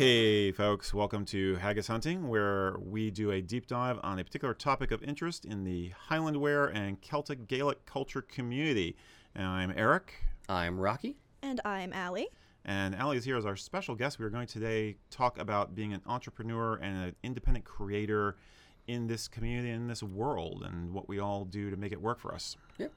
[0.00, 4.54] Hey, folks, welcome to Haggis Hunting, where we do a deep dive on a particular
[4.54, 8.96] topic of interest in the Highlandware and Celtic Gaelic culture community.
[9.34, 10.14] And I'm Eric,
[10.48, 11.18] I'm Rocky.
[11.42, 12.24] And I'm Ally.
[12.64, 14.18] and Ally is here as our special guest.
[14.18, 18.38] We are going to today talk about being an entrepreneur and an independent creator
[18.86, 22.20] in this community, in this world, and what we all do to make it work
[22.20, 22.56] for us.
[22.78, 22.94] Yep.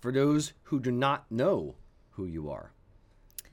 [0.00, 1.76] For those who do not know
[2.10, 2.72] who you are,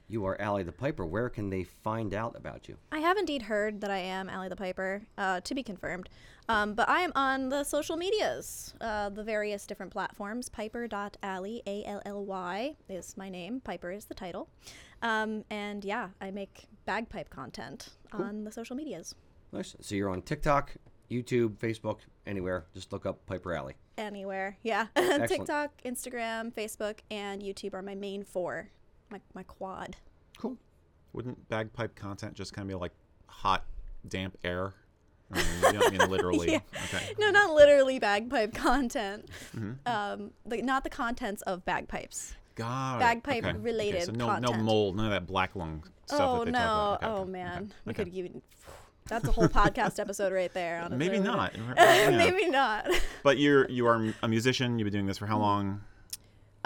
[0.08, 1.06] you are Ally the Piper.
[1.06, 2.78] Where can they find out about you?
[2.92, 6.10] I have indeed heard that I am Ally the Piper, uh, to be confirmed.
[6.50, 10.48] Um, but I am on the social medias, uh, the various different platforms.
[10.48, 13.60] Piper.Ally, A L L Y is my name.
[13.60, 14.48] Piper is the title.
[15.02, 19.14] Um, and yeah, I make bagpipe content on the social medias.
[19.52, 19.76] Nice.
[19.82, 20.76] So you're on TikTok,
[21.12, 22.66] YouTube, Facebook, anywhere.
[22.74, 23.74] Just look up Piper Ally.
[23.98, 24.58] Anywhere.
[24.64, 24.88] Yeah.
[24.96, 28.70] TikTok, Instagram, Facebook, and YouTube are my main four.
[29.10, 29.96] My, my quad.
[30.38, 30.58] Cool.
[31.14, 32.94] Wouldn't bagpipe content just kind of be like
[33.28, 33.64] hot,
[34.08, 34.74] damp air?
[35.32, 36.52] I mean, you don't mean literally.
[36.54, 36.60] Yeah.
[36.86, 37.14] Okay.
[37.20, 39.30] No, not literally bagpipe content.
[39.56, 39.72] Mm-hmm.
[39.86, 42.36] Um, like not the contents of bagpipes.
[42.56, 43.00] God.
[43.00, 46.94] Bagpipe related so no, no mold, none of that black lung stuff oh no!
[46.96, 48.42] Okay, oh okay, man, okay, we could even.
[49.08, 50.82] That's a whole podcast episode right there.
[50.84, 50.98] Honestly.
[50.98, 51.56] Maybe not.
[51.78, 52.90] Maybe not.
[53.24, 54.80] But you're you are a musician.
[54.80, 55.82] You've been doing this for how long?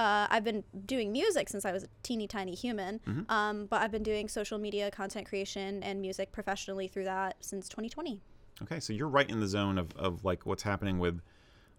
[0.02, 3.32] Uh, I've been doing music since I was a teeny tiny human, Mm-hmm.
[3.32, 7.70] um, but I've been doing social media content creation and music professionally through that since
[7.70, 8.20] 2020.
[8.64, 11.22] Okay, so you're right in the zone of, of like what's happening with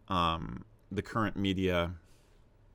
[0.06, 1.90] um, the current media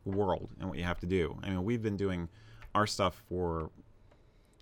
[0.04, 1.38] world and what you have to do.
[1.44, 2.28] I mean, we've been doing
[2.76, 3.70] our stuff for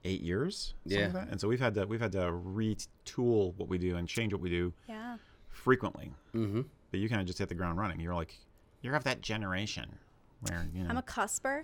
[0.04, 1.06] eight years, Yeah.
[1.06, 1.28] like that.
[1.30, 4.42] and so we've had to we've had to retool what we do and change what
[4.42, 5.18] we do Yeah.
[5.50, 6.12] frequently.
[6.36, 6.62] Mm-hmm.
[6.92, 8.00] But you kind of just hit the ground running.
[8.00, 8.38] You're like,
[8.84, 9.98] you're of that generation
[10.42, 11.64] where you know I'm a cusper.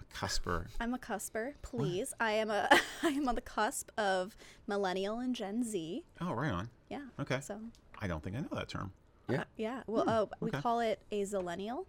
[0.00, 0.66] a cusper.
[0.80, 1.54] I'm a cusper.
[1.62, 2.68] Please, I am a.
[3.02, 6.04] I am on the cusp of millennial and Gen Z.
[6.20, 6.70] Oh, right on.
[6.88, 7.02] Yeah.
[7.20, 7.40] Okay.
[7.40, 7.58] So
[8.00, 8.92] I don't think I know that term.
[9.28, 9.40] Yeah.
[9.40, 9.82] uh, yeah.
[9.86, 11.84] Well, oh, we call it a zillennial.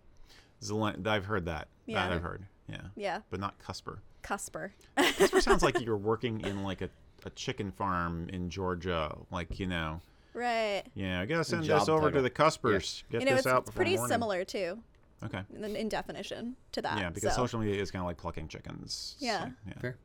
[0.61, 1.67] Zelen- I've heard that.
[1.85, 2.07] Yeah.
[2.07, 2.45] That I've heard.
[2.67, 2.81] Yeah.
[2.95, 3.21] Yeah.
[3.29, 3.99] But not cusper.
[4.23, 4.71] Cusper.
[4.97, 6.89] Cusper sounds like you're working in like a,
[7.25, 9.15] a chicken farm in Georgia.
[9.31, 10.01] Like, you know,
[10.33, 10.83] right.
[10.93, 13.03] yeah, I gotta send job this over to the Cuspers.
[13.09, 14.11] Get you know, this it's, out it's before pretty morning.
[14.11, 14.79] similar too,
[15.23, 15.41] Okay.
[15.53, 16.97] in, in definition to that.
[16.97, 17.41] Yeah, because so.
[17.43, 19.15] social media is kind of like plucking chickens.
[19.19, 19.49] so, Yeah.
[19.67, 19.73] yeah.
[19.81, 19.97] Fair.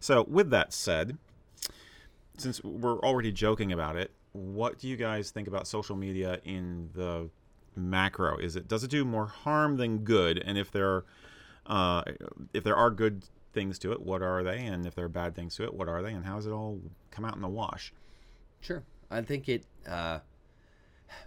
[0.00, 1.18] So, with that said,
[2.38, 6.90] since we're already joking about it, what do you guys think about social media in
[6.94, 7.30] the
[7.76, 8.36] macro?
[8.38, 10.38] Is it does it do more harm than good?
[10.38, 11.04] And if there,
[11.66, 12.02] uh,
[12.52, 14.66] if there are good things to it, what are they?
[14.66, 16.12] And if there are bad things to it, what are they?
[16.12, 16.80] And how does it all
[17.10, 17.92] come out in the wash?
[18.60, 18.82] Sure.
[19.10, 19.64] I think it.
[19.86, 20.18] Uh,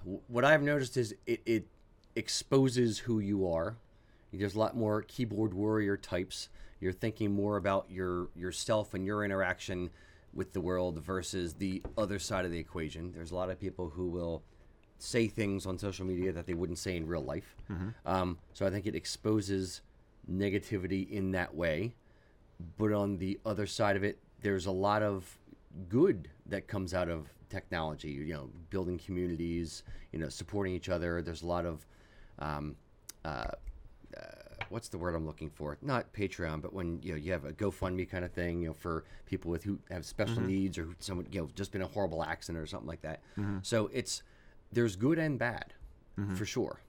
[0.04, 1.68] w- what I've noticed is it, it
[2.18, 3.78] exposes who you are.
[4.34, 6.50] There's a lot more keyboard warrior types.
[6.80, 9.90] You're thinking more about your yourself and your interaction
[10.34, 13.12] with the world versus the other side of the equation.
[13.14, 14.44] There's a lot of people who will
[15.00, 17.56] say things on social media that they wouldn't say in real life.
[18.06, 19.82] Um, so I think it exposes
[20.32, 21.96] negativity in that way.
[22.78, 25.38] But on the other side of it, there's a lot of
[25.90, 28.10] good that comes out of technology.
[28.10, 31.22] You know, building communities, you know, supporting each other.
[31.22, 31.86] There's a lot of,
[32.40, 32.76] um,
[33.26, 33.28] uh,
[34.16, 34.22] uh,
[34.70, 35.78] what's the word I'm looking for?
[35.82, 38.74] Not Patreon, but when you know you have a GoFundMe kind of thing, you know,
[38.74, 41.88] for people with who have special needs or who- someone you know just been a
[41.88, 43.20] horrible accident or something like that.
[43.64, 44.24] So it's
[44.72, 45.74] there's good and bad,
[46.36, 46.80] for sure.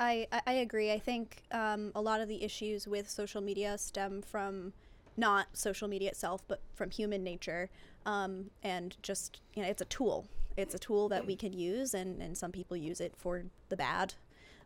[0.00, 0.92] I, I- I agree.
[0.92, 4.72] I think um, a lot of the issues with social media stem from
[5.16, 7.68] not social media itself, but from human nature.
[8.06, 10.26] Um, and just, you know, it's a tool.
[10.56, 13.76] It's a tool that we can use, and, and some people use it for the
[13.76, 14.14] bad.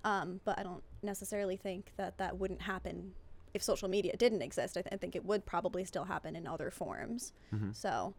[0.04, 3.12] Um, but I don't necessarily think that that wouldn't happen
[3.54, 4.76] if social media didn't exist.
[4.76, 7.32] I, th- I think it would probably still happen in other forms.
[7.72, 8.14] So,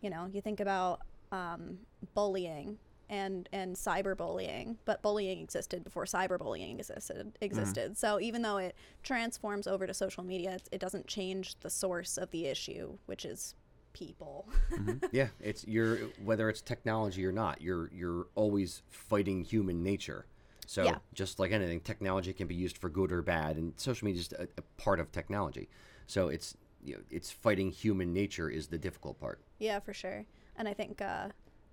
[0.00, 1.00] you know, you think about
[1.32, 1.78] um,
[2.14, 7.32] bullying and and cyberbullying, but bullying existed before cyberbullying existed.
[7.40, 7.98] Existed.
[7.98, 12.16] So even though it transforms over to social media, it's, it doesn't change the source
[12.16, 13.54] of the issue, which is
[13.92, 14.48] people.
[15.12, 20.26] Yeah, it's you're whether it's technology or not, you're you're always fighting human nature.
[20.70, 20.98] So Yeah.
[21.12, 24.32] just like anything, technology can be used for good or bad, and social media is
[24.38, 25.68] a, a part of technology.
[26.06, 29.40] So it's you know, it's fighting human nature is the difficult part.
[29.58, 30.26] Yeah, for sure.
[30.54, 31.30] And I think uh,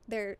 [0.08, 0.38] there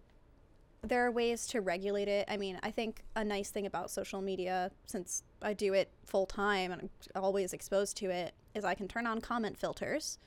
[0.82, 2.26] there are ways to regulate it.
[2.28, 6.26] I mean, I think a nice thing about social media, since I do it full
[6.26, 10.18] time and I'm always exposed to it, is I can turn on comment filters.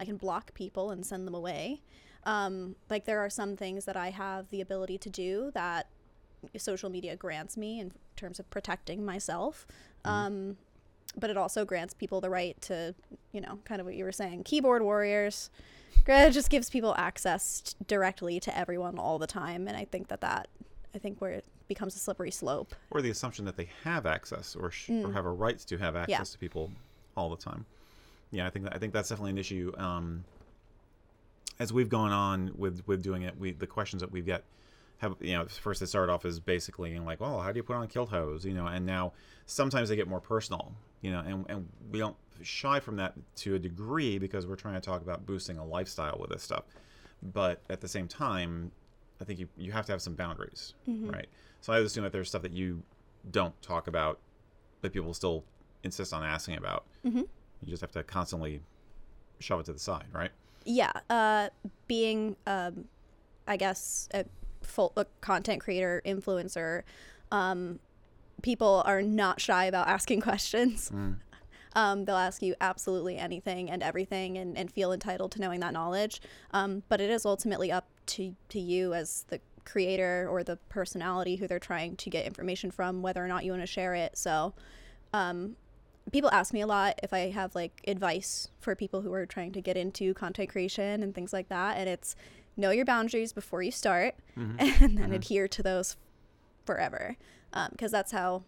[0.00, 1.82] I can block people and send them away.
[2.24, 5.86] Um, like there are some things that I have the ability to do that
[6.58, 9.66] social media grants me in terms of protecting myself.
[10.04, 10.56] Um,
[11.18, 12.94] but it also grants people the right to,
[13.32, 15.50] you know, kind of what you were saying, keyboard warriors
[16.08, 20.08] it just gives people access t- directly to everyone all the time, and I think
[20.08, 20.46] that that
[20.94, 22.74] I think where it becomes a slippery slope.
[22.90, 25.08] or the assumption that they have access or sh- Mm.
[25.08, 26.70] or have a right to have access to people
[27.16, 27.66] all the time.
[28.30, 29.72] Yeah, I think that, I think that's definitely an issue.
[29.78, 30.24] Um,
[31.58, 34.44] as we've gone on with with doing it, we the questions that we've get
[34.98, 37.58] have you know first they start off as basically you know, like, well, how do
[37.58, 39.12] you put on kilt hose, you know, and now
[39.46, 43.54] sometimes they get more personal, you know, and and we don't shy from that to
[43.54, 46.64] a degree because we're trying to talk about boosting a lifestyle with this stuff,
[47.22, 48.70] but at the same time,
[49.20, 51.26] I think you you have to have some boundaries, right?
[51.60, 52.82] So I assume that there's stuff that you
[53.30, 54.20] don't talk about,
[54.82, 55.44] but people still
[55.82, 56.84] insist on asking about.
[57.04, 57.18] Mm-hmm.
[57.18, 58.60] You just have to constantly
[59.40, 60.30] shove it to the side, right?
[60.64, 61.48] Yeah, uh,
[61.86, 62.86] being, um,
[63.46, 64.24] I guess, a
[64.66, 66.82] full a content creator, influencer,
[67.30, 67.78] um,
[68.42, 70.90] people are not shy about asking questions.
[71.74, 75.74] Um, they'll ask you absolutely anything and everything and, and feel entitled to knowing that
[75.74, 76.22] knowledge.
[76.52, 81.36] Um, but it is ultimately up to, to you as the creator or the personality
[81.36, 84.16] who they're trying to get information from, whether or not you want to share it.
[84.16, 84.54] So,
[85.12, 85.56] um,
[86.12, 89.52] people ask me a lot if I have like advice for people who are trying
[89.52, 91.76] to get into content creation and things like that.
[91.76, 92.16] And it's
[92.56, 94.56] know your boundaries before you start mm-hmm.
[94.58, 95.12] and then mm-hmm.
[95.12, 95.96] adhere to those
[96.64, 97.16] forever.
[97.52, 98.42] Um, because that's how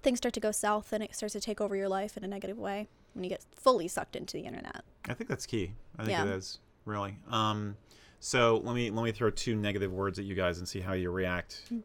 [0.00, 2.28] things start to go south and it starts to take over your life in a
[2.28, 4.84] negative way when you get fully sucked into the internet.
[5.08, 5.72] I think that's key.
[5.98, 6.24] I think Yeah.
[6.24, 7.16] it is really.
[7.28, 7.76] Um,
[8.20, 10.92] so let me let me throw two negative words at you guys and see how
[10.92, 11.64] you react.
[11.72, 11.82] Mm.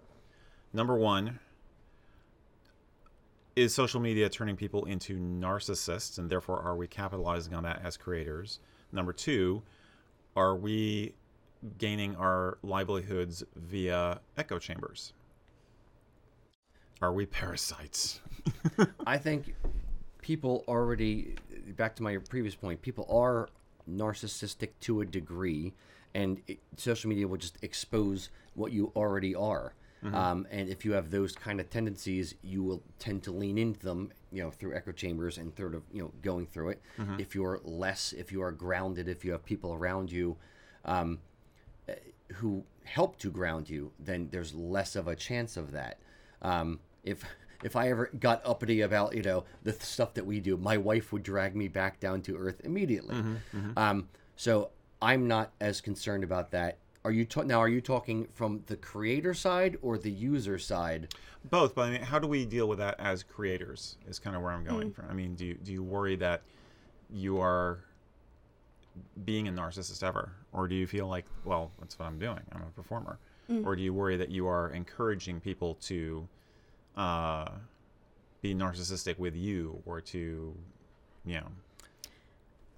[0.74, 1.40] Number one,
[3.56, 7.98] is social media turning people into narcissists, and therefore are we capitalizing on that as
[7.98, 8.60] creators?
[8.92, 9.62] Number two,
[10.36, 11.14] are we
[11.78, 15.14] gaining our livelihoods via echo chambers?
[17.02, 18.22] Are we parasites?
[19.08, 19.56] I think
[20.22, 21.36] people already,
[21.76, 23.50] back to my previous point, people are
[23.90, 25.74] narcissistic to a degree,
[26.14, 29.74] and it, social media will just expose what you already are.
[30.14, 33.80] Um, and if you have those kind of tendencies, you will tend to lean into
[33.80, 36.82] them, you know, through echo chambers and sort of, you know, going through it.
[37.20, 40.36] If you're less, if you are grounded, if you have people around you,
[40.84, 41.20] um,
[42.34, 46.00] who help to ground you, then there's less of a chance of that.
[46.42, 47.24] Um, if
[47.64, 50.78] if I ever got uppity about you know the th- stuff that we do, my
[50.78, 53.16] wife would drag me back down to earth immediately.
[53.78, 54.70] Um, so
[55.02, 56.78] I'm not as concerned about that.
[57.06, 57.60] Are you ta- now?
[57.60, 61.14] Are you talking from the creator side or the user side?
[61.50, 63.98] Both, but I mean, how do we deal with that as creators?
[64.08, 65.06] Is kind of where I'm going from.
[65.10, 66.42] I mean, do you, do you worry that
[67.10, 67.80] you are
[69.26, 72.42] being a narcissist ever, or do you feel like, well, that's what I'm doing.
[72.54, 73.18] I'm a performer,
[73.66, 76.28] or do you worry that you are encouraging people to
[76.96, 77.50] uh,
[78.42, 80.56] be narcissistic with you, or to,
[81.26, 81.48] you know,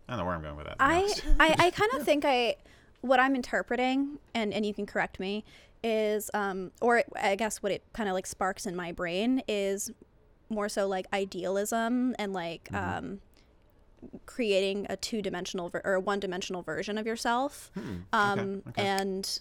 [0.07, 0.75] I don't know where I'm going with that.
[0.79, 1.13] I.
[1.39, 2.55] I, I kind of think I,
[3.01, 5.43] what I'm interpreting, and, and you can correct me,
[5.83, 9.91] is, um, or I guess what it kind of like sparks in my brain is
[10.49, 13.19] more so like idealism and like um,
[14.25, 17.71] creating a two dimensional ver- or a one dimensional version of yourself.
[18.13, 18.83] Um, okay.
[18.85, 19.39] And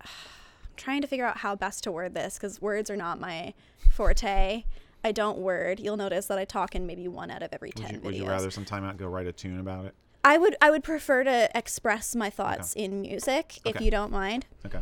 [0.00, 0.08] I'm
[0.76, 3.54] trying to figure out how best to word this because words are not my
[3.90, 4.64] forte.
[5.02, 5.80] I don't word.
[5.80, 8.04] You'll notice that I talk in maybe one out of every 10 would, you, videos.
[8.04, 9.94] would you rather some time out go write a tune about it?
[10.26, 13.84] I would I would prefer to express my thoughts in music if Okay.
[13.84, 14.46] you don't mind.
[14.64, 14.78] Okay.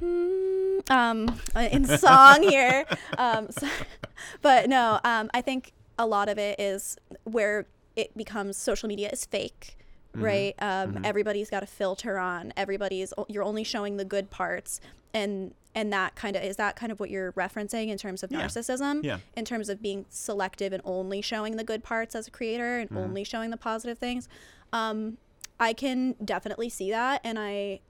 [0.88, 2.84] Um, uh, in song here.
[3.18, 3.68] Um, so,
[4.42, 9.10] but no, um, I think a lot of it is where it becomes social media
[9.10, 9.76] is fake.
[10.14, 10.24] Mm-hmm.
[10.24, 10.54] Right.
[10.58, 12.52] Um, Everybody's got a filter on.
[12.56, 14.80] Everybody's you're only showing the good parts,
[15.14, 18.30] and and that kind of is that kind of what you're referencing in terms of
[18.30, 18.42] Yeah.
[18.42, 19.02] narcissism.
[19.02, 19.18] Yeah.
[19.36, 22.90] In terms of being selective and only showing the good parts as a creator and
[22.90, 22.98] Mm-hmm.
[22.98, 24.28] only showing the positive things.
[24.72, 25.16] Um,
[25.58, 27.80] I can definitely see that, and I,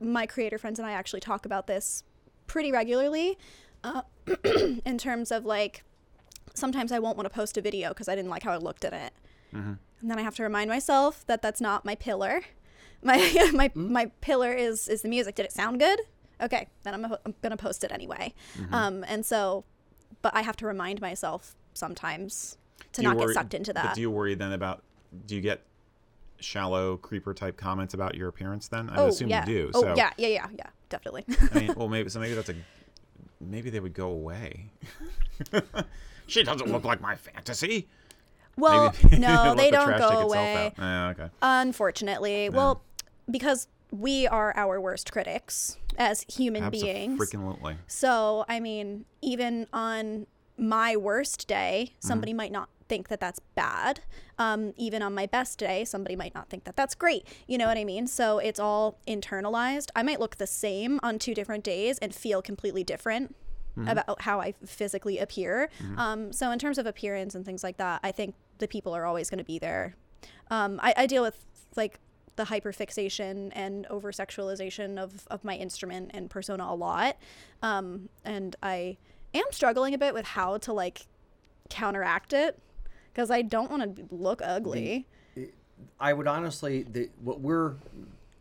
[0.00, 2.02] my creator friends and I actually talk about this
[2.46, 3.38] pretty regularly,
[3.84, 4.02] uh,
[4.84, 5.84] in terms of like,
[6.54, 8.84] sometimes I won't want to post a video because I didn't like how I looked
[8.84, 9.12] in it,
[9.56, 9.72] Mm-hmm.
[10.00, 12.42] and then I have to remind myself that that's not my pillar.
[13.02, 13.16] My
[13.52, 13.92] my mm-hmm.
[13.92, 15.34] my pillar is is the music.
[15.34, 16.00] Did it sound good?
[16.40, 18.34] Okay, then I'm, I'm gonna post it anyway.
[18.58, 18.74] Mm-hmm.
[18.74, 19.64] Um, and so,
[20.22, 22.56] but I have to remind myself sometimes
[22.92, 23.94] to not worry- get sucked into that.
[23.94, 24.82] do you worry then about?
[25.26, 25.62] Do you get
[26.40, 28.68] shallow creeper type comments about your appearance?
[28.68, 29.46] Then I oh assume yeah.
[29.46, 29.70] you do.
[29.74, 31.24] Oh so, yeah, yeah, yeah, yeah, definitely.
[31.52, 32.18] I mean, well, maybe so.
[32.18, 32.54] Maybe that's a.
[33.40, 34.70] Maybe they would go away.
[36.26, 37.86] she doesn't look like my fantasy.
[38.56, 40.72] Well, Maybe no, they the don't go away.
[40.78, 41.28] Yeah, okay.
[41.42, 42.82] Unfortunately, well,
[43.30, 47.18] because we are our worst critics as human beings.
[47.20, 50.26] Freaking So, I mean, even on
[50.58, 52.08] my worst day, Mm-hmm.
[52.08, 54.00] somebody might not think that that's bad.
[54.38, 57.26] Um, even on my best day, somebody might not think that that's great.
[57.48, 58.06] You know what I mean?
[58.06, 59.88] So it's all internalized.
[59.96, 63.34] I might look the same on two different days and feel completely different
[63.86, 65.68] about how I physically appear.
[65.98, 69.04] Um, so in terms of appearance and things like that, I think the people are
[69.04, 69.94] always going to be there.
[70.50, 71.44] Um, I, I deal with
[71.76, 71.98] like
[72.36, 77.16] the hyperfixation and over sexualization of, of my instrument and persona a lot.
[77.62, 78.98] Um, and I
[79.34, 81.06] am struggling a bit with how to like
[81.70, 82.58] counteract it
[83.12, 85.06] because I don't want to look ugly.
[85.98, 87.74] I would honestly, the, what we're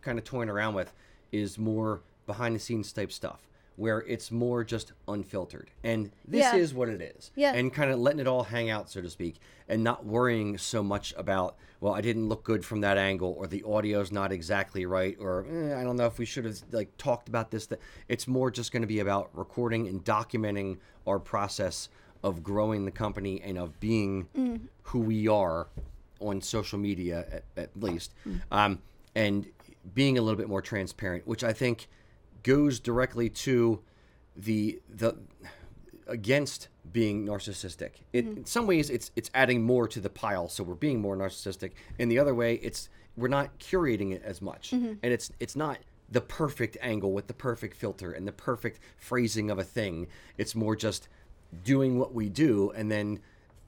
[0.01, 0.91] kind of toying around with
[1.31, 3.45] is more behind the scenes type stuff
[3.75, 5.69] where it's more just unfiltered.
[5.83, 6.55] And this Yeah.
[6.55, 7.31] is what it is.
[7.35, 7.53] Yeah.
[7.53, 10.81] And kind of letting it all hang out, so to speak, and not worrying so
[10.81, 14.85] much about, well, I didn't look good from that angle, or the audio's not exactly
[14.85, 17.65] right, or eh, I don't know if we should have like talked about this.
[17.67, 21.89] That It's more just going to be about recording and documenting our process
[22.23, 24.27] of growing the company and of being
[24.83, 25.67] who we are
[26.21, 28.13] on social media at, at least
[28.51, 28.81] um,
[29.15, 29.45] and
[29.93, 31.87] being a little bit more transparent which i think
[32.45, 33.81] goes directly to
[34.37, 35.17] the the
[36.07, 38.03] against being narcissistic.
[38.13, 38.37] It, mm-hmm.
[38.37, 41.71] in some ways it's it's adding more to the pile so we're being more narcissistic.
[41.97, 44.71] In the other way it's we're not curating it as much.
[44.71, 44.93] Mm-hmm.
[45.01, 49.49] And it's it's not the perfect angle with the perfect filter and the perfect phrasing
[49.49, 50.07] of a thing.
[50.37, 51.07] It's more just
[51.63, 53.19] doing what we do and then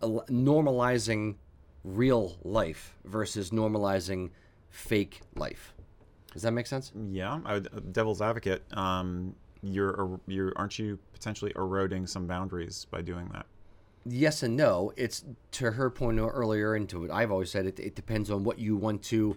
[0.03, 1.35] normalizing
[1.83, 4.29] real life versus normalizing
[4.69, 5.73] fake life.
[6.37, 6.91] Does that make sense?
[7.09, 8.61] Yeah, I would, devil's advocate.
[8.77, 13.47] Um, you're er- you're aren't you potentially eroding some boundaries by doing that?
[14.05, 14.93] Yes and no.
[14.95, 18.43] It's to her point earlier, and to what I've always said, it, it depends on
[18.43, 19.35] what you want to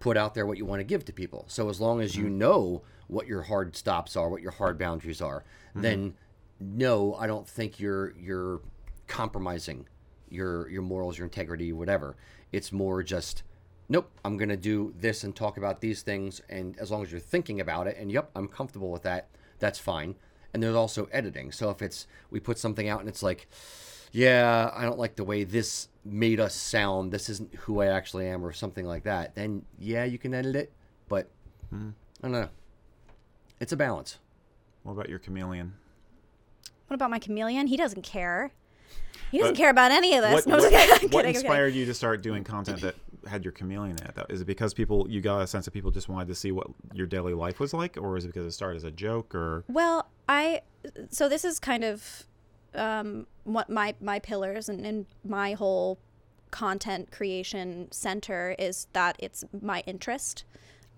[0.00, 1.44] put out there, what you want to give to people.
[1.46, 5.22] So as long as you know what your hard stops are, what your hard boundaries
[5.22, 5.44] are,
[5.76, 6.14] then
[6.58, 8.60] no, I don't think you're you're
[9.06, 9.86] compromising
[10.28, 12.16] your your morals, your integrity, whatever.
[12.50, 13.44] It's more just
[13.90, 17.10] nope, I'm going to do this and talk about these things and as long as
[17.10, 19.28] you're thinking about it and yep, I'm comfortable with that,
[19.58, 20.14] that's fine.
[20.54, 21.52] And there's also editing.
[21.52, 23.46] So if it's we put something out and it's like
[24.12, 27.12] yeah, I don't like the way this made us sound.
[27.12, 29.34] This isn't who I actually am, or something like that.
[29.34, 30.72] Then yeah, you can edit it,
[31.08, 31.28] but
[31.70, 31.90] hmm.
[32.22, 32.48] I don't know.
[33.60, 34.18] It's a balance.
[34.82, 35.74] What about your chameleon?
[36.88, 37.68] What about my chameleon?
[37.68, 38.50] He doesn't care.
[39.30, 40.32] He doesn't But care about any of this.
[40.32, 41.34] What, no, what, I'm what kidding, I'm kidding.
[41.36, 42.96] inspired you to start doing content that
[43.28, 44.14] had your chameleon it?
[44.14, 44.26] Though?
[44.28, 46.68] Is it because people you got a sense that people just wanted to see what
[46.92, 49.34] your daily life was like, or is it because it started as a joke?
[49.34, 50.62] Or Well, I
[51.10, 52.24] so this is kind of
[52.74, 55.98] um, what my my pillars and, and my whole
[56.50, 60.44] content creation center is that it's my interest,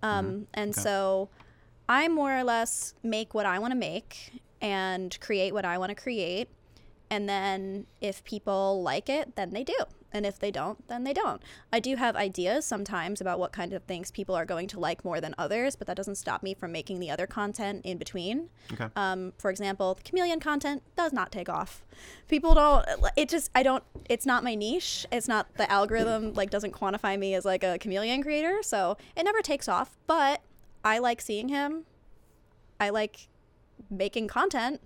[0.03, 0.81] um, and Okay.
[0.81, 1.29] so
[1.89, 5.91] I more or less make what I want to make and create what I want
[5.91, 6.49] to create,
[7.11, 9.77] and then if people like it, then they do.
[10.13, 11.43] And if they don't, then they don't.
[11.73, 15.05] I do have ideas sometimes about what kind of things people are going to like
[15.05, 18.51] more than others, but that doesn't stop me from making the other content in between.
[18.73, 21.83] okay, Um, for example, the chameleon content does not take off.
[22.29, 22.85] People don't.
[23.17, 23.51] It just.
[23.55, 23.85] I don't.
[24.09, 25.07] It's not my niche.
[25.11, 26.35] It's not the algorithm.
[26.35, 28.59] Like doesn't quantify me as like a chameleon creator.
[28.63, 29.97] So it never takes off.
[30.07, 30.43] But
[30.85, 31.85] I like seeing him.
[32.81, 33.29] I like
[33.91, 34.81] making content.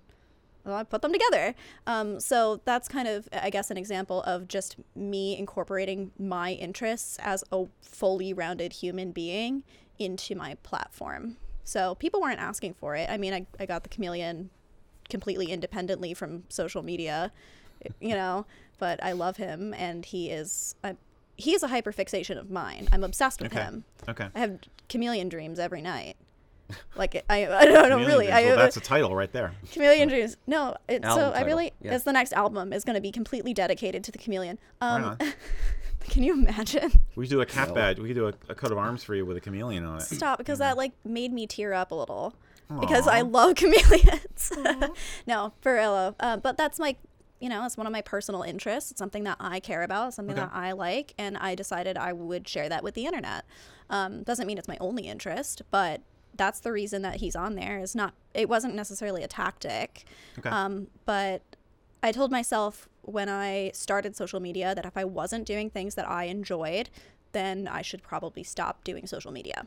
[0.67, 1.55] Well, I put them together.
[1.87, 7.17] Um, so that's kind of, I guess, an example of just me incorporating my interests
[7.21, 9.63] as a fully rounded human being
[9.97, 11.37] into my platform.
[11.63, 13.09] So people weren't asking for it.
[13.09, 14.49] I mean, I, I got the chameleon
[15.09, 17.31] completely independently from social media,
[18.01, 18.45] you know,
[18.77, 20.97] but I love him and he is, I,
[21.37, 22.87] he is a hyperfixation of mine.
[22.91, 23.63] I'm obsessed with Okay.
[23.63, 23.83] him.
[24.09, 24.27] okay.
[24.35, 24.59] I have
[24.89, 26.17] chameleon dreams every night.
[26.95, 28.25] Like I, I don't know, Chameleon really.
[28.25, 28.37] dreams.
[28.37, 29.53] I, well, that's a title right there.
[29.71, 30.37] Chameleon Dreams.
[30.47, 31.95] No, it, so Album I really, yeah.
[31.95, 34.59] it's the next album is going to be completely dedicated to the chameleon.
[34.81, 35.17] Um, on.
[36.09, 36.91] can you imagine?
[37.15, 37.73] We could do a cat No.
[37.75, 37.99] badge.
[37.99, 40.03] We could do a, a coat of arms for you with a chameleon on it.
[40.03, 42.33] Stop, because that like made me tear up a little
[42.81, 44.51] because I love chameleons.
[45.27, 46.15] no, for real.
[46.19, 46.97] Uh, but that's like,
[47.39, 48.91] you know, it's one of my personal interests.
[48.91, 50.45] It's something that I care about, something Okay.
[50.47, 53.45] that I like, and I decided I would share that with the internet.
[53.89, 56.01] Um, doesn't mean it's my only interest, but
[56.37, 57.79] that's the reason that he's on there.
[57.79, 58.13] Is not.
[58.33, 60.05] It wasn't necessarily a tactic.
[60.39, 60.49] Okay.
[60.49, 61.41] Um, but
[62.01, 66.09] I told myself when I started social media that if I wasn't doing things that
[66.09, 66.89] I enjoyed,
[67.31, 69.65] then I should probably stop doing social media.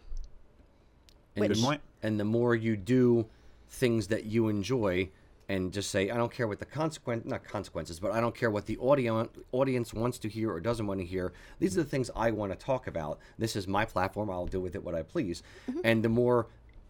[1.36, 1.80] And Good the- point.
[2.02, 3.26] And the more you do
[3.68, 5.10] things that you enjoy,
[5.50, 8.52] and just say, I don't care what the consequence, not consequences, but I don't care
[8.52, 11.32] what the audience audience wants to hear or doesn't want to hear.
[11.58, 13.18] These are the things I want to talk about.
[13.36, 14.30] This is my platform.
[14.30, 15.42] I'll do with it what I please.
[15.82, 16.46] And the more,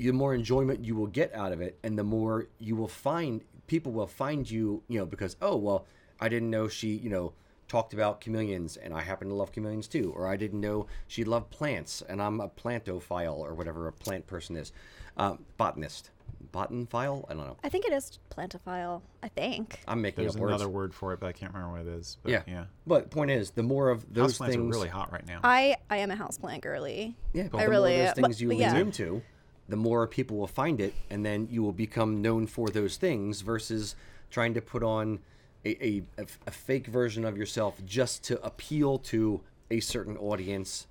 [0.08, 3.42] the more enjoyment you will get out of it, and the more you will find
[3.66, 5.86] people will find you, you know, because oh well,
[6.20, 7.32] I didn't know she, you know,
[7.68, 11.22] talked about chameleons and I happen to love chameleons too, or I didn't know she
[11.24, 14.72] loved plants and I'm a plantophile or whatever a plant person is,
[15.16, 16.10] um, botanist,
[16.52, 17.24] botanphile.
[17.30, 17.56] I don't know.
[17.62, 19.02] I think it is plantophile.
[19.22, 19.80] I think.
[19.86, 20.50] I'm making There's up words.
[20.50, 22.16] another word for it, but I can't remember what it is.
[22.24, 22.64] But yeah, yeah.
[22.88, 25.40] But point is, the more of those Houseplants things, are really hot right now.
[25.44, 27.14] I I am a houseplant girly.
[27.32, 28.76] yeah, but I the really more of am, those things but- you but lean yeah.
[28.78, 29.22] into,
[29.70, 33.40] the more people will find it, and then you will become known for those things
[33.40, 33.94] versus
[34.30, 35.20] trying to put on
[35.64, 40.86] a, a, a, a fake version of yourself just to appeal to a certain audience.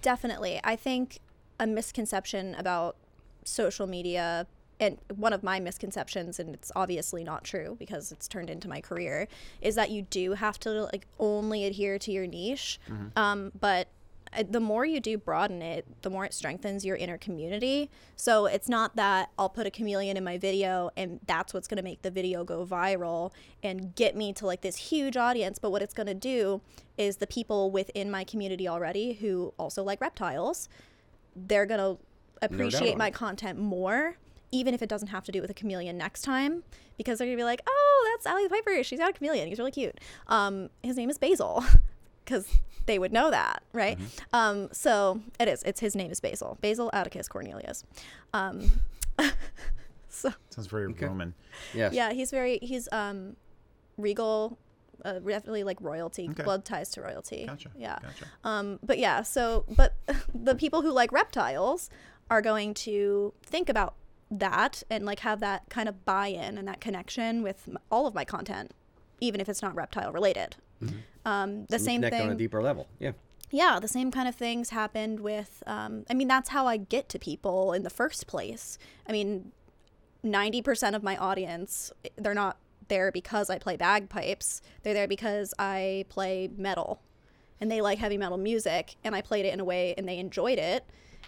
[0.00, 0.60] Definitely.
[0.64, 1.18] I think
[1.60, 2.96] a misconception about
[3.44, 4.46] social media
[4.80, 8.80] and one of my misconceptions and it's obviously not true because it's turned into my
[8.80, 9.26] career
[9.60, 12.78] is that you do have to like only adhere to your niche
[13.16, 13.88] um, but
[14.50, 17.90] the more you do broaden it the more it strengthens your inner community.
[18.16, 21.76] So it's not that i'll put a chameleon in my video and that's what's going
[21.76, 23.32] to make the video go viral
[23.62, 26.60] and get me to like this huge audience but what it's going to do
[26.96, 30.68] is the people within my community already who also like reptiles
[31.36, 31.98] they're going to
[32.42, 34.16] appreciate on my content more
[34.50, 36.62] even if it doesn't have to do with a chameleon next time
[36.96, 38.82] because they're going to be like oh that's Ally the Piper.
[38.82, 39.48] She's got a chameleon.
[39.48, 39.98] He's really cute.
[40.26, 41.64] Um, his name is Basil
[42.28, 42.46] because
[42.86, 43.98] they would know that right
[44.32, 47.84] um, so it is it's his name is Basil Basil Atticus Cornelius
[48.34, 48.70] um,
[50.08, 51.34] so Sounds very Roman.
[51.74, 51.92] Yes.
[51.92, 53.36] yeah he's very he's um,
[53.96, 54.58] regal
[55.04, 56.42] uh, definitely like royalty Okay.
[56.42, 57.70] blood ties to royalty Gotcha.
[57.76, 58.24] yeah Gotcha.
[58.44, 59.94] um, but yeah, so but
[60.34, 61.88] the people who like reptiles
[62.30, 63.94] are going to think about
[64.30, 68.14] that and like have that kind of buy-in and that connection with m- all of
[68.14, 68.72] my content,
[69.20, 70.56] even if it's not reptile related.
[71.28, 72.86] Um, the same connect on a thing, deeper level.
[72.98, 73.12] Yeah.
[73.50, 75.62] yeah, the same kind of things happened with.
[75.66, 78.78] Um, I mean, that's how I get to people in the first place.
[79.08, 79.52] I mean,
[80.22, 82.56] ninety percent of my audience, they're not
[82.88, 84.62] there because I play bagpipes.
[84.82, 87.00] They're there because I play metal,
[87.60, 90.18] and they like heavy metal music, and I played it in a way and they
[90.18, 90.84] enjoyed it,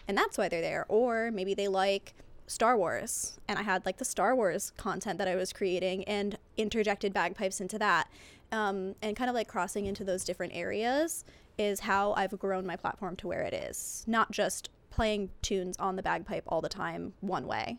[0.09, 0.87] and that's why they're there.
[0.89, 2.15] Or maybe they like
[2.47, 6.39] Star Wars, and I had like the Star Wars content that I was creating and
[6.57, 8.09] interjected bagpipes into that,
[8.53, 11.25] um, and kind of like crossing into those different areas
[11.59, 14.05] is how I've grown my platform to where it is.
[14.07, 17.79] Not just playing tunes on the bagpipe all the time one way.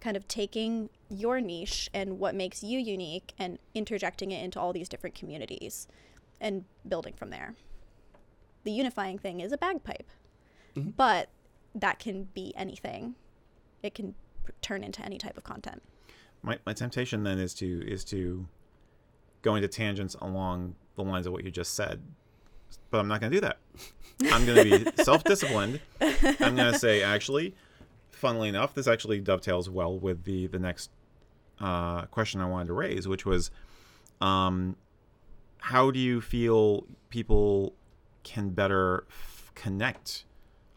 [0.00, 4.72] Kind of taking your niche and what makes you unique and interjecting it into all
[4.72, 5.86] these different communities
[6.40, 7.54] and building from there.
[8.64, 10.10] The unifying thing is a bagpipe,
[10.96, 11.30] but
[11.74, 13.14] that can be anything.
[13.82, 14.14] It can
[14.44, 15.82] p- turn into any type of content.
[16.42, 18.46] My, my temptation then is to is to
[19.44, 22.02] go into tangents along the lines of what you just said,
[22.90, 23.58] but I'm not going to do that.
[24.32, 25.80] I'm going to be self-disciplined.
[26.00, 27.54] I'm going to say actually,
[28.10, 30.90] funnily enough, this actually dovetails well with the the next
[31.60, 33.50] uh, question I wanted to raise, which was,
[34.20, 34.76] um,
[35.58, 37.74] how do you feel people
[38.22, 40.24] can better f- connect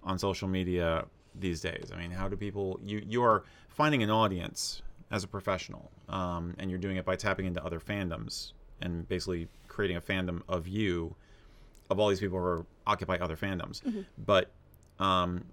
[0.04, 1.90] on social media these days?
[1.94, 6.54] I mean, how do people you you are finding an audience as a professional, um,
[6.60, 10.68] and you're doing it by tapping into other fandoms and basically creating a fandom of
[10.68, 11.16] you,
[11.90, 13.82] of all these people who are, occupy other fandoms.
[14.18, 14.52] But
[15.00, 15.46] um,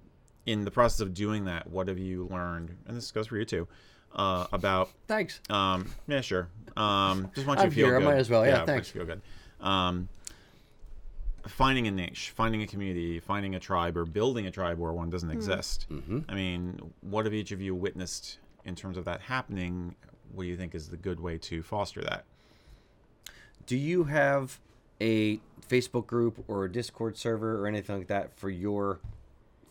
[0.47, 2.77] in the process of doing that, what have you learned?
[2.87, 3.69] And this goes for you too.
[4.15, 5.41] Uh, about Thanks.
[5.51, 6.49] um, yeah, sure.
[6.77, 8.05] Um, just want you I'm to feel here, I good.
[8.05, 8.47] might as well.
[8.47, 8.91] Yeah, it makes thanks.
[8.91, 9.21] feel good.
[9.61, 10.09] Um,
[11.49, 15.11] finding a niche, finding a community, finding a tribe, or building a tribe where one
[15.11, 15.87] doesn't exist.
[15.91, 16.21] Mm-hmm.
[16.29, 19.97] I mean, what have each of you witnessed in terms of that happening?
[20.33, 22.25] What do you think is the good way to foster that?
[23.67, 24.61] Do you have
[25.01, 29.01] a Facebook group or a Discord server or anything like that for your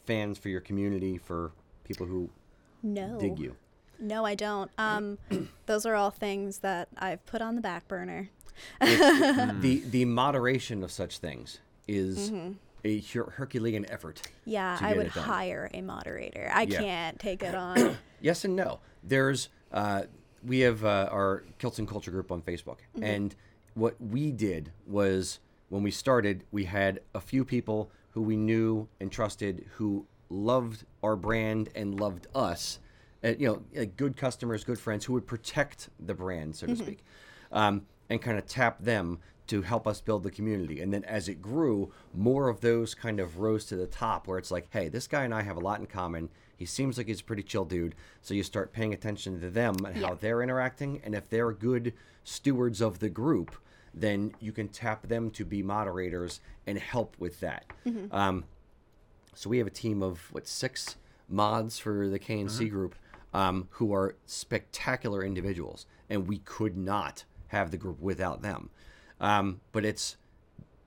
[0.05, 1.51] fans, for your community, for
[1.83, 2.29] people who
[2.81, 3.17] No.
[3.19, 3.55] dig you?
[3.99, 4.71] No, I don't.
[4.77, 5.17] Um,
[5.65, 8.29] those are all things that I've put on the back burner.
[8.81, 12.31] the the moderation of such things is
[12.85, 14.21] a her- Herculean effort.
[14.45, 16.51] Yeah, I would hire a moderator.
[16.53, 16.79] I Yeah.
[16.79, 17.97] can't take it on.
[18.21, 18.79] Yes and no.
[19.03, 20.03] There's uh,
[20.45, 23.33] we have uh, our Kilts and Culture group on Facebook, and
[23.73, 28.87] what we did was when we started, we had a few people who we knew
[28.99, 32.79] and trusted who loved our brand and loved us.
[33.23, 36.75] Uh, you know, like good customers, good friends who would protect the brand, so to
[36.75, 37.03] speak,
[37.51, 40.81] um, and kind of tap them to help us build the community.
[40.81, 44.37] And then as it grew, more of those kind of rose to the top where
[44.37, 46.29] it's like, hey, this guy and I have a lot in common.
[46.55, 47.95] He seems like he's a pretty chill dude.
[48.21, 51.01] So you start paying attention to them and how they're interacting.
[51.03, 53.55] And if they're good stewards of the group,
[53.93, 57.65] then you can tap them to be moderators and help with that.
[58.11, 58.45] Um,
[59.35, 60.95] so we have a team of what six
[61.29, 62.95] mods for the KNC group
[63.33, 68.69] um, who are spectacular individuals, and we could not have the group without them.
[69.19, 70.17] Um, but it's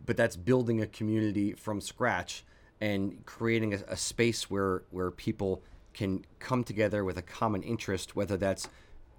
[0.05, 2.45] but that's building a community from scratch
[2.81, 5.63] and creating a, a space where where people
[5.95, 8.69] can come together with a common interest, whether that's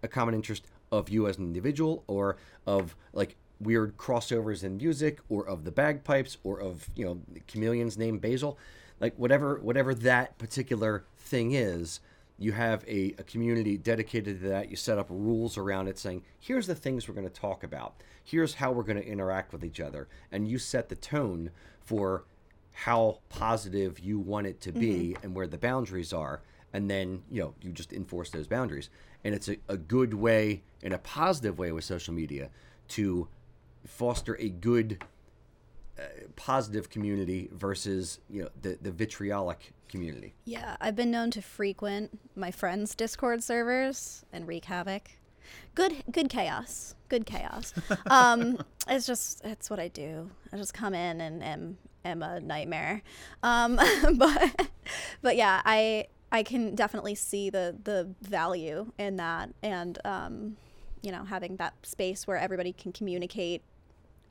[0.03, 5.19] a common interest of you as an individual or of like weird crossovers in music
[5.29, 8.57] or of the bagpipes or of you know chameleon's name basil.
[8.99, 11.99] Like whatever whatever that particular thing is
[12.39, 14.69] you have a, a community dedicated to that.
[14.69, 17.95] You set up rules around it saying here's the things we're going to talk about.
[18.23, 20.07] Here's how we're going to interact with each other.
[20.31, 22.25] And you set the tone for
[22.73, 25.25] how positive you want it to be mm-hmm.
[25.25, 26.41] and where the boundaries are.
[26.73, 28.89] And then you know you just enforce those boundaries.
[29.23, 32.49] And it's a, a good way in a positive way with social media
[32.89, 33.27] to
[33.87, 35.03] foster a good
[35.97, 36.03] uh,
[36.35, 42.19] positive community versus you know the, the vitriolic community Yeah, I've been known to frequent
[42.35, 45.11] my friends' Discord servers and wreak havoc.
[45.75, 46.93] Good, good chaos.
[47.07, 47.73] Good chaos.
[48.07, 50.29] um, it's just it's what I do.
[50.51, 53.01] I just come in and am am a nightmare.
[53.43, 53.79] Um,
[54.15, 54.69] but
[55.21, 60.57] but yeah, I I can definitely see the the value in that, and um,
[61.01, 63.61] you know, having that space where everybody can communicate,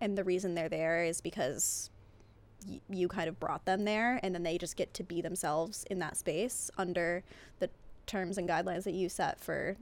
[0.01, 1.91] and the reason they're there is because
[2.69, 5.85] y- you kind of brought them there and then they just get to be themselves
[5.91, 7.23] in that space under
[7.59, 7.71] the
[8.07, 9.77] terms and guidelines that you set for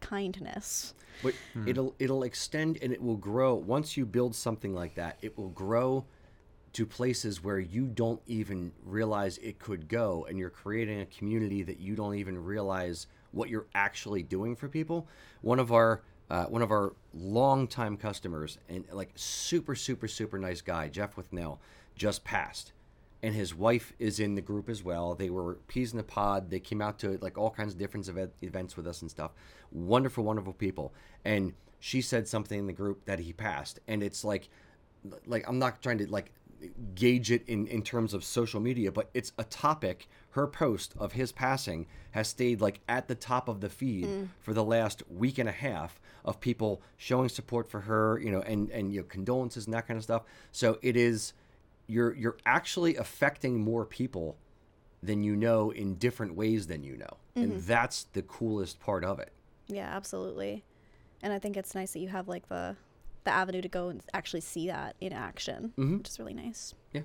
[0.00, 0.94] kindness.
[1.22, 1.68] But hmm.
[1.68, 3.54] it'll it'll extend and it will grow.
[3.54, 6.04] Once you build something like that it will grow
[6.72, 11.62] to places where you don't even realize it could go and you're creating a community
[11.62, 15.06] that you don't even realize what you're actually doing for people.
[15.42, 16.02] One of our
[16.32, 21.60] uh, one of our longtime customers and like super super super nice guy jeff Withnell,
[21.94, 22.72] just passed
[23.22, 25.14] and his wife is in the group as well.
[25.14, 26.50] They were peas in the pod.
[26.50, 29.30] They came out to like all kinds of different event, events with us and stuff.
[29.70, 30.92] Wonderful, wonderful people.
[31.24, 34.48] And she said something in the group that he passed, and it's like,
[35.26, 36.32] like I'm not trying to like
[36.94, 40.08] gauge it in in terms of social media, but it's a topic.
[40.30, 44.28] Her post of his passing has stayed like at the top of the feed mm.
[44.40, 48.40] for the last week and a half of people showing support for her, you know,
[48.40, 50.22] and and you know condolences and that kind of stuff.
[50.50, 51.32] So it is
[51.86, 54.36] you're you're actually affecting more people
[55.02, 57.16] than you know in different ways than you know.
[57.34, 57.66] And mm-hmm.
[57.66, 59.32] that's the coolest part of it.
[59.66, 60.64] Yeah absolutely.
[61.22, 62.76] And i think it's nice that you have like the
[63.24, 65.98] the avenue to go and actually see that in action mm-hmm.
[65.98, 66.74] which is really nice.
[66.92, 67.02] Yeah.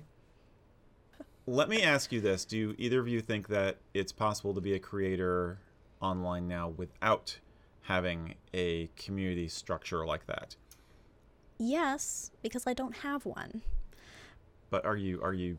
[1.46, 4.74] Let me ask you this: Do either of you think that it's possible to be
[4.74, 5.58] a creator
[6.00, 7.38] online now without
[7.82, 10.56] having a community structure like that?
[11.58, 13.62] yes because i don't have one.
[14.70, 15.58] But are you are you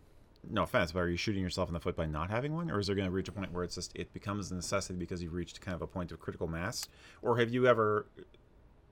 [0.50, 2.80] no offense, but are you shooting yourself in the foot by not having one, or
[2.80, 5.22] is there going to reach a point where it's just it becomes a necessity because
[5.22, 6.88] you've reached kind of a point of critical mass,
[7.22, 8.06] or have you ever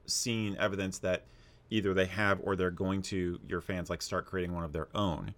[0.05, 1.25] seen evidence that
[1.69, 4.87] either they have or they're going to your fans like start creating one of their
[4.95, 5.33] own,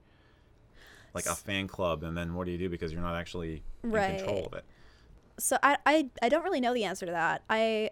[1.14, 2.70] like a fan club, and then what do you do?
[2.70, 4.66] Because you're not actually in control of it?
[5.40, 7.44] so I, I i don't really know the answer to that.
[7.50, 7.92] I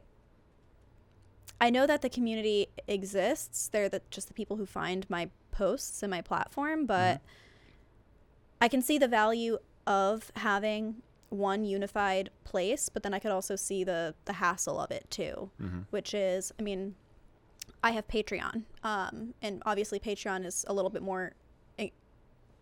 [1.61, 3.69] i know that the community exists.
[3.69, 7.25] They're the, just the people who find my posts and my platform but mm-hmm.
[8.61, 13.55] i can see the value of having one unified place but then i could also
[13.55, 15.79] see the the hassle of it too mm-hmm.
[15.89, 16.93] which is i mean
[17.83, 21.33] i have patreon um and obviously patreon is a little bit more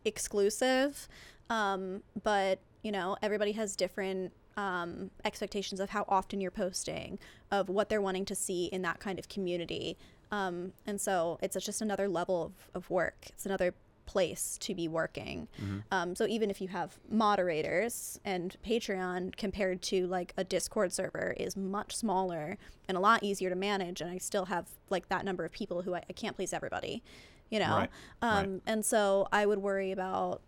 [0.06, 1.08] exclusive
[1.50, 7.20] um, but you know everybody has different um, expectations of how often you're posting
[7.52, 9.98] of what they're wanting to see in that kind of community.
[10.32, 13.28] Um, and so it's just another level of, of work.
[13.30, 13.74] It's another
[14.06, 15.48] place to be working
[15.92, 21.34] um, so even if you have moderators and patreon compared to like a discord server
[21.38, 25.26] is much smaller and a lot easier to manage and i still have like that
[25.26, 27.02] number of people who i, I can't please everybody
[27.50, 27.90] you know Right,
[28.22, 28.62] um, right.
[28.68, 30.42] and so i would worry about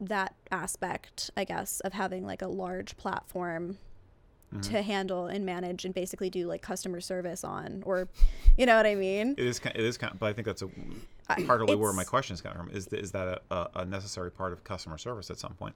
[0.00, 3.78] that aspect, I guess, of having like a large platform
[4.62, 8.08] to handle and manage and basically do like customer service on, or
[8.56, 9.34] you know what I mean?
[9.36, 10.68] It is, ki- it is, kind but I think that's a
[11.46, 12.70] partly where my it's- question is coming from.
[12.70, 15.74] Is is that a, a, a necessary part of customer service at some point?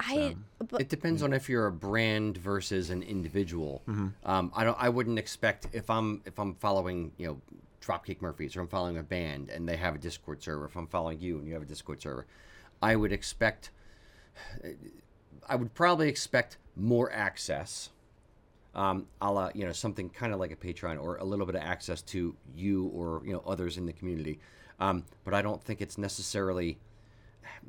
[0.00, 3.82] I, but it depends on if you're a brand versus an individual
[4.24, 7.40] um, i don't i wouldn't expect if i'm if i'm following you know
[7.80, 10.88] dropkick murphys or i'm following a band and they have a discord server if i'm
[10.88, 12.26] following you and you have a discord server
[12.82, 13.70] i would expect
[15.48, 17.90] i would probably expect more access
[18.74, 21.54] um, a la, you know, something kind of like a Patreon or a little bit
[21.54, 24.38] of access to you or, you know, others in the community.
[24.80, 26.78] Um, but I don't think it's necessarily,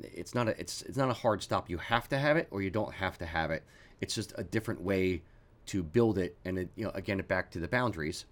[0.02, 1.70] it's not a, it's, it's not a hard stop.
[1.70, 3.62] You have to have it or you don't have to have it.
[4.00, 5.22] It's just a different way
[5.66, 6.36] to build it.
[6.44, 8.24] And it, you know, again, back to the boundaries.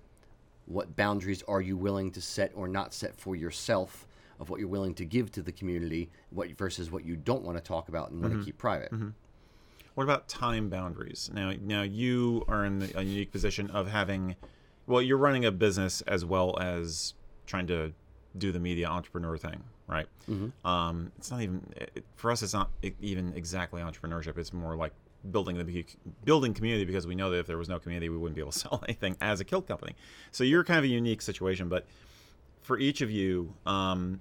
[0.67, 4.07] what boundaries are you willing to set or not set for yourself
[4.41, 7.57] of what you're willing to give to the community what versus what you don't want
[7.57, 8.91] to talk about and want to keep private
[9.95, 11.31] What about time boundaries?
[11.33, 14.37] Now, now you are in the, a unique position of having,
[14.87, 17.15] well, you're running a business as well as
[17.47, 17.93] trying to
[18.37, 20.07] do the media entrepreneur thing, right?
[20.29, 20.67] Mm-hmm.
[20.67, 22.43] Um, it's not even it, for us.
[22.43, 24.37] It's not even exactly entrepreneurship.
[24.37, 24.93] It's more like
[25.31, 25.85] building the
[26.25, 28.53] building community because we know that if there was no community, we wouldn't be able
[28.53, 29.95] to sell anything as a kilt company.
[30.33, 31.69] So you're kind of a unique situation.
[31.69, 31.87] But
[32.63, 34.21] for each of you, um,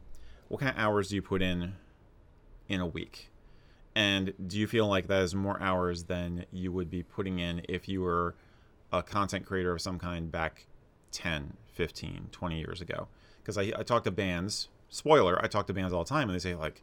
[0.50, 1.74] what kind of hours do you put in
[2.68, 3.32] in a week?
[3.96, 7.62] And do you feel like that is more hours than you would be putting in
[7.70, 8.36] if you were
[8.92, 10.66] a content creator of some kind back
[11.12, 13.08] 10, 15, 20 years ago?
[13.42, 16.36] Because I, I talk to bands, spoiler, I talk to bands all the time and
[16.36, 16.82] they say, like,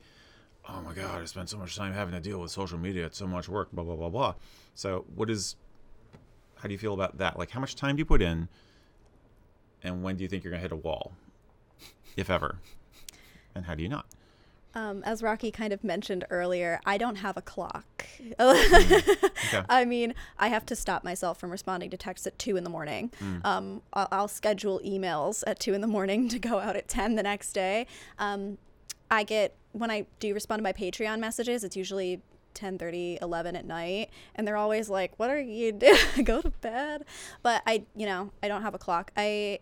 [0.68, 3.06] oh my God, I spend so much time having to deal with social media.
[3.06, 4.34] It's so much work, blah, blah, blah, blah.
[4.74, 5.56] So, what is,
[6.56, 7.38] how do you feel about that?
[7.38, 8.48] Like, how much time do you put in?
[9.82, 11.12] And when do you think you're going to hit a wall,
[12.16, 12.58] if ever?
[13.54, 14.06] And how do you not?
[14.74, 18.06] Um, as Rocky kind of mentioned earlier, I don't have a clock.
[18.38, 19.02] Okay.
[19.68, 22.70] I mean, I have to stop myself from responding to texts at two in the
[22.70, 23.10] morning.
[23.44, 27.16] Um, I'll, I'll schedule emails at two in the morning to go out at 10
[27.16, 27.86] the next day.
[28.18, 28.58] Um,
[29.10, 32.22] I get, when I do respond to my Patreon messages, it's usually
[32.54, 36.50] 10 30 11 at night and they're always like what are you doing go to
[36.50, 37.04] bed
[37.44, 39.60] but i you know i don't have a clock i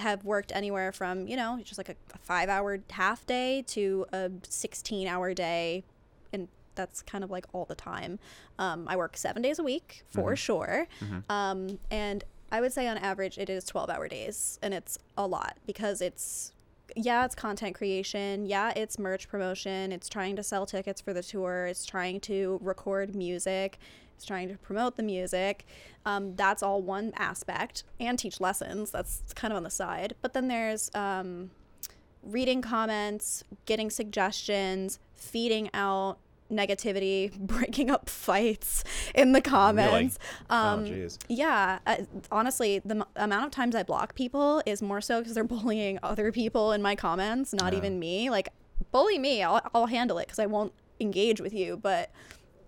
[0.00, 4.06] have worked anywhere from you know just like a, a five hour half day to
[4.12, 5.84] a 16 hour day
[6.32, 8.18] and that's kind of like all the time
[8.58, 10.86] um, i work seven days a week for sure
[11.28, 15.26] um, and i would say on average it is 12 hour days and it's a
[15.26, 16.52] lot because it's
[16.96, 18.46] yeah, it's content creation.
[18.46, 19.92] Yeah, it's merch promotion.
[19.92, 21.66] It's trying to sell tickets for the tour.
[21.66, 23.78] It's trying to record music.
[24.20, 25.64] It's trying to promote the music.
[26.04, 28.90] Um, that's all one aspect, and teach lessons.
[28.90, 30.14] That's kind of on the side.
[30.20, 31.52] But then there's um,
[32.22, 36.18] reading comments, getting suggestions, feeding out
[36.52, 40.18] negativity, breaking up fights in the comments.
[40.50, 41.16] Um, oh, jeez.
[41.30, 41.96] yeah, uh,
[42.30, 45.98] honestly, the m- amount of times I block people is more so because they're bullying
[46.02, 47.78] other people in my comments, not Yeah.
[47.78, 48.28] even me.
[48.28, 48.50] Like,
[48.92, 52.10] bully me, I'll, I'll handle it because I won't engage with you, but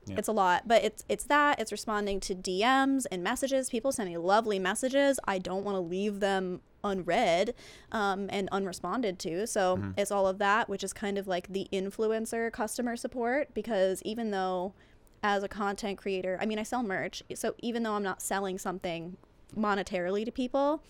[0.06, 0.16] Yeah.
[0.18, 0.66] it's a lot.
[0.66, 3.70] But it's it's that it's responding to DMs and messages.
[3.70, 5.20] People send me lovely messages.
[5.26, 7.54] I don't want to leave them unread
[7.92, 9.46] um, and unresponded to.
[9.46, 14.02] So it's all of that, which is kind of like the influencer customer support because
[14.02, 14.74] even though
[15.22, 17.22] as a content creator, I mean, I sell merch.
[17.34, 19.16] So even though I'm not selling something
[19.56, 20.82] monetarily to people,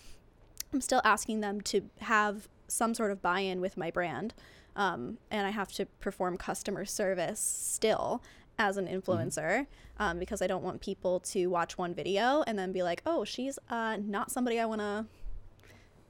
[0.73, 4.33] I'm still asking them to have some sort of buy in with my brand.
[4.75, 8.23] Um, and I have to perform customer service still
[8.59, 9.65] as an influencer
[9.97, 13.23] um, because I don't want people to watch one video and then be like, oh,
[13.25, 15.05] she's uh, not somebody I want to,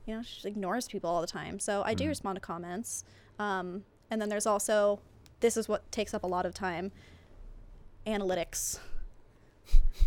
[0.05, 1.59] you know, she ignores people all the time.
[1.59, 3.05] So I do respond to comments.
[3.39, 4.99] Um, and then there's also,
[5.39, 6.91] this is what takes up a lot of time
[8.05, 8.79] analytics.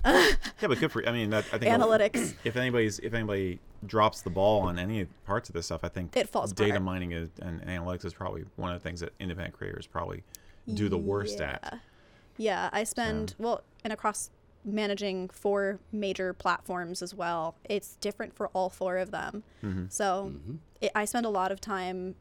[0.04, 2.34] Yeah, but good for I mean, that, I think Analytics.
[2.44, 6.16] If anybody's if anybody drops the ball on any parts of this stuff, I think
[6.16, 6.82] It falls data apart.
[6.82, 10.22] mining is, and analytics is probably one of the things that independent creators probably
[10.72, 11.78] do the worst at.
[12.38, 14.30] Yeah, I spend well, and across
[14.64, 17.54] managing four major platforms as well.
[17.64, 19.44] It's different for all four of them.
[19.62, 19.84] Mm-hmm.
[19.88, 20.56] So mm-hmm.
[20.80, 22.16] it, I spend a lot of time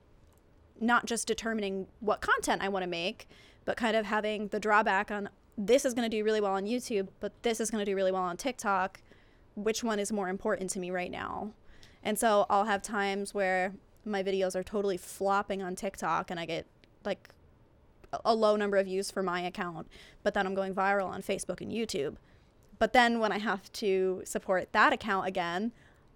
[0.80, 3.28] not just determining what content I want to make,
[3.66, 6.66] but kind of having the drawback on this is going to do really well on
[6.66, 9.00] YouTube, but this is going to do really well on TikTok.
[9.56, 11.52] Which one is more important to me right now?
[12.04, 13.74] And so I'll have times where
[14.04, 16.68] my videos are totally flopping on TikTok and I get
[17.04, 17.30] like
[18.24, 19.88] a- low number of views for my account,
[20.24, 22.16] but then I'm going viral on Facebook and YouTube.
[22.78, 25.72] But then when I have to support that account again,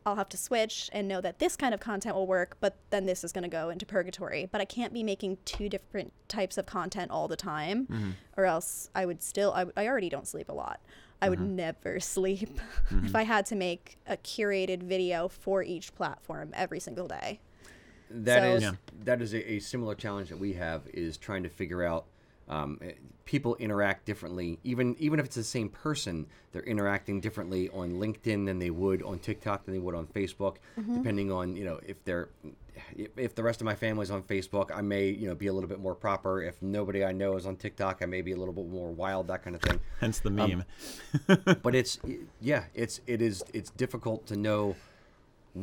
[0.05, 3.05] I'll have to switch and know that this kind of content will work, but then
[3.05, 4.47] this is going to go into purgatory.
[4.51, 8.12] But I can't be making two different types of content all the time, mm-hmm.
[8.38, 10.79] or else I would still, I, I already don't sleep a lot.
[11.21, 11.55] I would mm-hmm.
[11.55, 12.59] never sleep
[12.89, 13.05] mm-hmm.
[13.05, 17.39] if I had to make a curated video for each platform every single day.
[18.09, 18.71] That So- is Yeah.
[19.05, 22.05] that is a, a similar challenge that we have is trying to figure out.
[22.47, 22.93] Um, eh,
[23.25, 28.47] people interact differently, even even if it's the same person, they're interacting differently on LinkedIn
[28.47, 32.03] than they would on TikTok than they would on Facebook, depending on you know if
[32.05, 32.29] they're
[32.97, 35.53] if, if the rest of my family's on Facebook, I may you know be a
[35.53, 36.41] little bit more proper.
[36.41, 39.27] If nobody I know is on TikTok, I may be a little bit more wild,
[39.27, 40.63] that kind of thing Hence the meme.
[41.61, 41.99] but it's
[42.41, 44.75] yeah it's it is it's difficult to know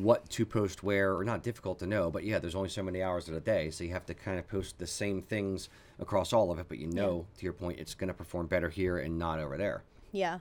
[0.02, 3.02] what to post where or not difficult to know but yeah there's only so many
[3.02, 6.32] hours in a day so you have to kind of post the same things across
[6.32, 8.98] all of it but you know to your point it's going to perform better here
[8.98, 9.82] and not over there
[10.12, 10.38] Yeah.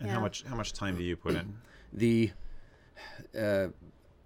[0.00, 0.14] and yeah.
[0.14, 1.56] how much how much time do you put in?
[1.92, 2.30] the
[3.38, 3.68] uh,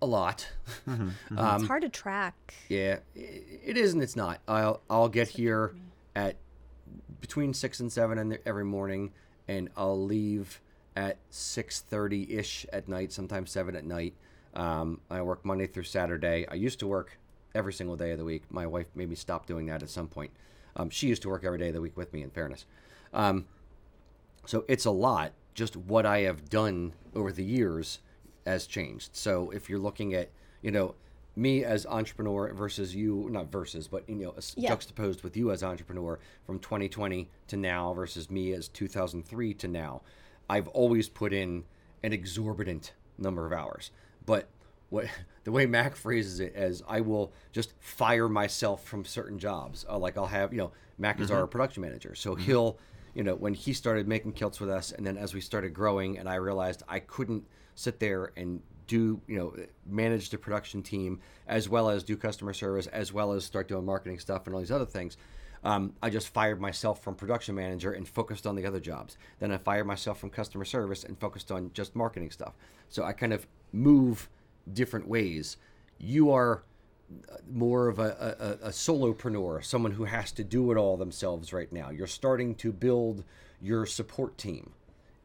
[0.03, 0.49] a lot.
[0.87, 2.55] it's um, hard to track.
[2.69, 4.41] yeah, i- it is and it's not.
[4.49, 5.75] I'll I'll get here
[6.17, 6.37] at
[7.21, 9.13] between six and seven in the, every morning,
[9.47, 10.61] and I'll leave
[10.97, 13.13] at six thirty ish at night.
[13.13, 14.15] Sometimes seven at night.
[14.55, 16.47] Um, I work Monday through Saturday.
[16.49, 17.19] I used to work
[17.55, 18.45] every single day of the week.
[18.51, 20.33] My wife made me stop doing that at some point.
[20.77, 22.23] Um, she used to work every day of the week with me.
[22.23, 22.67] In fairness.
[23.13, 23.47] Um,
[24.47, 25.33] so it's a lot.
[25.55, 27.99] Just what I have done over the years
[28.47, 29.11] has changed.
[29.15, 30.31] So if you're looking at,
[30.63, 30.95] you know,
[31.37, 34.71] me as entrepreneur versus you, not versus, but you know, Yeah.
[34.71, 40.03] juxtaposed with you as entrepreneur from 2020 to now versus me as 2003 to now,
[40.49, 41.65] I've always put in
[42.03, 43.91] an exorbitant number of hours.
[44.27, 44.49] But
[44.91, 45.07] what
[45.45, 49.87] the way Mac phrases it as I will just fire myself from certain jobs.
[49.89, 52.79] Uh, like I'll have, you know, Mac is our production manager, so he'll,
[53.15, 56.19] you know, when he started making kilts with us, and then as we started growing,
[56.19, 59.55] and I realized I couldn't sit there and do, you know,
[59.87, 63.87] manage the production team as well as do customer service as well as start doing
[63.87, 65.17] marketing stuff and all these other things.
[65.63, 69.17] Um, I just fired myself from production manager and focused on the other jobs.
[69.39, 72.55] Then I fired myself from customer service and focused on just marketing stuff.
[72.89, 74.29] So I kind of move
[74.73, 75.57] different ways.
[75.99, 76.63] You are
[77.31, 81.53] uh, more of a, a, a solopreneur, someone who has to do it all themselves
[81.53, 81.91] right now.
[81.91, 83.25] You're starting to build
[83.61, 84.73] your support team,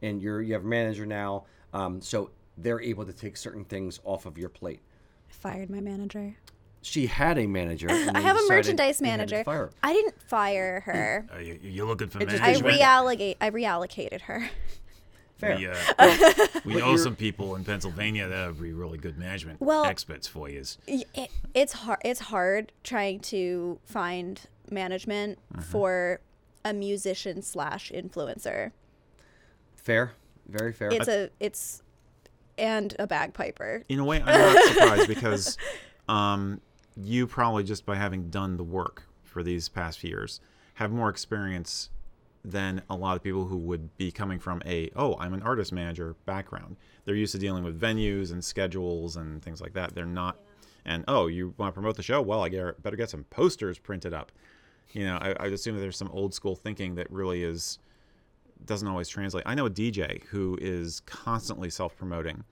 [0.01, 3.99] and you're you have a manager now, um, so they're able to take certain things
[4.03, 4.81] off of your plate.
[5.29, 6.35] I fired my manager.
[6.81, 7.89] She had a manager.
[7.91, 9.43] I have a merchandise you had to manager.
[9.43, 9.71] fire.
[9.81, 11.25] I didn't fire her.
[11.33, 13.37] Uh, you, you're looking for It just I reallocate.
[13.41, 14.49] I reallocated her.
[15.37, 15.57] Fair.
[15.57, 15.75] We, uh,
[16.65, 20.27] we know you're- some people in Pennsylvania that would be really good management Well- experts
[20.27, 20.63] for you.
[20.87, 24.39] It, it's hard it's hard trying to find
[24.71, 26.21] management for
[26.63, 28.71] a musician slash influencer
[29.75, 30.13] Fair.
[30.47, 30.89] Very fair.
[30.91, 31.81] it's a it's
[32.57, 35.57] and a bagpiper in a way, I'm not surprised because
[36.07, 36.61] um,
[36.95, 40.39] you probably just by having done the work for these past few years
[40.75, 41.89] have more experience
[42.51, 45.71] than a lot of people who would be coming from a oh I'm an artist
[45.71, 46.77] manager background.
[47.05, 49.95] They're used to dealing with venues and schedules and things like that.
[49.95, 50.39] They're not,
[50.85, 52.21] and oh you want to promote the show?
[52.21, 54.31] Well, I get, better get some posters printed up.
[54.91, 57.79] You know, I, I assume that there's some old school thinking that really is
[58.63, 59.43] doesn't always translate.
[59.45, 62.43] I know a DJ who is constantly self-promoting,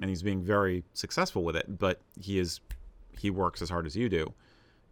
[0.00, 1.78] and he's being very successful with it.
[1.78, 2.60] But he is
[3.18, 4.32] he works as hard as you do,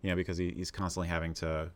[0.02, 1.70] you know, because he, he's constantly having to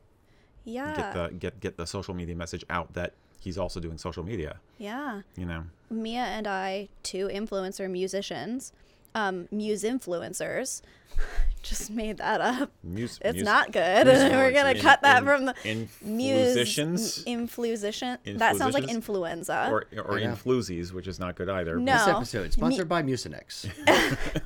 [0.68, 0.96] yeah.
[0.96, 4.58] get the get get the social media message out that he's also doing social media.
[4.78, 5.22] yeah.
[5.36, 8.72] You know, mia and i two influencer musicians
[9.14, 10.82] um muse influencers
[11.62, 14.80] just made that up Mus- it's mus- not good muse we're gonna influencers.
[14.80, 20.24] cut that In- from the in- muse influsion that sounds like influenza or or I
[20.24, 20.32] know.
[20.34, 21.76] influsies, which is not good either.
[21.78, 21.92] No.
[21.94, 23.68] this episode sponsored by Mucinex.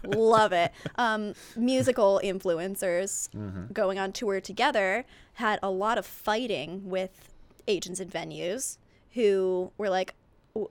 [0.17, 0.73] love it.
[0.97, 3.73] Um, musical influencers Mm-hmm.
[3.73, 7.29] going on tour together had a lot of fighting with
[7.69, 8.79] agents and venues
[9.15, 10.15] who were like,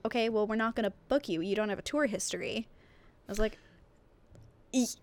[0.04, 1.40] okay, well, we're not going to book you.
[1.40, 2.66] You don't have a tour history.
[3.28, 3.58] I was like, "Y-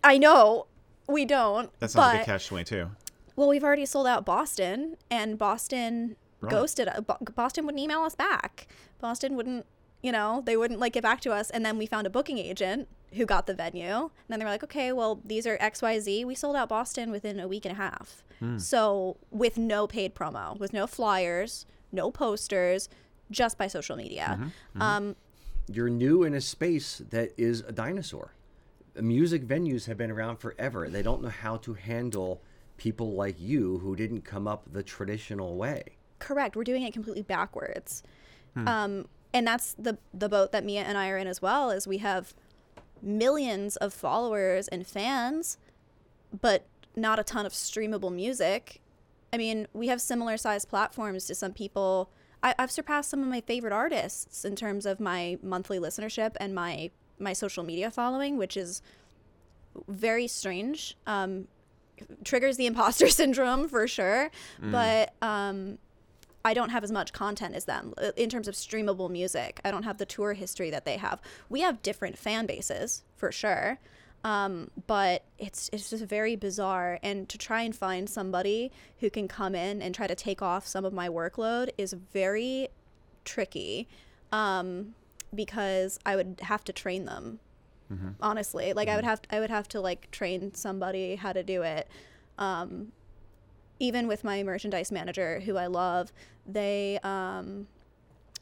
[0.02, 0.66] I know
[1.08, 1.70] we don't.
[1.80, 2.90] That sounds but, like a catch twenty two.
[3.36, 6.50] Well, we've already sold out Boston, and Boston Right.
[6.50, 6.88] ghosted.
[6.88, 7.02] uh,
[7.34, 8.66] Boston wouldn't email us back.
[8.98, 9.66] Boston wouldn't,
[10.02, 11.50] you know, they wouldn't like get back to us.
[11.50, 13.84] And then we found a booking agent who got the venue.
[13.84, 16.24] And then they were like, okay, well, these are X, Y, Z.
[16.24, 18.22] We sold out Boston within a week and a half.
[18.56, 22.88] So with no paid promo, with no flyers, no posters,
[23.30, 24.50] just by social media.
[24.80, 25.14] Um,
[25.70, 28.32] You're new in a space that is a dinosaur.
[28.96, 30.88] Music venues have been around forever.
[30.88, 32.42] They don't know how to handle
[32.76, 35.84] people like you who didn't come up the traditional way.
[36.18, 36.56] correct.
[36.56, 38.02] We're doing it completely backwards.
[38.56, 41.86] Um, and that's the the boat that mia and i are in as well is
[41.86, 42.34] we have
[43.02, 45.56] millions of followers and fans
[46.40, 48.80] but not a ton of streamable music.
[49.32, 52.10] I mean we have similar sized platforms to some people.
[52.42, 56.54] I, i've surpassed some of my favorite artists in terms of my monthly listenership and
[56.54, 58.82] my my social media following which is
[59.88, 61.46] very strange um,
[62.24, 64.30] triggers the imposter syndrome for sure
[64.72, 65.78] but um,
[66.44, 69.60] I don't have as much content as them uh, in terms of streamable music.
[69.64, 71.20] I don't have the tour history that they have.
[71.48, 73.78] We have different fan bases for sure,
[74.24, 76.98] um, but it's it's just very bizarre.
[77.02, 80.66] And to try and find somebody who can come in and try to take off
[80.66, 82.68] some of my workload is very
[83.24, 83.86] tricky,
[84.32, 84.94] um,
[85.34, 87.40] because I would have to train them.
[88.20, 91.62] Honestly, like I would have I would have to like train somebody how to do
[91.62, 91.88] it.
[92.38, 92.92] Um,
[93.80, 96.12] even with my merchandise manager who I love,
[96.46, 97.66] they um,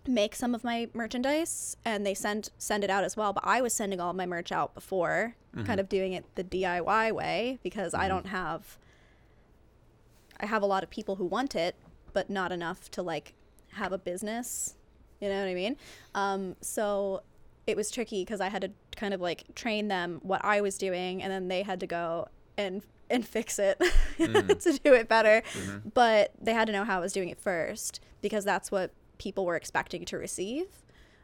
[0.06, 3.32] make some of my merchandise and they send send it out as well.
[3.32, 5.34] But I was sending all my merch out before
[5.64, 8.78] kind of doing it the DIY way because I don't have
[10.38, 11.74] I have a lot of people who want it,
[12.12, 13.32] but not enough to like
[13.72, 14.74] have a business.
[15.20, 15.76] You know what I mean?
[16.14, 17.22] Um, so
[17.66, 20.78] it was tricky because I had to kind of like train them what I was
[20.78, 23.80] doing, and then they had to go and and fix it
[24.18, 25.42] to do it better.
[25.94, 29.44] But they had to know how I was doing it first because that's what people
[29.44, 30.66] were expecting to receive.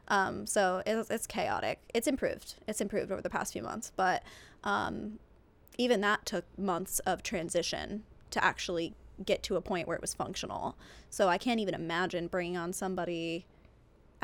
[0.07, 1.79] Um, so it's, it's chaotic.
[1.93, 2.55] It's improved.
[2.67, 4.23] It's improved over the past few months, but
[4.63, 5.19] um,
[5.77, 8.93] even that took months of transition to actually
[9.25, 10.75] get to a point where it was functional.
[11.09, 13.45] So I can't even imagine bringing on somebody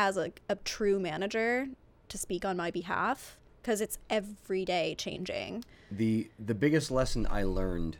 [0.02, 1.68] as a, a true manager
[2.10, 5.64] to speak on my behalf because it's every day changing.
[5.92, 7.98] the the biggest lesson I learned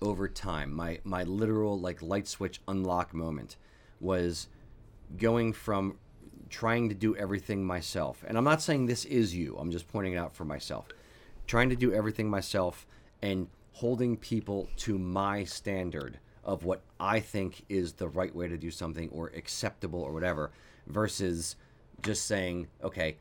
[0.00, 3.56] over time, my my literal like light switch unlock moment,
[4.00, 4.48] was
[5.18, 5.98] going from
[6.48, 8.24] trying to do everything myself.
[8.26, 9.54] And I'm not saying this is you.
[9.58, 10.86] I'm just pointing it out for myself.
[11.46, 12.86] Trying to do everything myself
[13.20, 18.56] and holding people to my standard of what I think is the right way to
[18.56, 20.50] do something or acceptable or whatever
[20.88, 21.56] versus
[22.02, 23.16] just saying, okay,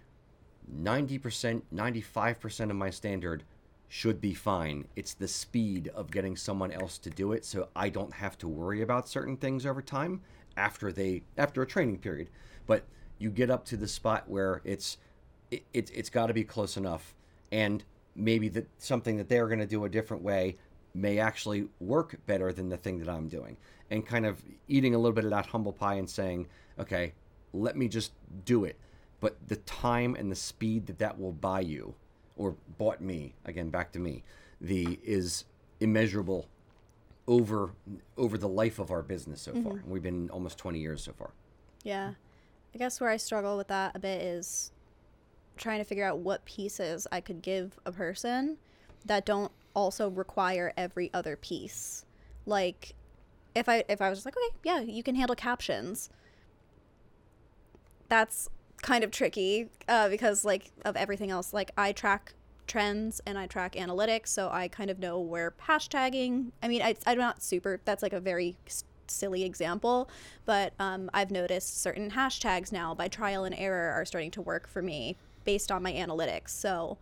[0.73, 3.43] 90%, 95% of my standard
[3.87, 4.85] should be fine.
[4.95, 8.47] It's the speed of getting someone else to do it so I don't have to
[8.47, 10.21] worry about certain things over time
[10.57, 12.29] after they after a training period.
[12.65, 12.83] But
[13.17, 14.97] you get up to the spot where it's
[15.51, 17.15] it, it it's got to be close enough
[17.51, 17.83] and
[18.15, 20.57] maybe that something that they're going to do a different way
[20.93, 23.55] may actually work better than the thing that I'm doing.
[23.89, 26.47] And kind of eating a little bit of that humble pie and saying,
[26.79, 27.13] okay,
[27.53, 28.11] let me just
[28.45, 28.77] do it.
[29.19, 31.95] But the time and the speed that that will buy you,
[32.35, 34.23] or bought me, again, back to me,
[34.61, 35.45] the is
[35.79, 36.47] immeasurable
[37.27, 37.71] over
[38.17, 39.73] over the life of our business so far.
[39.73, 39.89] Mm-hmm.
[39.89, 41.31] We've been almost 20 years so far.
[41.83, 42.13] Yeah.
[42.73, 44.71] I guess where I struggle with that a bit is
[45.57, 48.57] trying to figure out what pieces I could give a person
[49.05, 52.05] that don't also require every other piece.
[52.45, 52.93] Like
[53.55, 56.09] if I if I was like, okay, yeah, you can handle captions.
[58.09, 58.49] That's
[58.81, 61.53] kind of tricky uh, because like of everything else.
[61.53, 62.33] Like I track
[62.67, 66.51] trends and I track analytics, so I kind of know where hashtagging.
[66.61, 67.79] I mean, I, I'm not super.
[67.85, 70.09] That's like a very s- silly example,
[70.45, 74.67] but um, I've noticed certain hashtags now by trial and error are starting to work
[74.67, 76.49] for me based on my analytics.
[76.49, 76.97] So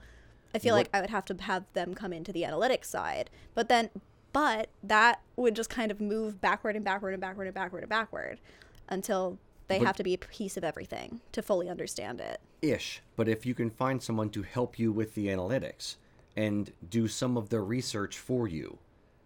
[0.53, 3.29] I feel What- like I would have to have them come into the analytics side,
[3.55, 3.89] but then,
[4.33, 7.89] but that would just kind of move backward and backward and backward and backward and
[7.89, 8.39] backward
[8.87, 12.39] until they But- have to be a piece of everything to fully understand it.
[12.61, 13.01] ish.
[13.15, 15.97] But if you can find someone to help you with the analytics
[16.35, 18.79] and do some of the research for you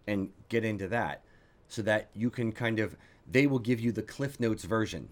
[0.06, 1.22] and get into that
[1.66, 2.96] so that you can kind of,
[3.30, 5.08] they will give you the Cliff Notes version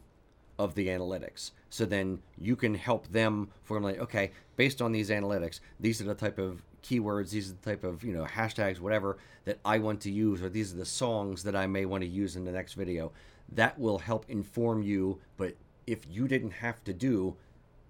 [0.58, 1.52] of the analytics.
[1.70, 6.14] So then you can help them formulate, okay, based on these analytics, these are the
[6.14, 10.00] type of keywords, these are the type of, you know, hashtags, whatever that I want
[10.02, 12.52] to use, or these are the songs that I may want to use in the
[12.52, 13.12] next video.
[13.52, 15.20] That will help inform you.
[15.36, 17.36] But if you didn't have to do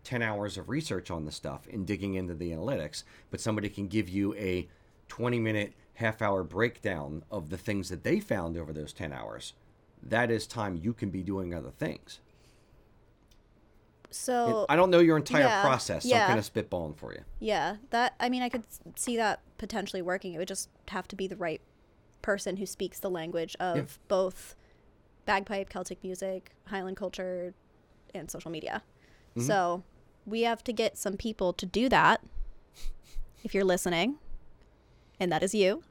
[0.04, 3.88] 10 hours of research on the stuff and digging into the analytics, but somebody can
[3.88, 4.68] give you a
[5.08, 9.54] 20 minute, half hour breakdown of the things that they found over those 10 hours,
[10.02, 12.20] that is time you can be doing other things.
[14.10, 16.22] So I don't know your entire yeah, process, so yeah.
[16.22, 17.20] I'm kind of spitballing for you.
[17.40, 18.64] Yeah, that I mean, I could
[18.96, 20.32] see that potentially working.
[20.32, 21.60] It would just have to be the right
[22.22, 23.84] person who speaks the language of Yeah.
[24.08, 24.56] both
[25.28, 27.52] bagpipe, Celtic music, Highland culture,
[28.14, 28.82] and social media.
[29.36, 29.46] Mm-hmm.
[29.46, 29.84] So
[30.26, 32.22] we have to get some people to do that.
[33.44, 34.16] If you're listening,
[35.20, 35.84] and that is you.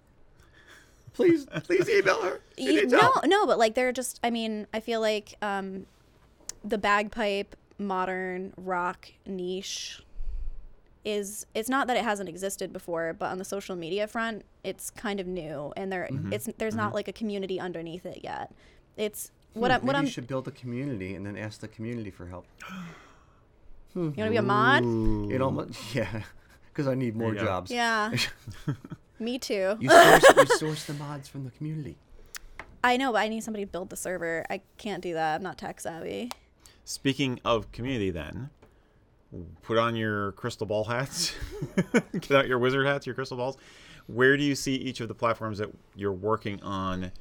[1.14, 2.42] Please, please email her.
[2.58, 4.20] You- no, no, but like they're just.
[4.24, 5.86] I mean, I feel like um,
[6.64, 10.02] the bagpipe modern rock niche
[11.06, 11.46] is.
[11.56, 15.20] It's not that it hasn't existed before, but on the social media front, it's kind
[15.20, 18.52] of new, and there, it's there's not like a community underneath it yet.
[18.98, 19.82] It's hmm, what I'm.
[19.82, 20.06] What Maybe I'm.
[20.06, 22.46] you should build a community and then ask the community for help.
[23.96, 24.84] You want to be a mod?
[25.32, 26.22] It almost, yeah,
[26.68, 27.72] because I need more you jobs.
[27.72, 28.12] Yeah.
[29.20, 29.76] Me too.
[29.80, 31.98] You source, you source the mods from the community.
[32.84, 34.46] I know, but I need somebody to build the server.
[34.52, 35.36] I can't do that.
[35.36, 36.30] I'm not tech savvy.
[36.86, 38.52] Speaking of community, then,
[39.64, 41.34] put on your crystal ball hats,
[42.14, 43.58] get out your wizard hats, your crystal balls.
[44.06, 47.12] Where do you see each of the platforms that you're working on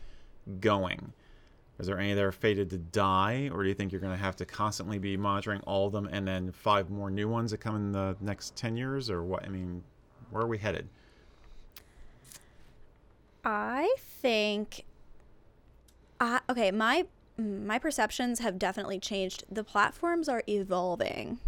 [0.61, 1.14] going?
[1.79, 4.22] Is there any that are fated to die, or do you think you're going to
[4.22, 7.59] have to constantly be monitoring all of them and then five more new ones that
[7.59, 9.45] come in the next 10 years, or what?
[9.45, 9.83] I mean,
[10.31, 10.89] where are we headed?
[13.45, 14.85] I think
[16.20, 17.07] uh, okay, my
[17.39, 19.45] my perceptions have definitely changed.
[19.51, 21.39] The platforms are evolving.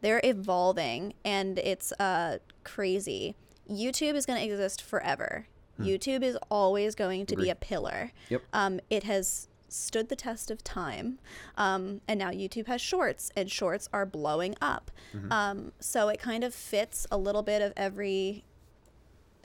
[0.00, 3.34] They're evolving and it's uh crazy.
[3.68, 5.46] YouTube is going to exist forever.
[5.80, 8.10] YouTube is always going to be a pillar.
[8.30, 8.42] Yep.
[8.52, 11.18] Um, it has stood the test of time,
[11.56, 14.90] um, and now YouTube has Shorts, and Shorts are blowing up.
[15.32, 18.44] Um, so it kind of fits a little bit of every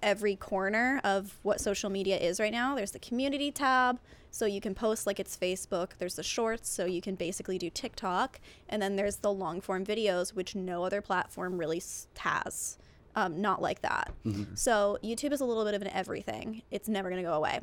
[0.01, 2.75] every corner of what social media is right now.
[2.75, 3.99] There's the community tab,
[4.31, 5.91] so you can post like it's Facebook.
[5.97, 8.39] There's the shorts, so you can basically do TikTok.
[8.67, 11.81] And then there's the long form videos, which no other platform really
[12.17, 12.77] has.
[13.15, 14.11] Um, not like that.
[14.55, 16.63] So YouTube is a little bit of an everything.
[16.71, 17.61] It's never going to go away.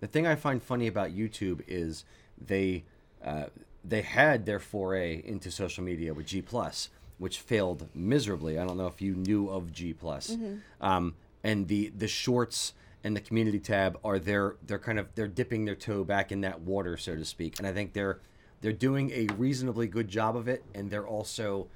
[0.00, 2.04] The thing I find funny about YouTube is
[2.40, 2.84] they
[3.24, 3.46] uh,
[3.84, 8.58] they had their foray into social media with G Plus, which failed miserably.
[8.58, 10.36] I don't know if you knew of G Plus,
[10.80, 12.74] um, and the the shorts
[13.04, 16.42] and the community tab are their they're kind of they're dipping their toe back in
[16.42, 17.58] that water, so to speak.
[17.58, 18.18] And I think they're
[18.60, 21.68] they're doing a reasonably good job of it, and they're also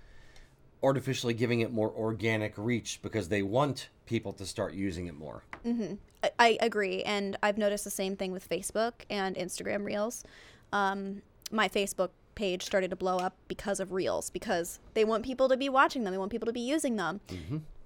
[0.82, 5.42] artificially giving it more organic reach because they want people to start using it more.
[6.22, 10.22] I, I agree, and I've noticed the same thing with Facebook and Instagram Reels.
[10.70, 15.48] Um, my Facebook page started to blow up because of Reels because they want people
[15.48, 17.20] to be watching them, they want people to be using them.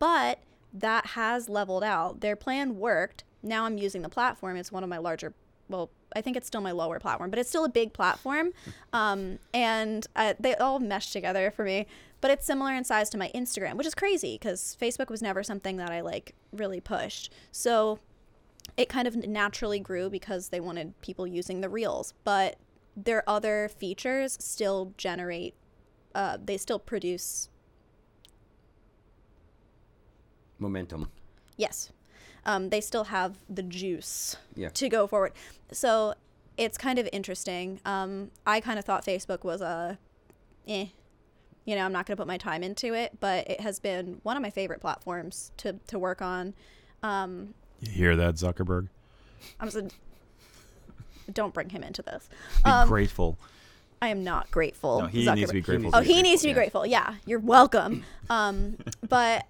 [0.00, 0.40] But
[0.74, 2.20] that has leveled out.
[2.22, 3.22] Their plan worked.
[3.44, 4.56] Now I'm using the platform.
[4.56, 5.32] It's one of my larger.
[5.68, 8.50] Well, I think it's still my lower platform, but it's still a big platform,
[8.92, 11.86] um, and uh, they all mesh together for me.
[12.20, 15.42] But it's similar in size to my Instagram, which is crazy because Facebook was never
[15.42, 17.32] something that I like really pushed.
[17.52, 17.98] So
[18.76, 22.56] it kind of naturally grew because they wanted people using the reels but
[22.96, 25.54] their other features still generate
[26.16, 27.48] uh, they still produce
[30.58, 31.10] Momentum.
[31.56, 31.92] yes
[32.44, 34.70] um, they still have the juice Yeah.
[34.70, 35.32] to go forward
[35.70, 36.14] so
[36.56, 39.98] it's kind of interesting um, i kind of thought facebook was a
[40.66, 40.86] eh
[41.66, 44.18] you know i'm not going to put my time into it but it has been
[44.22, 46.54] one of my favorite platforms to, to work on
[47.02, 48.88] um, You hear that, Zuckerberg?
[49.60, 49.94] i'm just
[51.32, 52.28] don't bring him into this
[52.64, 53.36] Be Um, grateful.
[54.00, 55.00] I am not grateful.
[55.00, 55.90] No, he needs to be grateful.
[55.94, 56.22] Oh, to he you.
[56.22, 56.54] needs to be yeah.
[56.54, 56.84] grateful.
[56.86, 58.04] Yeah, you're welcome.
[58.28, 58.76] Um,
[59.08, 59.46] but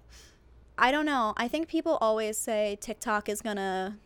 [0.78, 1.34] I don't know.
[1.36, 3.98] I think people always say TikTok is gonna,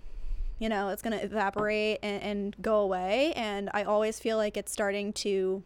[0.58, 4.72] you know, it's gonna evaporate and, and go away, and I always feel like it's
[4.72, 5.62] starting to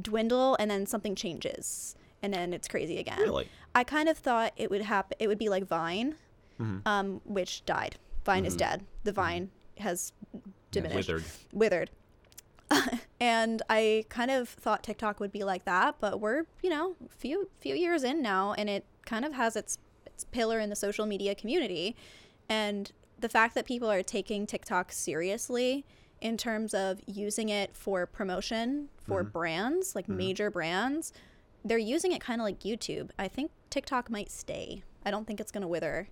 [0.00, 3.18] dwindle, and then something changes, and then it's crazy again.
[3.20, 3.48] Really?
[3.74, 5.16] I kind of thought it would happen.
[5.18, 6.16] It would be like Vine,
[6.60, 6.86] Mm-hmm.
[6.86, 7.96] um, which died.
[8.24, 8.84] Vine is dead.
[9.04, 10.12] The Vine has
[10.70, 11.24] diminished Withered.
[11.52, 11.90] withered.
[13.20, 17.48] and I kind of thought TikTok would be like that, but we're, you know, few
[17.58, 21.04] few years in now and it kind of has its its pillar in the social
[21.06, 21.96] media community.
[22.48, 25.84] And the fact that people are taking TikTok seriously
[26.22, 29.32] in terms of using it for promotion for mm-hmm.
[29.32, 30.16] brands, like mm-hmm.
[30.16, 31.12] major brands,
[31.64, 33.10] they're using it kind of like YouTube.
[33.18, 34.84] I think TikTok might stay.
[35.04, 36.08] I don't think it's going to wither.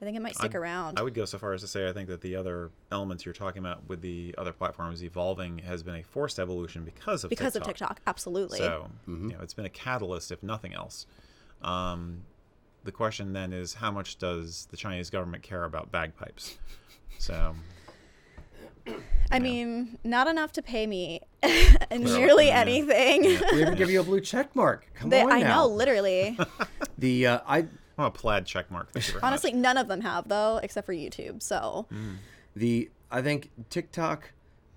[0.00, 0.98] I think it might stick I'm- around.
[0.98, 3.34] I would go so far as to say I think that the other elements you're
[3.34, 7.38] talking about with the other platforms evolving has been a forced evolution because of TikTok.
[7.38, 7.68] because TikTok.
[7.68, 8.58] of TikTok, absolutely.
[8.58, 9.28] So mm-hmm.
[9.28, 11.04] you know, it's been a catalyst, if nothing else.
[11.60, 12.22] Um,
[12.84, 16.58] the question then is, how much does the Chinese government care about bagpipes?
[17.18, 17.54] So
[19.32, 21.20] I mean, not enough to pay me
[21.90, 22.60] nearly yeah.
[22.60, 23.22] anything.
[23.52, 24.86] We even give you a blue check mark.
[24.94, 25.62] Come They, on I now.
[25.62, 26.38] know, literally.
[26.98, 27.60] The uh, I
[27.96, 28.92] I'm a plaid check mark.
[28.92, 31.42] Thank you very Honestly, none of them have though, except for YouTube.
[31.42, 31.86] So
[32.54, 34.32] the I think TikTok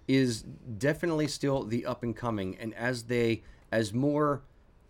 [0.07, 0.43] is
[0.77, 3.41] definitely still the up and coming, and as they
[3.73, 4.41] as more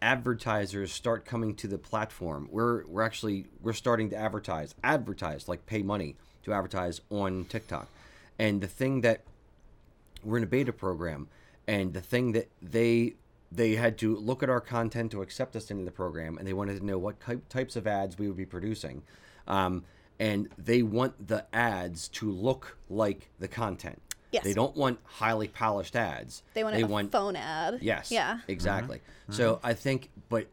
[0.02, 5.66] advertisers start coming to the platform, we're we're actually we're starting to advertise, advertise like
[5.66, 7.88] pay money to advertise on TikTok,
[8.40, 9.22] and the thing that
[10.24, 11.28] we're in a beta program,
[11.68, 13.16] and the thing that they
[13.52, 16.54] they had to look at our content to accept us into the program, and they
[16.54, 17.16] wanted to know what
[17.50, 19.04] types of ads we would be producing,
[19.48, 19.84] um,
[20.20, 24.02] and they want the ads to look like the content.
[24.32, 24.44] Yes.
[24.44, 26.42] They don't want highly polished ads.
[26.56, 27.78] they want a phone ad.
[27.82, 28.10] Yes.
[28.12, 28.40] Yeah.
[28.48, 29.00] Exactly.
[29.30, 30.48] So I think, but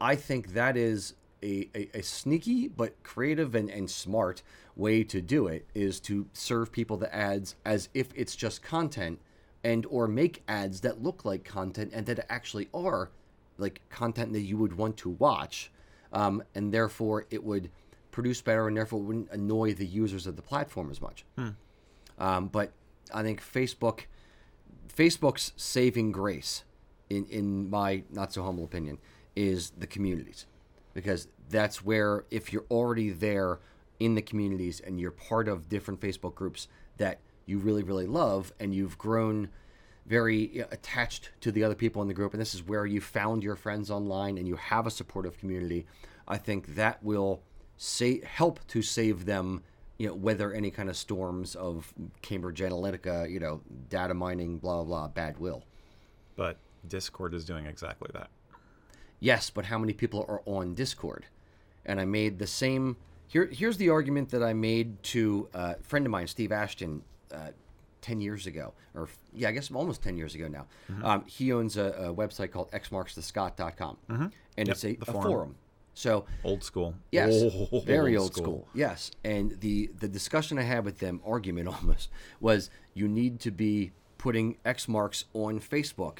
[0.00, 1.12] I think that is
[1.42, 4.42] a, a, a sneaky but creative and, and smart
[4.76, 9.18] way to do it is to serve people the ads as if it's just content
[9.64, 13.10] and or make ads that look like content and that actually are
[13.58, 15.70] like content that you would want to watch
[16.12, 17.70] um, and therefore it would
[18.10, 21.24] produce better and therefore wouldn't annoy the users of the platform as much.
[22.18, 22.72] Um, but
[23.14, 24.06] i think facebook
[24.96, 26.64] Facebook's saving grace,
[27.10, 28.98] in in my not so humble opinion,
[29.34, 30.46] is the communities,
[30.94, 33.58] because that's where if you're already there
[34.00, 36.68] in the communities and you're part of different Facebook groups
[36.98, 39.48] that you really really love and you've grown
[40.06, 43.42] very attached to the other people in the group and this is where you found
[43.42, 45.86] your friends online and you have a supportive community
[46.28, 47.42] i think that will
[47.76, 49.62] say help to save them
[49.98, 51.92] you know weather any kind of storms of
[52.22, 55.64] cambridge analytica you know data mining blah blah blah bad will
[56.36, 58.28] But Discord is doing exactly that.
[59.18, 61.26] Yes, but how many people are on Discord?
[61.84, 62.96] And I made the same.
[63.28, 67.02] Here, here's the argument that I made to uh, a friend of mine, Steve Ashton,
[67.32, 67.50] uh,
[68.00, 70.66] ten years ago, or yeah, I guess almost ten years ago now.
[71.02, 73.96] Um, he owns a, a website called xmarksthescot.com,
[74.56, 75.22] and it's a, forum.
[75.22, 75.54] forum.
[75.94, 76.94] So Old school.
[77.10, 77.32] Yes,
[77.72, 78.68] Old very old school.
[78.74, 82.10] Yes, and the the discussion I had with them, argument almost,
[82.40, 86.18] was you need to be putting X marks on Facebook,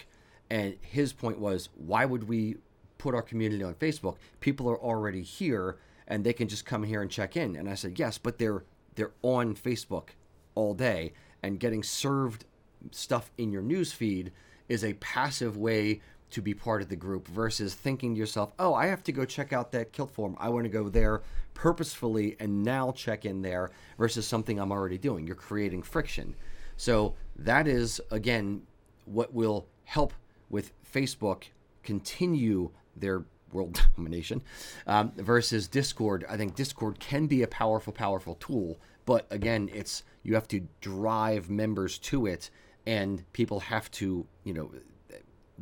[0.51, 2.57] and his point was, why would we
[2.99, 4.17] put our community on Facebook?
[4.41, 5.77] People are already here,
[6.07, 7.57] and they can just come here and check in.
[7.57, 10.11] And I said, yes, but they're they're on Facebook
[10.55, 12.45] all day, and getting served
[12.91, 14.33] stuff in your news feed
[14.69, 16.01] is a passive way
[16.31, 19.25] to be part of the group versus thinking to yourself, oh, I have to go
[19.25, 20.37] check out that kilt forum.
[20.39, 21.23] I want to go there
[21.55, 25.27] purposefully and now check in there versus something I'm already doing.
[25.27, 26.35] You're creating friction.
[26.77, 28.63] So that is, again,
[29.05, 30.13] what will help
[30.51, 31.45] with Facebook
[31.83, 34.43] continue their world domination
[34.87, 36.25] um, versus Discord.
[36.29, 40.67] I think Discord can be a powerful, powerful tool, but again, it's you have to
[40.81, 42.51] drive members to it,
[42.87, 44.71] and people have to, you know,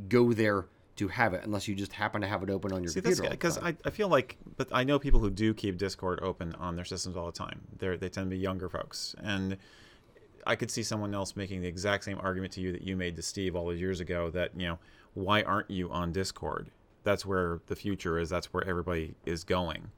[0.09, 0.67] go there
[0.97, 3.29] to have it, unless you just happen to have it open on your See, computer.
[3.31, 3.59] because.
[3.59, 6.85] I, I feel like, but I know people who do keep Discord open on their
[6.85, 7.61] systems all the time.
[7.79, 9.57] They're they tend to be younger folks, and
[10.47, 13.17] I could see someone else making the exact same argument to you that you made
[13.17, 14.31] to Steve all those years ago.
[14.31, 14.79] That you know,
[15.15, 16.71] why aren't you on Discord?
[17.05, 18.29] That's where the future is.
[18.31, 19.91] That's where everybody is going.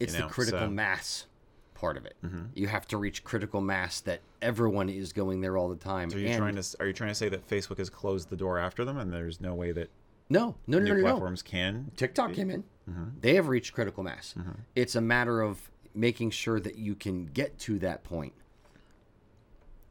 [0.00, 1.26] it's you know, the critical so- mass
[1.74, 2.14] part of it.
[2.24, 2.44] Mm-hmm.
[2.54, 6.08] You have to reach critical mass that everyone is going there all the time.
[6.08, 8.30] So are you and trying to are you trying to say that Facebook has closed
[8.30, 9.90] the door after them, and there's no way that
[10.30, 11.08] no, no, no, new no, no, no.
[11.10, 11.90] platforms can?
[11.96, 12.62] TikTok came in.
[12.88, 13.04] Mm-hmm.
[13.20, 14.34] They have reached critical mass.
[14.74, 18.32] It's a matter of making sure that you can get to that point.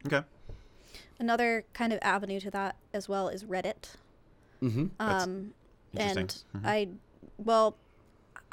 [0.06, 0.22] Okay.
[1.18, 3.94] Another kind of avenue to that as well is Reddit.
[4.62, 4.86] Mm-hmm.
[4.98, 5.54] That's Um,
[5.98, 6.16] and
[6.64, 6.88] I,
[7.38, 7.76] well,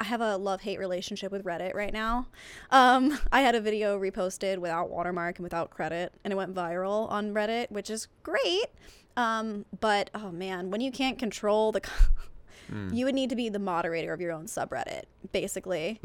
[0.00, 2.26] I have a love hate relationship with Reddit right now.
[2.70, 7.08] Um, I had a video reposted without watermark and without credit, and it went viral
[7.10, 8.66] on Reddit, which is great.
[9.16, 11.82] Um, but oh man, when you can't control the,
[12.90, 16.00] you would need to be the moderator of your own subreddit, basically,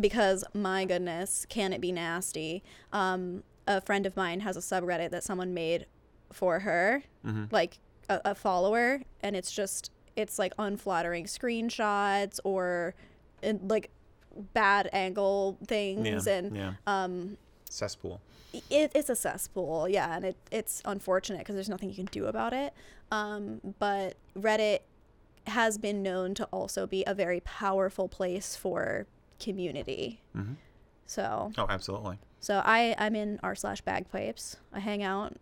[0.00, 2.62] because my goodness, can it be nasty?
[2.92, 5.86] Um, a friend of mine has a subreddit that someone made
[6.32, 7.02] for her,
[7.52, 12.94] like a, a follower, and it's just it's like unflattering screenshots or
[13.42, 13.90] and, like
[14.54, 16.32] bad angle things Yeah.
[16.34, 16.72] and yeah.
[16.86, 17.36] Um.
[17.70, 18.20] Cesspool.
[18.68, 22.26] it, it's a cesspool yeah and it, it's unfortunate because there's nothing you can do
[22.26, 22.74] about it
[23.10, 24.80] um, but reddit
[25.46, 29.06] has been known to also be a very powerful place for
[29.40, 30.20] community
[31.06, 32.18] so Oh, absolutely.
[32.40, 35.34] so i i'm in r slash bagpipes i hang out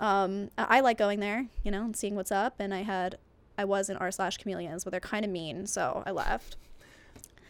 [0.00, 3.16] um, i I like going there you know and seeing what's up and i had
[3.58, 6.56] i was in r slash chameleons but they're kind of mean so i left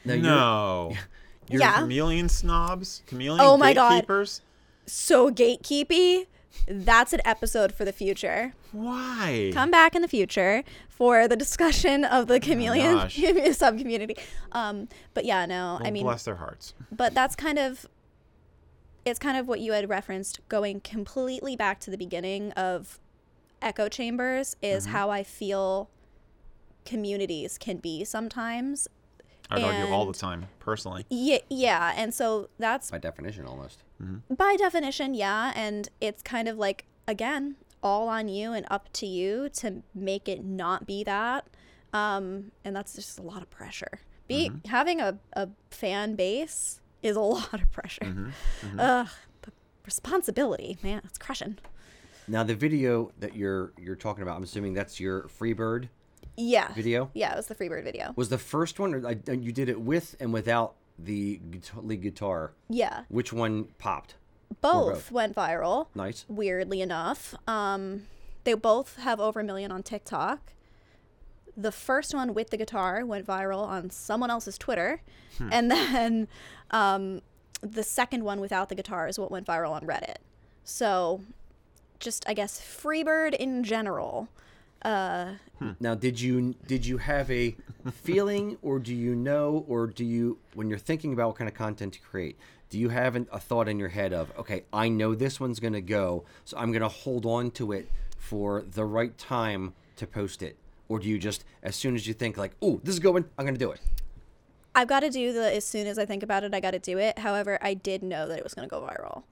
[0.04, 0.92] Now, you're- no.
[1.50, 1.74] You're Yeah.
[1.80, 4.06] chameleon snobs, chameleon Oh my God.
[4.86, 6.26] so gatekeepy
[6.66, 9.50] that's an episode for the future Why?
[9.52, 13.20] come back in the future for the discussion of the chameleon gosh.
[13.58, 14.16] sub community.
[14.52, 16.72] Um, but yeah, no, I mean, bless their hearts.
[16.90, 17.84] but that's kind of
[19.04, 22.98] it's kind of what you had referenced going completely back to the beginning of
[23.60, 24.92] echo chambers is Mm-hmm.
[24.94, 25.90] how I feel
[26.84, 28.88] communities can be sometimes.
[29.50, 31.04] I'd argue all the time, personally.
[31.10, 33.82] Yeah, yeah, and so that's by definition, almost.
[34.02, 34.34] Mm-hmm.
[34.34, 39.06] by definition, yeah, and it's kind of like again all on you and up to
[39.06, 41.46] you to make it not be that,
[41.92, 44.00] um, and that's just a lot of pressure.
[44.26, 44.68] Be mm-hmm.
[44.68, 48.04] having a, a fan base is a lot of pressure.
[48.04, 48.80] Mm-hmm.
[48.80, 49.08] Ugh,
[49.42, 49.52] the
[49.84, 51.58] responsibility, man, it's crushing.
[52.26, 55.88] Now, the video that you're you're talking about, I'm assuming that's your Freebird
[56.36, 57.10] Yeah, video.
[57.14, 58.12] yeah, it was the Freebird video.
[58.16, 62.02] Was the first one, or I, you did it with and without the guitar, lead
[62.02, 62.52] guitar?
[62.68, 64.14] Yeah, Which one popped?
[64.60, 65.12] both, both?
[65.12, 65.86] went viral.
[65.94, 66.24] Nice.
[66.28, 67.34] weirdly enough.
[67.48, 68.06] Um,
[68.44, 70.52] they both have over a million on TikTok.
[71.56, 75.00] The first one with the guitar went viral on someone else's Twitter,
[75.52, 76.26] and then
[76.72, 77.22] um,
[77.62, 80.16] the second one without the guitar is what went viral on Reddit.
[80.64, 81.20] So,
[82.00, 84.28] just I guess Freebird in general.
[84.84, 85.34] Uh,
[85.80, 87.56] Now, did you did you have a
[87.90, 91.54] feeling, or do you know, or do you, when you're thinking about what kind of
[91.54, 92.36] content to create,
[92.68, 95.60] do you have an, a thought in your head of, okay, I know this one's
[95.60, 99.72] going to go, so I'm going to hold on to it for the right time
[99.96, 100.56] to post it,
[100.88, 103.44] or do you just, as soon as you think like, oh, this is going, I'm
[103.44, 103.80] going to do it.
[104.74, 106.78] I've got to do the as soon as I think about it, I got to
[106.80, 107.20] do it.
[107.20, 109.22] However, I did know that it was going to go viral.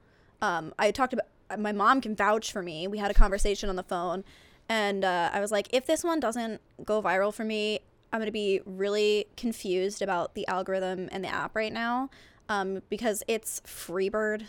[0.41, 1.27] Um, I talked about
[1.59, 2.87] my mom can vouch for me.
[2.87, 4.25] We had a conversation on the phone,
[4.73, 8.27] and uh, I was like, if this one doesn't go viral for me, I'm going
[8.27, 12.09] to be really confused about the algorithm and the app right now
[12.49, 14.45] um, because it's Freebird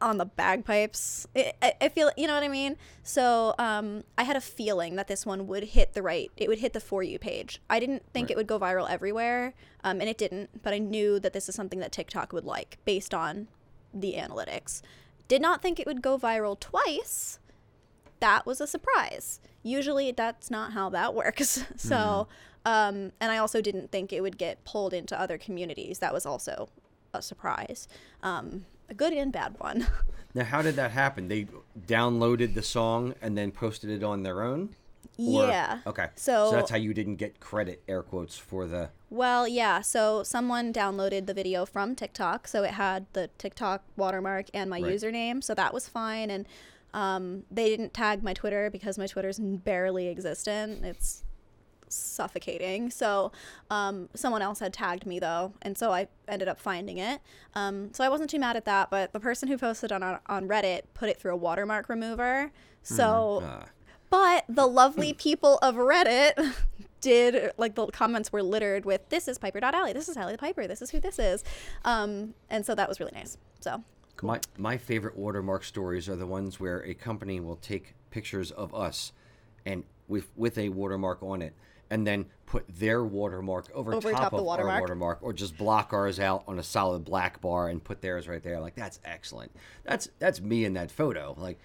[0.00, 1.26] on the bagpipes.
[1.36, 2.76] I, I, I feel, you know what I mean?
[3.02, 6.60] So um, I had a feeling that this one would hit the right, it would
[6.60, 7.60] hit the For You page.
[7.68, 8.30] I didn't think Right.
[8.30, 9.52] it would go viral everywhere,
[9.84, 12.78] um, and it didn't, but I knew that this is something that TikTok would like
[12.86, 13.48] based on
[13.92, 14.80] the analytics.
[15.26, 17.38] Did not think it would go viral twice.
[18.20, 19.40] That was a surprise.
[19.62, 21.64] Usually that's not how that works.
[21.76, 22.28] so,
[22.64, 25.98] um, and I also didn't think it would get pulled into other communities.
[26.00, 26.68] That was also
[27.14, 27.88] a surprise.
[28.22, 29.86] Um, a good and bad one.
[30.34, 31.26] Now, how did that happen?
[31.28, 31.46] They
[31.86, 34.76] downloaded the song and then posted it on their own?
[35.16, 35.78] Or- yeah.
[35.86, 36.08] Okay.
[36.16, 38.90] So- that's how you didn't get credit, air quotes, for the.
[39.10, 39.80] Well, yeah.
[39.80, 44.80] So someone downloaded the video from TikTok, so it had the TikTok watermark and my
[44.80, 44.94] Right.
[44.94, 46.30] username, so that was fine.
[46.30, 46.46] And
[46.94, 50.84] um, they didn't tag my Twitter because my Twitter's barely existent.
[50.84, 51.24] It's
[51.88, 52.90] suffocating.
[52.90, 53.32] So
[53.70, 57.20] um, someone else had tagged me though, and so I ended up finding it.
[57.54, 58.90] Um, so I wasn't too mad at that.
[58.90, 62.50] But the person who posted on on Reddit put it through a watermark remover.
[62.82, 63.64] So Uh,
[64.10, 66.54] but the lovely people of Reddit
[67.00, 70.66] did like the comments were littered with this is Piper.Ally, this is Ally the Piper,
[70.66, 71.44] this is who this is.
[71.84, 73.36] Um, and so that was really nice.
[73.60, 73.82] So
[74.22, 78.74] My my favorite watermark stories are the ones where a company will take pictures of
[78.74, 79.12] us,
[79.64, 81.54] and with with a watermark on it,
[81.90, 84.74] and then put their watermark over, Over top, top the of watermark.
[84.74, 88.26] our watermark, or just block ours out on a solid black bar and put theirs
[88.26, 88.58] right there.
[88.60, 89.52] Like that's excellent.
[89.84, 91.34] That's that's me in that photo.
[91.38, 91.58] Like,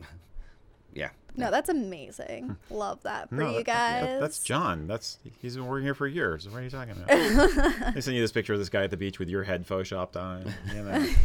[0.94, 1.10] yeah.
[1.36, 2.56] no, that's amazing.
[2.68, 2.74] Hmm.
[2.74, 4.20] Love that for No, you that- that- guys.
[4.20, 4.86] that's John.
[4.86, 6.48] That's he's been working here for years.
[6.48, 7.08] What are you talking about?
[7.94, 10.16] they sent you this picture of this guy at the beach with your head photoshopped
[10.16, 10.48] on it.
[10.74, 11.08] You know.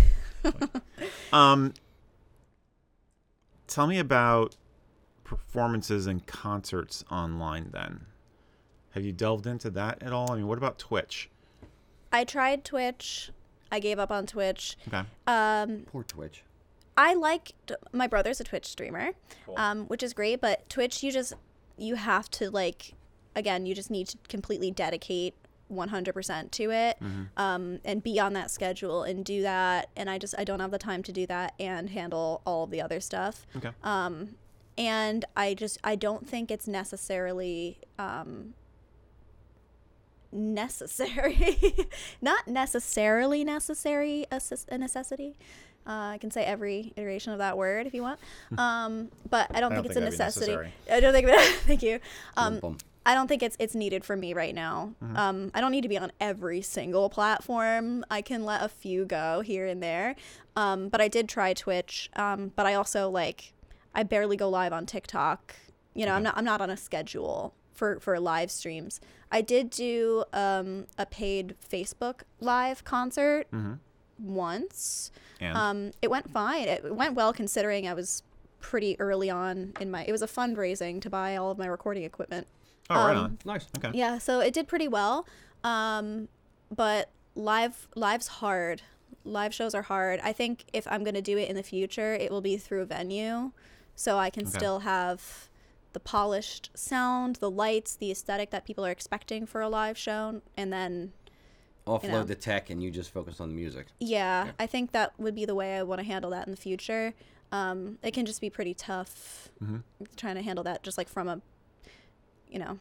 [1.34, 1.74] um,
[3.68, 4.56] tell me about
[5.24, 7.70] performances and concerts online.
[7.72, 8.06] Then,
[8.92, 10.32] have you delved into that at all?
[10.32, 11.30] I mean, what about Twitch?
[12.12, 13.32] I tried Twitch.
[13.72, 14.78] I gave up on Twitch.
[14.88, 15.04] Okay.
[15.28, 16.44] Um, Poor Twitch.
[16.98, 17.54] I like
[17.92, 19.12] my brother's a Twitch streamer,
[19.58, 20.40] um, which is great.
[20.40, 21.34] But Twitch, you just
[21.78, 22.94] you have to like,
[23.36, 25.34] again, you just need to completely dedicate
[25.72, 26.98] 100% to it,
[27.38, 29.90] um, and be on that schedule and do that.
[29.96, 32.72] And I just I don't have the time to do that and handle all of
[32.72, 33.46] the other stuff.
[33.56, 33.72] Okay.
[33.84, 34.36] Um,
[34.78, 38.54] and I just I don't think it's necessarily um,
[40.32, 41.58] necessary,
[42.22, 45.38] not necessarily necessary a, a necessity.
[45.88, 48.20] Uh, I can say every iteration of that word if you want,
[48.58, 50.72] um, but I don't I think don't it's think a necessity.
[50.92, 51.28] I don't think.
[51.66, 52.00] thank you.
[52.38, 52.78] Um.
[53.06, 54.94] I don't think it's it's needed for me right now.
[55.16, 58.04] Um, I don't need to be on every single platform.
[58.10, 60.16] I can let a few go here and there.
[60.56, 62.10] Um, but I did try Twitch.
[62.16, 63.54] Um, but I also like
[63.94, 65.56] I barely go live on TikTok.
[65.94, 69.00] You know, I'm not I'm not on a schedule for for live streams.
[69.32, 73.48] I did do um, a paid Facebook live concert
[74.20, 75.12] once.
[75.40, 76.68] And Um, it went fine.
[76.68, 78.24] It went well considering I was
[78.60, 80.04] pretty early on in my.
[80.06, 82.48] It was a fundraising to buy all of my recording equipment.
[82.90, 83.38] Oh, right um, on.
[83.46, 83.68] Nice.
[83.78, 83.92] Okay.
[83.98, 85.28] Yeah, so it did pretty well.
[85.64, 86.28] Um,
[86.76, 88.82] but live live's hard.
[89.24, 90.20] Live shows are hard.
[90.24, 92.82] I think if I'm going to do it in the future, it will be through
[92.82, 93.52] a venue
[93.96, 94.58] so I can Okay.
[94.58, 95.50] still have
[95.94, 100.42] the polished sound, the lights, the aesthetic that people are expecting for a live show
[100.58, 101.14] and then
[101.88, 102.24] Offload know.
[102.24, 103.88] the tech and you just focus on the music.
[104.00, 106.58] yeah, I think that would be the way I want to handle that in the
[106.58, 107.14] future.
[107.52, 109.78] Um, it can just be pretty tough Mm-hmm.
[110.18, 111.42] trying to handle that just like from a
[112.50, 112.80] you know,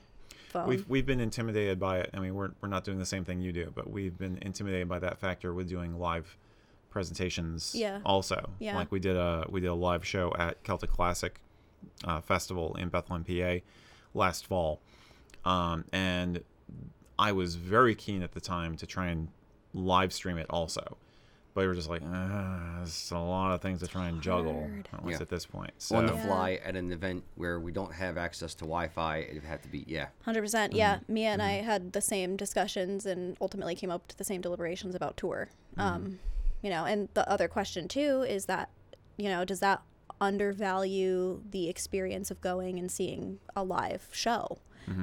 [0.49, 0.69] phone.
[0.69, 2.11] We've we've been intimidated by it.
[2.15, 4.89] I mean, we're we're not doing the same thing you do, but we've been intimidated
[4.89, 6.37] by that factor with doing live
[6.91, 7.75] presentations.
[7.75, 8.01] Yeah.
[8.05, 8.77] Also, Yeah.
[8.77, 11.41] like we did a we did a live show at Celtic Classic
[12.05, 13.65] uh, Festival in Bethlehem, PA,
[14.15, 14.81] last fall,
[15.45, 16.43] um, and
[17.19, 19.29] I was very keen at the time to try and
[19.73, 20.97] live stream it also.
[21.55, 24.69] But we were just like, ah, it's a lot of things to try and juggle
[24.93, 25.23] at least Yeah.
[25.23, 25.71] at this point.
[25.79, 29.45] So on the fly at an event where we don't have access to Wi-Fi, it'd
[29.45, 30.09] have to be yeah.
[30.23, 30.73] Hundred percent.
[30.73, 34.41] Yeah, Mia and I had the same discussions and ultimately came up to the same
[34.41, 35.49] deliberations about tour.
[35.77, 36.19] Um,
[36.61, 38.69] you know, and the other question too is that,
[39.17, 39.83] you know, does that
[40.21, 44.59] undervalue the experience of going and seeing a live show?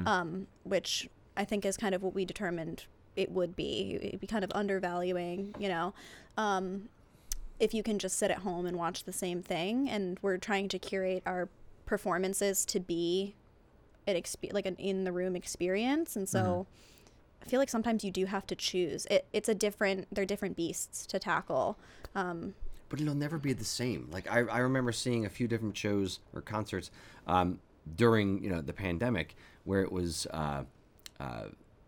[0.06, 2.84] Um, which I think is kind of what we determined
[3.16, 3.98] it would be.
[4.00, 5.94] It'd be kind of undervaluing, you know.
[6.36, 6.88] Um,
[7.60, 10.68] if you can just sit at home and watch the same thing and we're trying
[10.68, 11.48] to curate our
[11.86, 13.34] performances to be
[14.06, 16.66] an exp- like an in the room experience and so
[17.44, 19.06] I feel like sometimes you do have to choose.
[19.10, 20.06] It, it's a different.
[20.12, 21.76] They're different beasts to tackle.
[22.14, 22.54] Um,
[22.88, 24.08] but it'll never be the same.
[24.12, 26.90] Like I, I remember seeing a few different shows or concerts
[27.26, 27.58] um,
[27.96, 29.34] during you know the pandemic
[29.64, 30.62] where it was uh,
[31.18, 31.44] uh,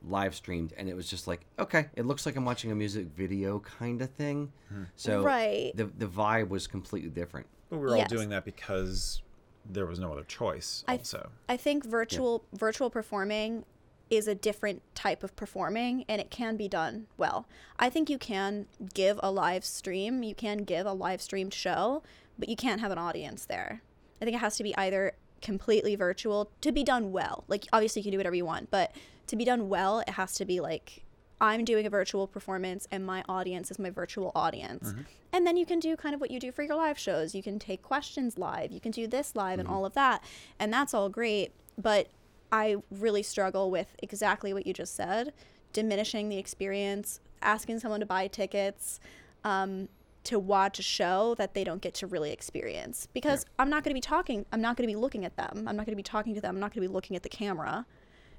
[0.06, 3.06] live streamed and it was just like okay, it looks like I'm watching a music
[3.16, 4.52] video kind of thing.
[4.68, 4.84] Hmm.
[4.96, 5.72] So Right.
[5.74, 7.46] the the vibe was completely different.
[7.70, 8.10] But we were Yes.
[8.12, 9.22] all doing that because
[9.64, 10.84] there was no other choice.
[10.86, 13.64] I- Also, I think virtual virtual performing
[14.10, 17.46] is a different type of performing and it can be done well.
[17.78, 22.02] I think you can give a live stream, you can give a live streamed show,
[22.38, 23.80] but you can't have an audience there.
[24.20, 27.44] I think it has to be either completely virtual to be done well.
[27.48, 28.92] Like obviously you can do whatever you want, but
[29.26, 31.04] to be done well, it has to be like
[31.40, 34.94] I'm doing a virtual performance and my audience is my virtual audience.
[35.32, 37.34] And then you can do kind of what you do for your live shows.
[37.34, 40.22] You can take questions live, you can do this live and all of that.
[40.58, 41.52] And that's all great.
[41.76, 42.08] But
[42.52, 45.32] I really struggle with exactly what you just said
[45.72, 49.00] diminishing the experience, asking someone to buy tickets.
[49.42, 49.88] Um,
[50.22, 53.90] to watch a show that they don't get to really experience because I'm not going
[53.90, 55.96] to be talking, I'm not going to be looking at them, I'm not going to
[55.96, 57.84] be talking to them, I'm not going to be looking at the camera.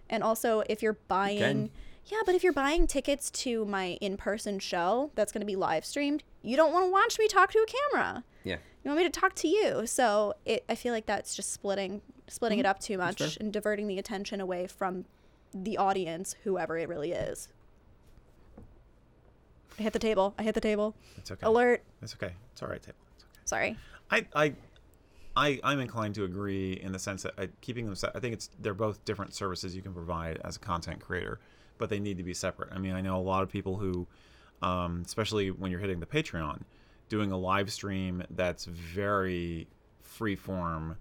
[0.10, 1.72] And also, if you're buying,
[2.06, 5.56] yeah, but if you're buying tickets to my in person show that's going to be
[5.56, 8.24] live streamed, you don't want to watch me talk to a camera.
[8.44, 8.58] Yeah.
[8.84, 9.88] You want me to talk to you.
[9.88, 13.44] So it, I feel like that's just splitting, splitting it up too much Mm-hmm.
[13.44, 15.06] and diverting the attention away from
[15.54, 17.48] the audience, whoever it really is.
[19.80, 20.34] I hit the table.
[20.38, 20.96] I hit the table.
[21.18, 21.46] it's okay.
[21.46, 21.84] Alert.
[22.02, 22.34] It's okay.
[22.54, 22.98] It's all right, table.
[23.16, 23.42] It's okay.
[23.46, 23.78] Sorry.
[24.12, 24.54] I, I,
[25.36, 27.96] I, I'm inclined to agree in the sense that I, keeping them.
[28.14, 31.40] I think it's they're both different services you can provide as a content creator,
[31.78, 32.70] but they need to be separate.
[32.72, 34.08] I mean, I know a lot of people who,
[34.62, 36.62] um, especially when you're hitting the Patreon,
[37.10, 39.68] doing a live stream that's very
[40.02, 40.98] free form.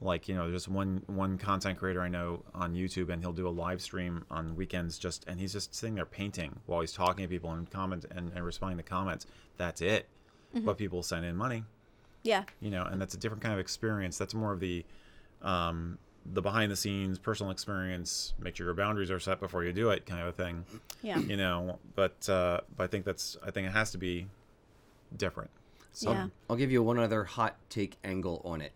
[0.00, 3.46] Like you know, there's one one content creator I know on YouTube, and he'll do
[3.46, 7.24] a live stream on weekends, just and he's just sitting there painting while he's talking
[7.24, 9.26] to people and comment and, and responding to comments.
[9.58, 10.08] That's it.
[10.64, 11.62] But people send in money
[12.22, 12.44] Yeah.
[12.60, 14.18] you know, and that's a different kind of experience.
[14.18, 14.84] That's more of the
[15.42, 18.34] um, the behind the scenes personal experience.
[18.38, 20.64] Make sure your boundaries are set before you do it, kind of a thing.
[21.02, 21.18] Yeah.
[21.18, 24.26] You know, but uh, but I think that's I think it has to be
[25.16, 25.50] different.
[25.92, 26.28] So Yeah.
[26.48, 28.72] I'll give you one other hot take angle on it.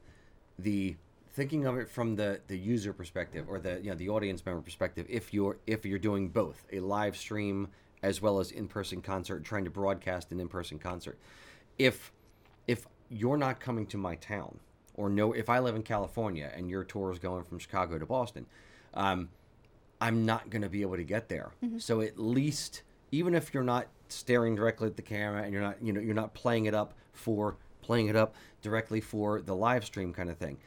[0.59, 0.97] The
[1.32, 4.62] thinking of it from the, the user perspective or the you know the audience member
[4.62, 7.68] perspective, if you're if you're doing both a live stream
[8.03, 11.18] as well as in person concert, trying to broadcast an in person concert,
[11.78, 12.12] if if
[13.09, 14.59] you're not coming to my town
[14.94, 18.07] or no if I live in California and your tour is going from Chicago to
[18.07, 18.46] Boston,
[18.94, 19.28] um,
[20.00, 21.52] I'm not going to be able to get there.
[21.78, 22.82] So at least,
[23.12, 26.14] even if you're not staring directly at the camera and you're not, you know, you're
[26.14, 30.36] not playing it up for playing it up directly for the live stream kind of
[30.38, 30.59] thing,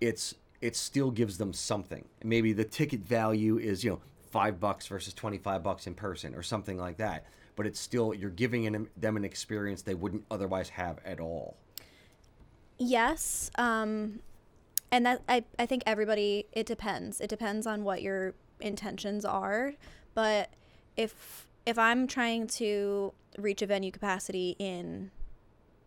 [0.00, 2.04] it's it still gives them something.
[2.22, 6.34] Maybe the ticket value is you know five bucks versus twenty five bucks in person
[6.34, 7.24] or something like that.
[7.56, 11.56] But it's still you're giving them an experience they wouldn't otherwise have at all.
[12.82, 13.50] Yes.
[13.56, 14.20] Um,
[14.90, 17.20] and that I, I think everybody it depends.
[17.20, 19.74] It depends on what your intentions are.
[20.14, 20.50] But
[20.96, 25.12] if if I'm trying to reach a venue capacity in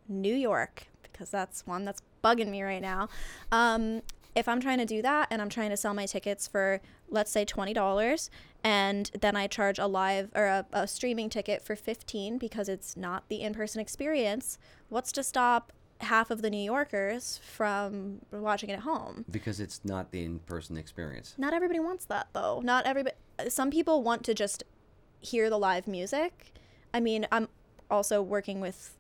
[0.08, 3.10] New York, because that's one that's bugging me right now.
[3.52, 4.02] Um,
[4.34, 7.32] if I'm trying to do that and I'm trying to sell my tickets for, let's
[7.32, 8.30] say, $20,
[8.66, 12.98] and then I charge a live or a, a streaming ticket for 15 because it's
[12.98, 14.58] not the in person experience,
[14.90, 15.72] what's to stop
[16.02, 19.26] half of the New Yorkers from watching it at home?
[19.30, 21.36] Because it's not the in person experience.
[21.38, 22.62] Not everybody wants that though.
[22.64, 23.16] Not everybody.
[23.50, 24.64] Some people want to just
[25.20, 26.54] hear the live music.
[26.94, 27.48] I mean, I'm
[27.90, 28.96] also working with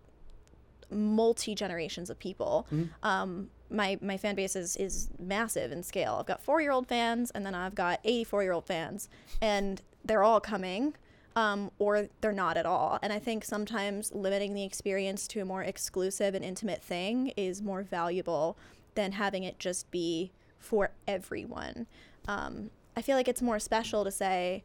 [0.91, 2.67] multi generations of people.
[3.03, 6.17] Um, my my fan base is is massive in scale.
[6.19, 9.09] I've got four year old fans, and then I've got eighty four year old fans,
[9.41, 10.95] and they're all coming.
[11.35, 12.97] Um, or they're not at all.
[13.01, 17.61] And I think sometimes limiting the experience to a more exclusive and intimate thing is
[17.61, 18.57] more valuable
[18.95, 21.87] than having it just be for everyone.
[22.27, 24.63] Um, I feel like it's more special to say,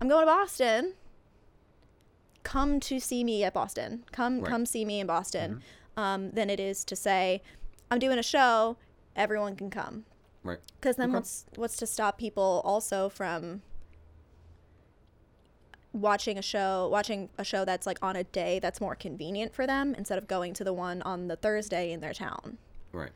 [0.00, 0.94] I'm going to Boston.
[2.42, 4.04] Come to see me at Boston.
[4.12, 4.50] Come, Right.
[4.50, 5.62] come see me in Boston.
[5.96, 7.42] Um, than it is to say,
[7.90, 8.76] I'm doing a show.
[9.14, 10.04] Everyone can come.
[10.42, 10.58] Right.
[10.80, 11.16] Because then Okay.
[11.18, 13.62] what's what's to stop people also from
[15.92, 19.66] watching a show watching a show that's like on a day that's more convenient for
[19.66, 22.58] them instead of going to the one on the Thursday in their town.
[22.92, 23.10] Right.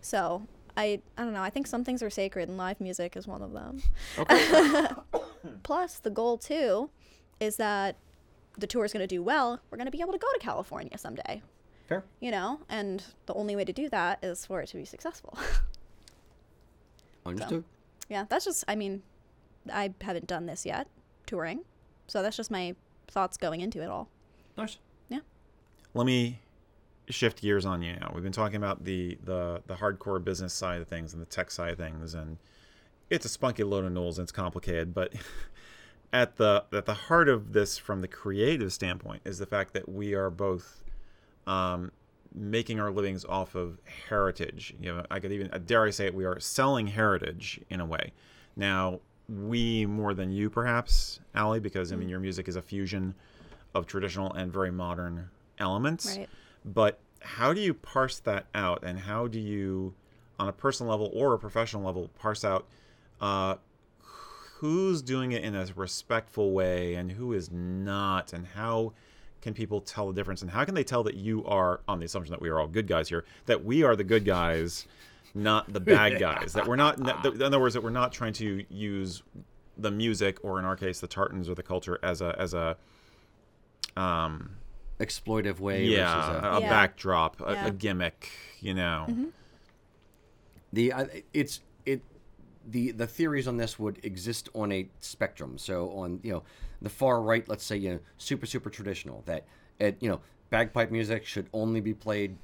[0.00, 0.42] So
[0.76, 1.42] I I don't know.
[1.42, 3.82] I think some things are sacred, and live music is one of them.
[4.18, 4.86] Okay.
[5.62, 6.90] Plus, the goal too
[7.40, 7.96] is that
[8.56, 9.60] the tour is going to do well.
[9.70, 11.42] We're going to be able to go to California someday.
[11.88, 12.04] Fair.
[12.20, 15.38] You know, and the only way to do that is for it to be successful.
[17.26, 17.64] Understood.
[18.08, 18.64] yeah, that's just.
[18.68, 19.02] I mean,
[19.72, 20.88] I haven't done this yet.
[21.26, 21.60] touring.
[22.08, 22.74] So that's just my
[23.06, 24.08] thoughts going into it all.
[24.56, 24.78] Nice.
[25.08, 25.20] Yeah.
[25.94, 26.40] Let me
[27.08, 28.10] shift gears on you now.
[28.14, 31.50] We've been talking about the the the hardcore business side of things and the tech
[31.50, 32.38] side of things, and
[33.10, 34.94] it's a spunky load of knolls and it's complicated.
[34.94, 35.12] But
[36.12, 39.88] at the at the heart of this, from the creative standpoint, is the fact that
[39.88, 40.82] we are both
[41.46, 41.92] um,
[42.34, 43.78] making our livings off of
[44.08, 44.74] heritage.
[44.80, 47.86] You know, I could even dare I say it, we are selling heritage in a
[47.86, 48.12] way.
[48.56, 53.14] Now, we more than you, perhaps, Ally, because I mean, your music is a fusion
[53.74, 56.16] of traditional and very modern elements.
[56.16, 56.28] Right.
[56.64, 59.94] But how do you parse that out, and how do you,
[60.38, 62.66] on a personal level or a professional level, parse out
[63.20, 63.56] uh,
[64.54, 68.92] who's doing it in a respectful way and who is not, and how
[69.40, 72.06] can people tell the difference, and how can they tell that you are, on the
[72.06, 74.86] assumption that we are all good guys here, that we are the good guys,
[75.34, 78.32] not the bad guys, that we're not, that- in other words, that we're not trying
[78.34, 79.22] to use
[79.76, 82.76] the music, or in our case, the tartans or the culture, as a as a
[83.96, 84.50] um
[85.00, 85.84] Exploitive way.
[85.84, 86.68] yeah, Versus a, a, a Yeah.
[86.70, 87.66] backdrop, a, Yeah.
[87.66, 89.06] a gimmick, you know.
[90.72, 92.02] the I it's it
[92.66, 95.56] the the theories on this would exist on a spectrum.
[95.56, 96.42] So on you know
[96.82, 99.44] the far right, let's say you know super super traditional that
[99.78, 100.20] it, you know
[100.50, 102.36] bagpipe music should only be played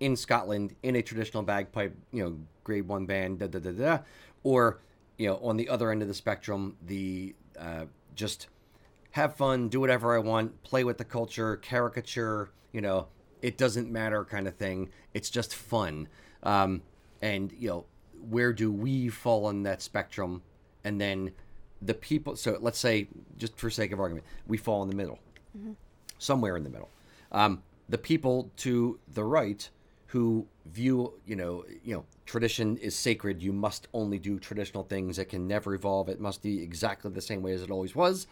[0.00, 3.98] in Scotland in a traditional bagpipe you know grade one band da da da da,
[4.42, 4.80] or
[5.16, 7.84] you know on the other end of the spectrum the uh,
[8.14, 8.48] just
[9.12, 13.08] have fun, do whatever I want, play with the culture, caricature, you know,
[13.42, 14.90] it doesn't matter kind of thing.
[15.14, 16.08] It's just fun.
[16.42, 16.82] Um,
[17.22, 17.86] and, you know,
[18.28, 20.42] where do we fall on that spectrum?
[20.84, 21.32] And then
[21.80, 25.18] the people, so let's say, just for sake of argument, we fall in the middle,
[26.18, 26.90] somewhere in the middle.
[27.32, 29.68] Um, the people to the right
[30.08, 33.42] who view, you know, you know, tradition is sacred.
[33.42, 35.18] You must only do traditional things.
[35.18, 36.08] It can never evolve.
[36.08, 38.26] It must be exactly the same way as it always was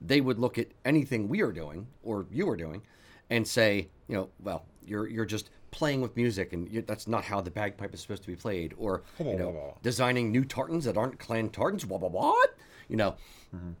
[0.00, 2.82] they would look at anything we are doing or you are doing
[3.30, 7.24] and say, you know, well, you're you're just playing with music and you, that's not
[7.24, 10.96] how the bagpipe is supposed to be played or you know designing new tartans that
[10.96, 12.56] aren't clan tartans what what what
[12.88, 13.14] you know
[13.54, 13.72] mm-hmm.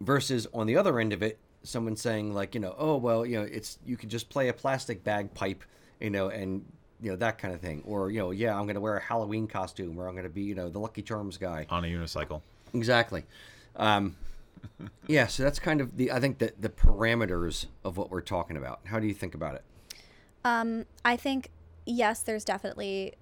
[0.00, 3.36] versus on the other end of it someone saying like you know oh well you
[3.36, 5.64] know it's you can just play a plastic bagpipe
[6.00, 6.64] you know and
[7.00, 9.02] you know that kind of thing or you know yeah i'm going to wear a
[9.02, 11.88] halloween costume or i'm going to be you know the lucky charms guy On a
[11.88, 12.40] unicycle.
[12.74, 13.24] Exactly.
[13.76, 14.16] Um,
[15.06, 18.56] yeah, so that's kind of the I think that the parameters of what we're talking
[18.56, 18.80] about.
[18.86, 19.64] How do you think about it?
[20.44, 21.50] Um, I think
[21.84, 23.14] yes, there's definitely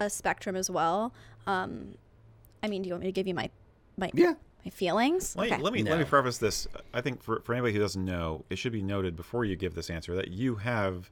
[0.00, 1.12] a spectrum as well.
[1.46, 1.96] Um,
[2.62, 3.50] I mean, do you want me to give you my
[3.96, 4.34] my Yeah.
[4.64, 5.36] my feelings?
[5.36, 6.66] Let, let me let me preface this.
[6.94, 9.74] I think for, for anybody who doesn't know, it should be noted before you give
[9.74, 11.10] this answer that you have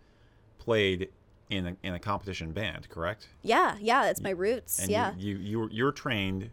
[0.65, 1.11] played
[1.51, 3.29] in a, in a competition band, correct?
[3.43, 4.79] Yeah, yeah, it's my roots.
[4.79, 5.13] And yeah.
[5.17, 6.51] you, you you're, you're trained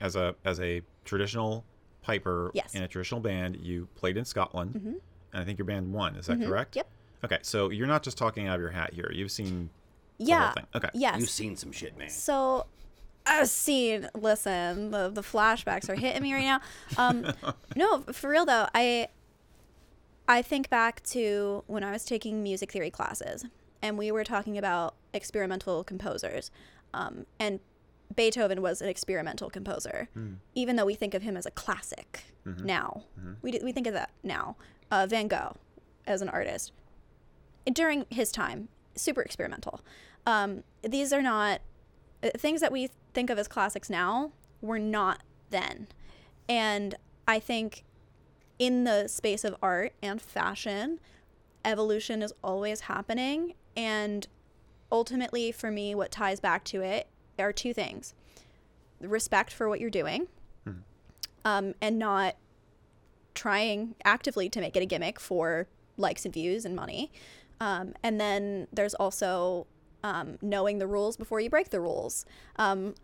[0.00, 1.64] as a as a traditional
[2.02, 2.68] piper Yes.
[2.68, 2.76] Mm-hmm.
[2.78, 3.56] in a traditional band.
[3.56, 5.00] You played in Scotland, and
[5.32, 6.16] I think your band won.
[6.16, 6.76] Is that correct?
[6.76, 6.88] Yep.
[7.24, 9.10] Okay, so you're not just talking out of your hat here.
[9.12, 9.70] You've seen
[10.18, 10.44] the yeah.
[10.44, 10.66] whole thing.
[10.74, 10.88] Okay.
[10.92, 11.18] Yes.
[11.18, 12.10] You've seen some shit, man.
[12.10, 12.66] So,
[13.26, 14.08] I've seen.
[14.14, 16.60] Listen, the the flashbacks are hitting me right now.
[16.98, 17.26] Um,
[17.76, 19.08] no, for real though, I
[20.26, 23.44] I think back to when I was taking music theory classes,
[23.82, 26.50] and we were talking about experimental composers,
[26.94, 27.60] um, and
[28.14, 30.08] Beethoven was an experimental composer,
[30.54, 33.04] even though we think of him as a classic now.
[33.42, 34.56] We d- we think of that now.
[34.90, 35.56] Uh, Van Gogh,
[36.06, 36.72] as an artist,
[37.72, 39.80] during his time, super experimental.
[40.26, 41.60] Um, these are not
[42.22, 45.88] uh, things that we think of as classics now were not then.
[46.48, 46.94] And
[47.26, 47.84] I think
[48.58, 51.00] in the space of art and fashion,
[51.64, 53.54] evolution is always happening.
[53.76, 54.26] And
[54.92, 58.14] ultimately, for me, what ties back to it are two things
[59.00, 60.28] respect for what you're doing
[61.44, 62.36] um, and not
[63.34, 67.10] trying actively to make it a gimmick for likes and views and money.
[67.60, 69.66] Um, and then there's also
[70.02, 72.24] um, knowing the rules before you break the rules.
[72.56, 72.94] Um,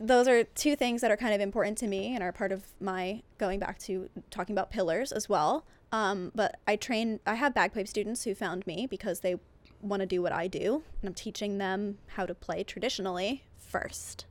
[0.00, 2.64] those are two things that are kind of important to me and are part of
[2.80, 5.66] my going back to talking about pillars as well.
[5.92, 9.36] Um, but I train, I have bagpipe students who found me because they
[9.80, 14.24] want to do what I do, and I'm teaching them how to play traditionally 1st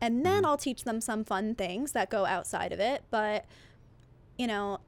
[0.00, 3.04] And then I'll teach them some fun things that go outside of it.
[3.10, 3.46] But,
[4.38, 4.80] you know,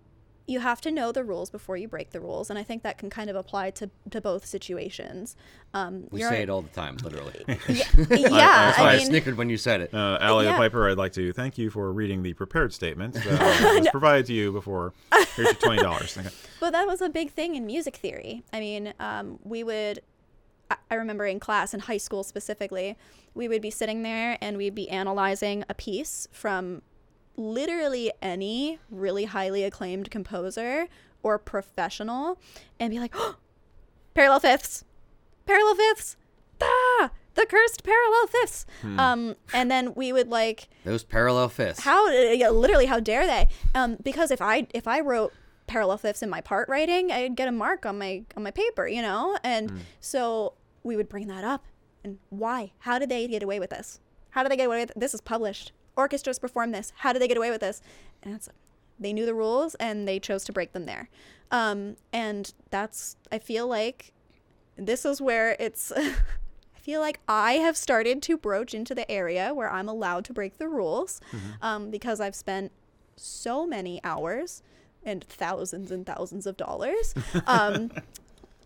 [0.46, 2.50] you have to know the rules before you break the rules.
[2.50, 5.36] And I think that can kind of apply to, to both situations.
[5.72, 7.44] Um, We say it all the time, literally.
[7.48, 9.94] Yeah, yeah That's why I, I mean, snickered when you said it.
[9.94, 10.56] Uh, Ally Yeah.
[10.58, 13.24] Piper, I'd like to thank you for reading the prepared statement that
[13.80, 14.92] was provided to you before.
[15.34, 16.16] Here's your twenty dollars.
[16.18, 16.28] Okay.
[16.60, 18.42] But that was a big thing in music theory.
[18.52, 20.00] I mean, um, we would,
[20.70, 22.96] I- I remember in class, in high school specifically,
[23.34, 26.82] we would be sitting there and we'd be analyzing a piece from
[27.36, 30.86] literally any really highly acclaimed composer
[31.22, 32.38] or professional
[32.78, 33.36] and be like, oh,
[34.14, 34.84] parallel fifths,
[35.46, 36.16] parallel fifths,
[36.62, 38.66] ah, the cursed parallel fifths.
[38.98, 41.80] Um, and then we would like, Those parallel fifths.
[41.80, 43.48] how yeah, literally how dare they?
[43.74, 45.32] Um because if i if i wrote
[45.66, 48.86] parallel fifths in my part writing i'd get a mark on my on my paper
[48.86, 49.36] you know?
[49.42, 51.64] And so we would bring that up.
[52.04, 52.72] And why?
[52.80, 53.98] How did they get away with this?
[54.30, 56.92] How did they get away with this is published orchestras perform this.
[56.98, 57.80] How did they get away with this?
[58.22, 58.48] And it's
[58.98, 61.08] they knew the rules and they chose to break them there.
[61.50, 64.12] Um and that's i feel like
[64.76, 69.54] this is where it's I feel like I have started to broach into the area
[69.54, 71.20] where I'm allowed to break the rules
[71.62, 72.72] um, because I've spent
[73.16, 74.62] so many hours
[75.02, 77.14] and thousands and thousands of dollars
[77.46, 77.90] um,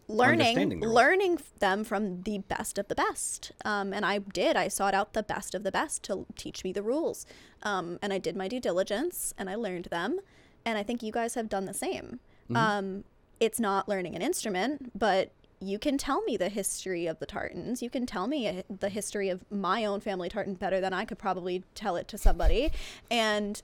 [0.09, 0.97] learning Understanding the rules.
[0.97, 3.53] learning them from the best of the best.
[3.65, 4.57] Um, and i did.
[4.57, 7.27] I sought out the best of the best to teach me the rules.
[7.63, 10.19] Um, and i did my due diligence and i learned them.
[10.65, 12.21] And i think you guys have done the same.
[12.55, 13.05] Um,
[13.41, 15.31] it's not learning an instrument but
[15.61, 17.83] you can tell me the history of the tartans.
[17.83, 21.05] You can tell me uh, the history of my own family tartan better than i
[21.05, 22.73] could probably tell it to somebody.
[23.11, 23.61] And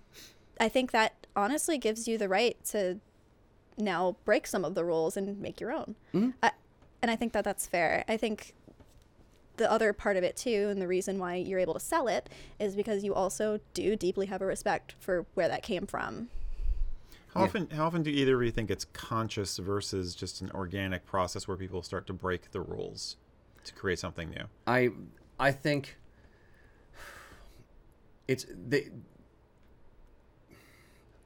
[0.60, 3.00] i think that honestly gives you the right to
[3.76, 5.96] now break some of the rules and make your own.
[6.14, 6.30] Mm-hmm.
[6.42, 6.52] I,
[7.02, 8.04] and I think that that's fair.
[8.08, 8.54] I think
[9.56, 12.28] the other part of it too, and the reason why you're able to sell it,
[12.58, 16.28] is because you also do deeply have a respect for where that came from.
[17.34, 21.04] How often how often do either of you think it's conscious versus just an organic
[21.04, 23.16] process where people start to break the rules
[23.64, 24.44] to create something new?
[24.68, 24.90] I
[25.38, 25.96] I think
[28.28, 28.90] it's the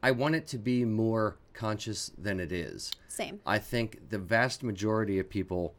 [0.02, 2.92] I want it to be more conscious than it is.
[3.08, 3.40] Same.
[3.44, 5.74] I think the vast majority of people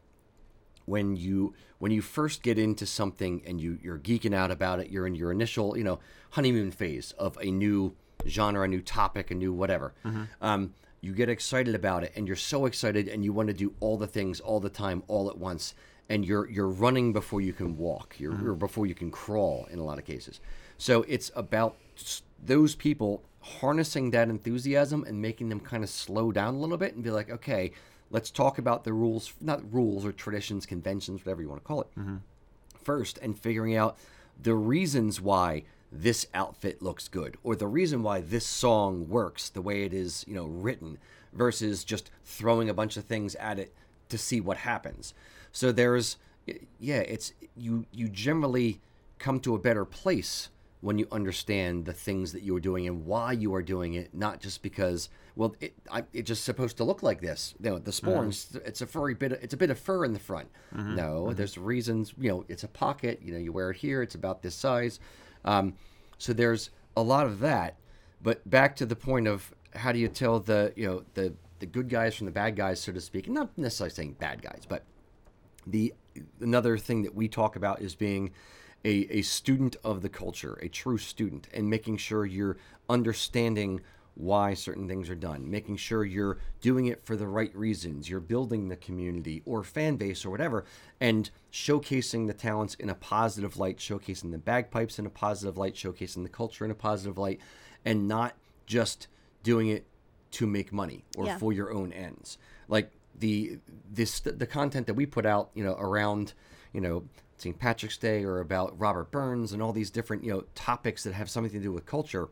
[0.86, 4.90] when you when you first get into something and you you're geeking out about it,
[4.90, 6.00] you're in your initial, you know,
[6.32, 7.96] honeymoon phase of a new
[8.28, 9.94] genre, a new topic, a new whatever.
[10.42, 13.74] Um, you get excited about it and you're so excited and you want to do
[13.80, 15.74] all the things all the time all at once
[16.10, 19.80] and you're you're running before you can walk you're, or before you can crawl in
[19.80, 20.42] a lot of cases
[20.78, 21.78] so it's about
[22.44, 26.94] those people harnessing that enthusiasm and making them kind of slow down a little bit
[26.94, 27.72] and be like okay
[28.12, 31.82] let's talk about the rules not rules or traditions conventions whatever you want to call
[31.82, 32.18] it mm-hmm.
[32.84, 33.98] first and figuring out
[34.42, 39.62] the reasons why this outfit looks good or the reason why this song works the
[39.62, 40.98] way it is you know written
[41.34, 43.74] versus just throwing a bunch of things at it
[44.10, 45.14] to see what happens.
[45.52, 46.18] So there's
[46.80, 48.82] yeah it's you you generally
[49.20, 50.50] come to a better place
[50.82, 54.14] when you understand the things that you are doing and why you are doing it
[54.14, 57.54] not just because well it I, it's just supposed to look like this.
[57.62, 58.10] You know the mm-hmm.
[58.10, 60.50] sporrans it's a furry bit of, it's a bit of fur in the front.
[60.74, 60.96] Mm-hmm.
[60.96, 61.36] No mm-hmm.
[61.36, 64.42] there's reasons you know it's a pocket you know you wear it here it's about
[64.42, 65.00] this size.
[65.46, 65.76] Um,
[66.18, 67.76] so there's a lot of that
[68.22, 71.66] but back to the point of how do you tell the you know the the
[71.66, 74.84] good guys from the bad guys so to speak not necessarily saying bad guys but
[75.68, 75.94] the
[76.42, 78.32] another thing that we talk about is being
[78.86, 82.58] a, a student of the culture, a true student, and making sure you're
[82.90, 83.82] understanding
[84.16, 88.20] why certain things are done, making sure you're doing it for the right reasons, you're
[88.20, 90.66] building the community or fan base or whatever,
[91.00, 95.74] and showcasing the talents in a positive light, showcasing the bagpipes in a positive light,
[95.74, 97.40] showcasing the culture in a positive light,
[97.86, 98.36] and not
[98.66, 99.08] just
[99.42, 99.86] doing it
[100.32, 101.38] to make money or Yeah.
[101.38, 102.38] for your own ends.
[102.68, 103.60] Like the
[103.90, 106.34] this the content that we put out, you know, around
[106.74, 107.04] you know
[107.42, 107.58] St.
[107.58, 111.30] Patrick's Day or about Robert Burns and all these different you know topics that have
[111.30, 112.30] something to do with culture.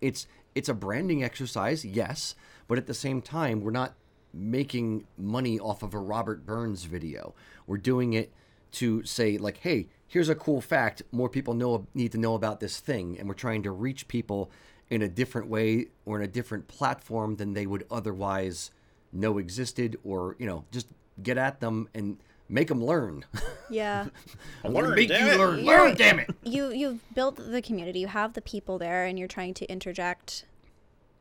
[0.00, 2.34] It's it's a branding exercise, yes,
[2.68, 3.94] but at the same time, we're not
[4.34, 7.34] making money off of a Robert Burns video.
[7.66, 8.32] We're doing it
[8.72, 11.02] to say like, hey, here's a cool fact.
[11.12, 14.50] More people know need to know about this thing, and we're trying to reach people
[14.90, 18.70] in a different way or in a different platform than they would otherwise
[19.12, 20.88] know existed, or you know, just
[21.22, 22.18] get at them and
[22.52, 23.24] make them learn.
[23.70, 24.06] Yeah.
[24.64, 25.38] I'm gonna Learn, make damn you it.
[25.38, 25.64] learn.
[25.64, 26.30] Learn, damn it.
[26.44, 30.44] you you've built the community you have the people there and you're trying to interject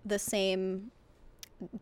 [0.05, 0.91] the same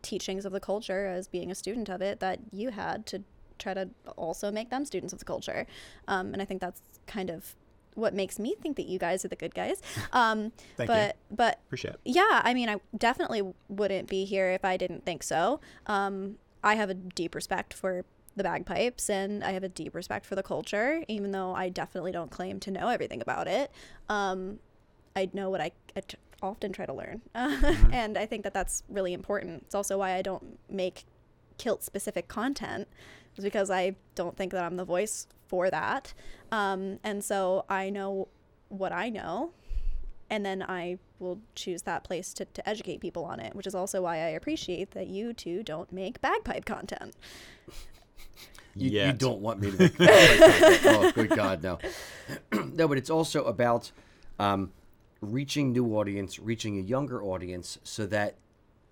[0.02, 3.22] teachings of the culture as being a student of it that you had to
[3.58, 5.66] try to also make them students of the culture
[6.06, 7.54] um, and i think that's kind of
[7.94, 9.80] what makes me think that you guys are the good guys
[10.12, 10.94] um, Thank you.
[10.94, 12.00] but but Appreciate it.
[12.04, 16.74] yeah i mean i definitely wouldn't be here if i didn't think so um, i
[16.74, 18.04] have a deep respect for
[18.36, 22.12] the bagpipes and i have a deep respect for the culture even though i definitely
[22.12, 23.70] don't claim to know everything about it.
[24.08, 24.58] Um,
[25.16, 28.82] i know what i, I t- often try to learn and i think that that's
[28.88, 29.64] really important.
[29.66, 31.04] It's also why i don't make
[31.58, 32.88] kilt specific content
[33.36, 36.14] is because i don't think that i'm the voice for that.
[36.52, 38.28] Um, and so i know
[38.68, 39.52] what i know
[40.30, 43.74] and then I will choose that place to, to educate people on it, which is
[43.74, 47.14] also why I appreciate that you two don't make bagpipe content.
[48.76, 51.78] You, you don't want me to make Oh, good God, no.
[52.72, 53.90] no, but it's also about
[54.38, 54.72] um,
[55.20, 58.36] reaching new audience, reaching a younger audience, so that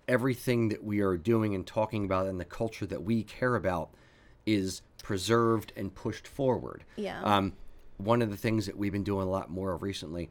[0.07, 3.89] everything that we are doing and talking about and the culture that we care about
[4.45, 6.83] is preserved and pushed forward.
[6.95, 7.21] Yeah.
[7.23, 7.53] Um,
[7.97, 10.29] one of the things that we've been doing a lot more of recently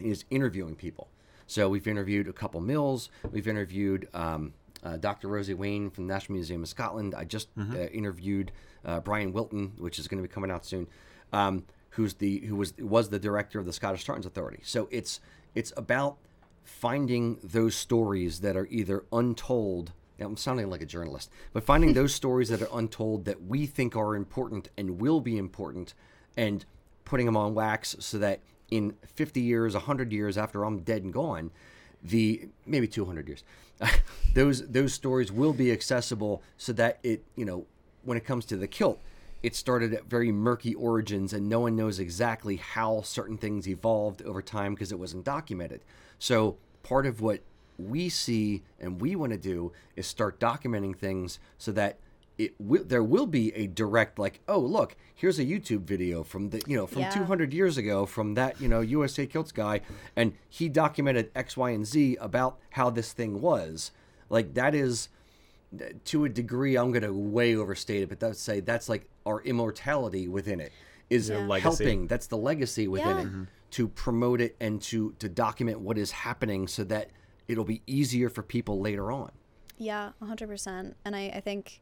[0.00, 1.08] is interviewing people.
[1.46, 3.10] So we've interviewed a couple Mills.
[3.30, 4.54] We've interviewed um,
[4.84, 5.28] uh, Dr.
[5.28, 7.14] Rosie Wayne from the National Museum of Scotland.
[7.16, 8.52] I just uh, interviewed
[8.84, 10.86] uh, Brian Wilton, which is going to be coming out soon,
[11.32, 14.60] um, who's the who was was the director of the Scottish Tartans Authority.
[14.62, 15.20] So it's
[15.54, 16.18] it's about
[16.62, 19.92] finding those stories that are either untold.
[20.20, 23.96] I'm sounding like a journalist, but finding those stories that are untold that we think
[23.96, 25.94] are important and will be important,
[26.36, 26.64] and
[27.04, 28.40] putting them on wax so that
[28.70, 31.50] in 50 years, 100 years after I'm dead and gone,
[32.02, 33.44] the maybe 200 years,
[34.34, 37.66] those those stories will be accessible so that it you know
[38.04, 39.00] when it comes to the kilt,
[39.42, 44.22] it started at very murky origins and no one knows exactly how certain things evolved
[44.22, 45.80] over time because it wasn't documented.
[46.18, 47.40] So part of what
[47.78, 51.98] we see and we want to do is start documenting things so that
[52.38, 56.50] it will there will be a direct like oh look here's a YouTube video from
[56.50, 57.10] the you know from Yeah.
[57.10, 59.80] 200 years ago from that you know USA Kilts guy
[60.16, 63.92] and he documented X Y and Z about how this thing was
[64.30, 65.08] like that is
[66.04, 69.42] to a degree i'm going to way overstate it but that's say that's like our
[69.42, 70.72] immortality within it
[71.10, 71.38] is Yeah.
[71.46, 71.62] legacy.
[71.84, 73.22] helping that's the legacy within Yeah.
[73.42, 77.10] it to promote it and to to document what is happening so that
[77.48, 79.30] it'll be easier for people later on
[79.76, 80.94] Yeah, 100%.
[81.04, 81.80] And I, I think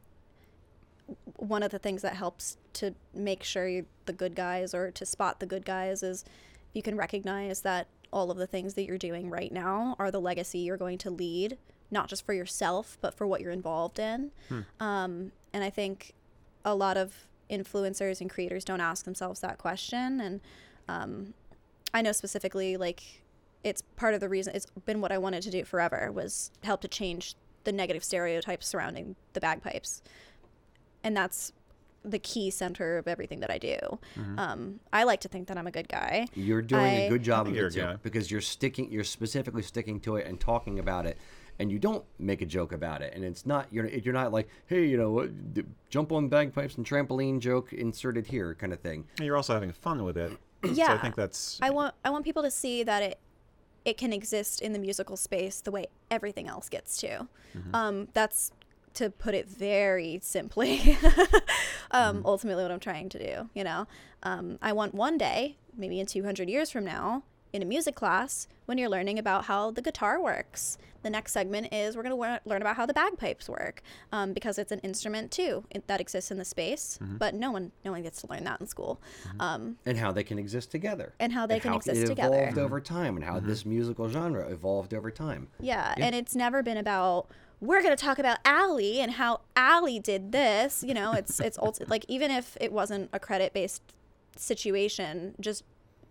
[1.36, 5.06] one of the things that helps to make sure you're the good guys or to
[5.06, 6.24] spot the good guys is
[6.72, 10.20] you can recognize that all of the things that you're doing right now are the
[10.20, 11.56] legacy you're going to lead,
[11.90, 14.30] not just for yourself, but for what you're involved in.
[14.80, 16.12] Um, and I think
[16.64, 17.14] a lot of
[17.50, 20.20] influencers and creators don't ask themselves that question.
[20.20, 20.40] And
[20.88, 21.34] um,
[21.94, 23.02] I know specifically, like,
[23.64, 26.80] it's part of the reason it's been what I wanted to do forever was help
[26.82, 30.02] to change the negative stereotypes surrounding the bagpipes.
[31.04, 31.52] And that's
[32.04, 33.78] the key center of everything that I do.
[34.36, 36.26] Um, I like to think that I'm a good guy.
[36.34, 37.96] you're doing a I- good job think of it too, guy.
[38.02, 41.16] because you're sticking you're specifically sticking to it and talking about it
[41.60, 44.48] and you don't make a joke about it and it's not you're you're not like
[44.66, 45.30] hey you know what,
[45.90, 49.70] jump on bagpipes and trampoline joke inserted here kind of thing And You're also having
[49.72, 50.32] fun with it.
[50.74, 53.18] So I think that's I want I want people to see that it
[53.84, 57.28] it can exist in the musical space the way everything else gets to.
[57.74, 58.50] Um, that's
[58.94, 60.96] to put it very simply.
[61.90, 63.50] um, Ultimately, what I'm trying to do.
[63.54, 63.86] You know,
[64.22, 68.48] um, I want one day, maybe in 200 years from now, in a music class,
[68.66, 70.78] when you're learning about how the guitar works.
[71.02, 73.82] The next segment is we're going to learn about how the bagpipes work
[74.12, 77.72] um, because it's an instrument too it, that exists in the space, but no one
[77.84, 79.00] no one gets to learn that in school.
[79.40, 82.36] Um, and how they can exist together And how they can exist it together.
[82.36, 86.62] evolved over time and how this musical genre evolved over time Yeah, and it's never
[86.62, 87.26] been about
[87.62, 90.84] we're going to talk about Ally and how Ally did this.
[90.86, 93.82] You know, it's it's ulti- like even if it wasn't a credit based
[94.36, 95.62] situation, just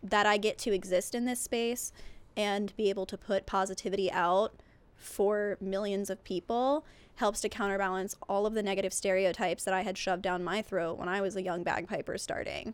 [0.02, 1.92] that I get to exist in this space
[2.38, 4.54] and be able to put positivity out
[4.96, 9.98] for millions of people helps to counterbalance all of the negative stereotypes that I had
[9.98, 12.74] shoved down my throat when I was a young bagpiper starting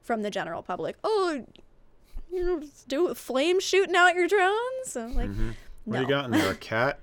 [0.00, 0.96] from the general public.
[1.04, 1.44] Oh,
[2.32, 4.86] you know, do flame shooting out your drones.
[4.86, 5.50] So like, mm-hmm.
[5.84, 6.00] what no.
[6.00, 6.52] you got in there?
[6.52, 6.98] A cat?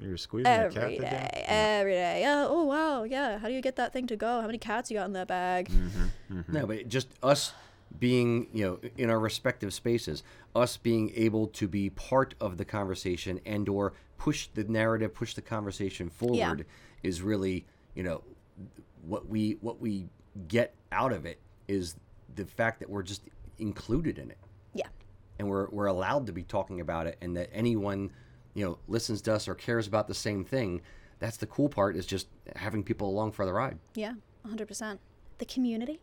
[0.00, 0.76] You're squeezing a cat.
[0.76, 1.32] Every to death?
[1.32, 2.20] day, every day.
[2.22, 2.46] Yeah.
[2.48, 3.04] Oh wow.
[3.04, 3.38] Yeah.
[3.38, 4.40] How do you get that thing to go?
[4.40, 5.68] How many cats you got in that bag?
[5.70, 7.52] mm-hmm No, but just us
[7.98, 10.22] being, you know, in our respective spaces,
[10.54, 15.34] us being able to be part of the conversation and or push the narrative, push
[15.34, 16.66] the conversation forward
[17.02, 17.64] is really,
[17.94, 18.22] you know,
[19.06, 20.08] what we what we
[20.48, 21.38] get out of it
[21.68, 21.96] is
[22.34, 23.22] the fact that we're just
[23.58, 24.38] included in it
[24.74, 24.86] Yeah.
[25.38, 28.10] and we're we're allowed to be talking about it and that anyone,
[28.56, 30.80] you know, listens to us or cares about the same thing.
[31.18, 32.26] That's the cool part is just
[32.56, 33.78] having people along for the ride.
[33.94, 34.14] Yeah.
[34.48, 34.98] 100%.
[35.36, 36.00] The community.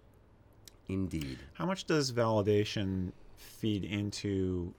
[0.88, 1.40] Indeed.
[1.54, 4.72] How much does validation feed into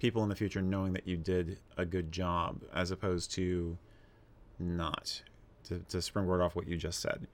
[0.00, 3.78] people in the future knowing that you did a good job as opposed to
[4.58, 5.22] not?
[5.68, 7.28] To, to springboard off what you just said.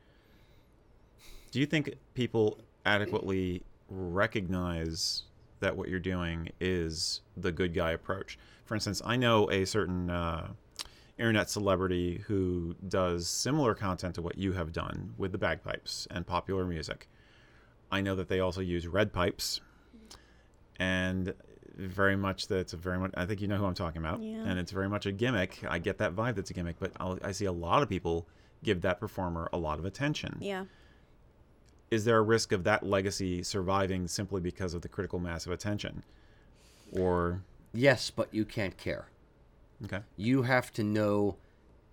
[1.50, 5.22] Do you think people adequately recognize
[5.60, 8.38] that what you're doing is the good guy approach?
[8.66, 10.48] For instance, I know a certain uh,
[11.18, 16.26] internet celebrity who does similar content to what you have done with the bagpipes and
[16.26, 17.08] popular music.
[17.90, 19.60] I know that they also use red pipes.
[20.78, 21.32] And
[21.78, 23.12] very much that it's a very much.
[23.16, 24.44] I think you know who I'm talking about, Yeah.
[24.46, 25.62] and it's very much a gimmick.
[25.68, 26.34] I get that vibe.
[26.34, 28.26] That's a gimmick, but I'll, I see a lot of people
[28.62, 30.38] give that performer a lot of attention.
[30.40, 30.64] Yeah.
[31.90, 35.52] Is there a risk of that legacy surviving simply because of the critical mass of
[35.52, 36.02] attention,
[36.92, 37.42] or
[37.76, 39.06] Yes, but you can't care.
[39.84, 40.00] okay?
[40.16, 41.36] You have to know.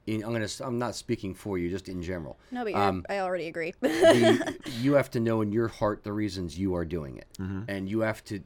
[0.05, 0.47] In, I'm gonna.
[0.61, 2.37] I'm not speaking for you, just in general.
[2.51, 3.73] No, but Um, I already agree.
[3.81, 7.27] the, you have to know in your heart the reasons you are doing it,
[7.69, 8.41] and you have to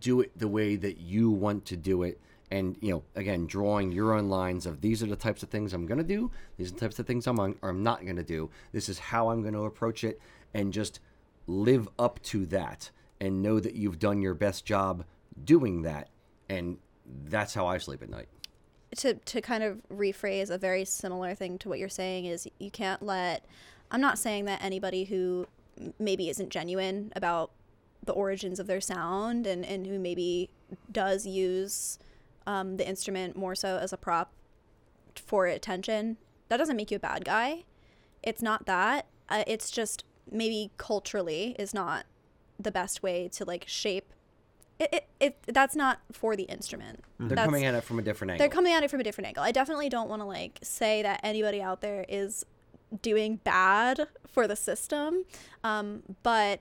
[0.00, 2.20] do it the way that you want to do it.
[2.50, 5.72] And you know, again, drawing your own lines of these are the types of things
[5.72, 6.30] I'm going to do.
[6.58, 8.50] These are the types of things I'm on, or I'm not going to do.
[8.72, 10.20] This is how I'm going to approach it,
[10.54, 11.00] and just
[11.48, 12.90] live up to that,
[13.20, 15.04] and know that you've done your best job
[15.44, 16.08] doing that.
[16.52, 16.78] And
[17.24, 18.28] that's how I sleep at night.
[18.96, 22.70] to to kind of rephrase a very similar thing to what you're saying is you
[22.70, 23.44] can't let
[23.90, 25.46] I'm not saying that anybody who
[25.98, 27.50] maybe isn't genuine about
[28.04, 30.50] the origins of their sound and and who maybe
[30.90, 31.98] does use
[32.46, 34.32] um, the instrument more so as a prop
[35.14, 36.18] for attention
[36.48, 37.64] that doesn't make you a bad guy
[38.22, 42.04] it's not that uh, it's just maybe culturally is not
[42.58, 44.12] the best way to like shape
[44.78, 48.02] it, it, it that's not for the instrument They're That's- coming at it from a
[48.02, 48.42] different angle.
[48.42, 49.42] they're coming at it from a different angle.
[49.44, 52.44] I definitely don't want to like say that anybody out there is
[53.00, 55.24] doing bad for the system,
[55.64, 56.60] um, but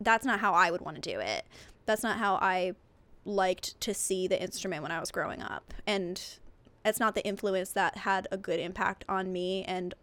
[0.00, 1.44] that's not how I would want to do it.
[1.86, 2.74] That's not how I
[3.24, 6.20] liked to see the instrument when I was growing up, and
[6.84, 9.94] it's not the influence that had a good impact on me and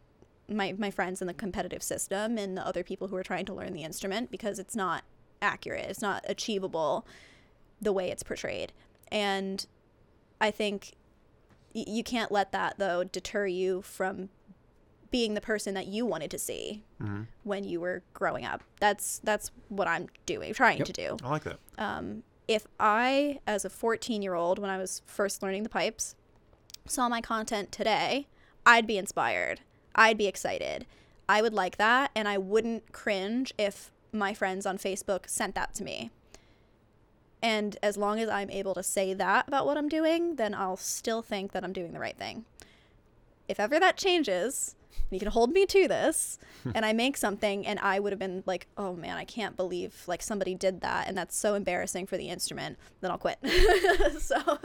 [0.48, 3.53] my my friends in the competitive system and the other people who are trying to
[3.53, 5.03] learn the instrument because it's not
[5.41, 5.86] accurate.
[5.90, 7.06] It's not achievable
[7.81, 8.72] the way it's portrayed.
[9.11, 9.65] And
[10.41, 10.93] I think
[11.76, 14.30] y- you can't let that though deter you from
[15.11, 16.84] being the person that you wanted to see
[17.43, 18.64] when you were growing up.
[18.80, 20.88] That's that's what I'm doing, trying Yep.
[20.88, 21.18] to do.
[21.23, 21.57] I like that.
[21.80, 26.15] Um, if I, as a 14 year old, when I was first learning the pipes,
[26.85, 28.27] saw my content today,
[28.65, 29.61] I'd be inspired.
[29.95, 30.85] I'd be excited.
[31.27, 35.73] I would like that, and I wouldn't cringe if my friends on Facebook sent that
[35.76, 36.10] to me.
[37.41, 40.78] And as long as I'm able to say that about what I'm doing, then I'll
[40.78, 42.45] still think that I'm doing the right thing.
[43.48, 44.76] If ever that changes,
[45.10, 46.38] you can hold me to this,
[46.76, 50.03] and I make something, and I would have been like, "Oh man, I can't believe
[50.06, 53.40] like somebody did that, and that's so embarrassing for the instrument." Then I'll quit.
[54.20, 54.60] so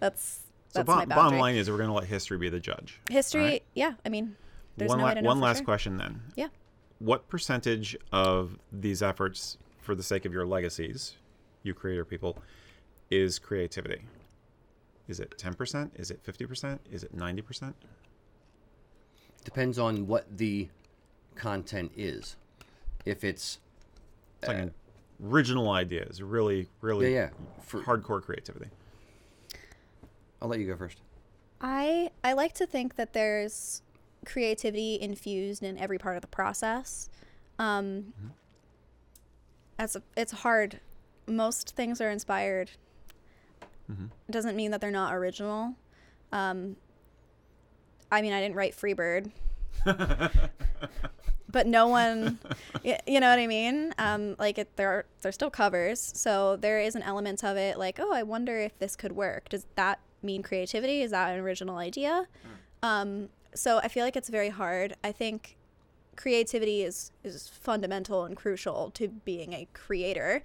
[0.00, 2.60] that's So that's bo- my bottom line is we're going to let history be the
[2.60, 3.00] judge.
[3.10, 3.62] History, Alright.
[3.74, 3.92] yeah.
[4.04, 4.36] I mean,
[4.76, 5.64] there's one no la- way to know one last sure.
[5.64, 6.20] question then.
[6.34, 6.48] Yeah.
[6.98, 11.16] What percentage of these efforts, for the sake of your legacies,
[11.62, 12.38] you creator people,
[13.10, 14.02] is creativity?
[15.08, 15.90] Is it 10%?
[15.98, 16.78] Is it 50%?
[16.90, 17.74] Is it 90%?
[19.44, 20.68] Depends on what the
[21.34, 22.36] content is.
[23.04, 23.58] If it's
[24.38, 24.74] It's like an
[25.24, 27.28] original ideas, really, really yeah, yeah.
[27.62, 28.70] For, hardcore creativity.
[30.40, 31.00] I'll let you go first.
[31.60, 33.82] I I like to think that there's
[34.24, 37.08] creativity infused in every part of the process.
[37.58, 38.12] Um,
[39.78, 40.80] as a, it's hard.
[41.26, 42.70] Most things are inspired.
[44.28, 45.74] It doesn't mean that they're not original.
[46.32, 46.76] Um,
[48.10, 49.30] I mean, I didn't write Freebird,
[51.50, 52.38] but no one,
[52.82, 53.94] you know what I mean?
[53.98, 57.78] Um, like it, there are they're still covers, so there is an element of it.
[57.78, 59.48] Like, oh, I wonder if this could work.
[59.48, 61.02] Does that mean creativity?
[61.02, 62.26] Is that an original idea?
[62.82, 64.94] Um, so I feel like it's very hard.
[65.04, 65.56] I think
[66.16, 70.42] creativity is is fundamental and crucial to being a creator.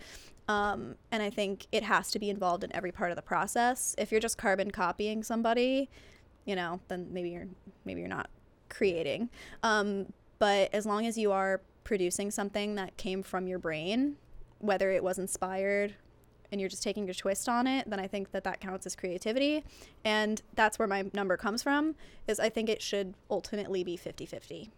[0.47, 3.95] Um, and I think it has to be involved in every part of the process.
[3.97, 5.89] If you're just carbon copying somebody,
[6.45, 7.47] you know, then maybe you're
[7.85, 8.29] maybe you're not
[8.69, 9.29] creating.
[9.63, 14.15] Um, but as long as you are producing something that came from your brain,
[14.59, 15.95] whether it was inspired
[16.51, 18.95] and you're just taking your twist on it, then I think that that counts as
[18.95, 19.63] creativity.
[20.05, 21.95] And that's where my number comes from
[22.27, 24.69] is I think it should ultimately be 50-50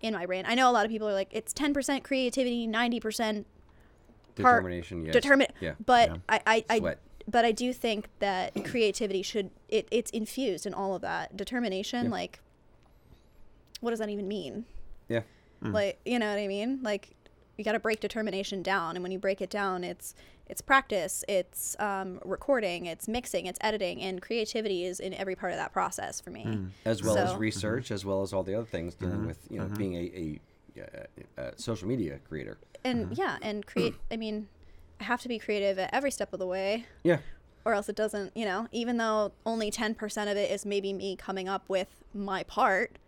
[0.00, 0.44] in my brain.
[0.46, 3.44] I know a lot of people are like it's 10% creativity, 90%
[4.42, 5.12] Part- Determination, yes.
[5.12, 5.74] determine Yeah.
[5.84, 6.16] but Yeah.
[6.28, 6.98] I, I, I Sweat.
[7.26, 12.06] but I do think that creativity should it, it's infused in all of that determination
[12.06, 12.10] Yeah.
[12.10, 12.40] like
[13.80, 14.64] what does that even mean
[15.08, 15.22] Yeah.
[15.62, 15.72] Mm.
[15.72, 17.10] like you know what I mean like
[17.56, 20.14] you got to break determination down and when you break it down it's
[20.46, 25.52] it's practice it's um, recording it's mixing it's editing and creativity is in every part
[25.52, 26.70] of that process for me mm.
[26.84, 27.94] As well as So- research, mm-hmm.
[27.94, 29.26] as well as all the other things dealing mm-hmm.
[29.26, 29.74] with, you know, mm-hmm.
[29.74, 30.40] being a, a,
[30.80, 32.58] uh, uh, social media creator.
[32.84, 34.48] and yeah and create I mean
[35.00, 37.18] I have to be creative at every step of the way Yeah.
[37.64, 39.96] or else it doesn't, you know, even though only 10%
[40.30, 42.98] of it is maybe me coming up with my part,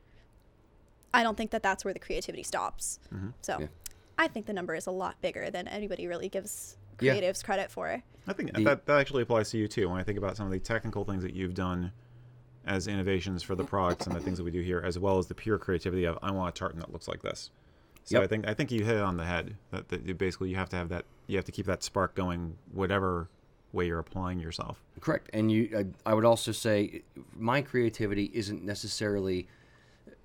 [1.12, 3.00] I don't think that that's where the creativity stops.
[3.42, 3.66] So Yeah.
[4.18, 7.14] I think the number is a lot bigger than anybody really gives Yeah.
[7.16, 8.02] creatives credit for.
[8.28, 9.88] I think The- that that actually applies to you too.
[9.88, 11.90] When I think about some of the technical things that you've done
[12.66, 15.26] as innovations for the products and the things that we do here, as well as
[15.26, 17.50] the pure creativity of I want a tartan that looks like this.
[18.10, 18.24] So Yep.
[18.24, 19.56] I think I think you hit it on the head.
[19.70, 22.16] That, that you basically you have to have that you have to keep that spark
[22.16, 23.28] going, whatever
[23.72, 24.82] way you're applying yourself.
[24.98, 25.30] Correct.
[25.32, 27.02] And you, uh, I would also say,
[27.36, 29.46] my creativity isn't necessarily.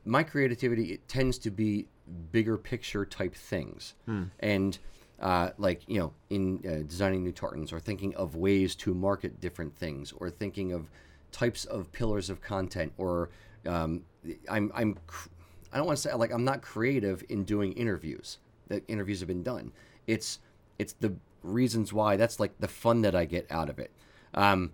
[0.04, 1.88] My creativity it tends to be
[2.32, 3.94] bigger picture type things,
[4.40, 4.80] and
[5.20, 9.40] uh, like you know, in uh, designing new tartans or thinking of ways to market
[9.40, 10.90] different things, or thinking of
[11.32, 13.30] types of pillars of content, or
[13.68, 14.02] um,
[14.50, 15.30] I'm I'm cr-
[15.76, 18.38] I don't want to say like I'm not creative in doing interviews.
[18.70, 19.74] That interviews have been done.
[20.08, 20.40] It's
[20.80, 22.16] it's the reasons why.
[22.16, 23.92] That's like the fun that I get out of it.
[24.34, 24.72] Um,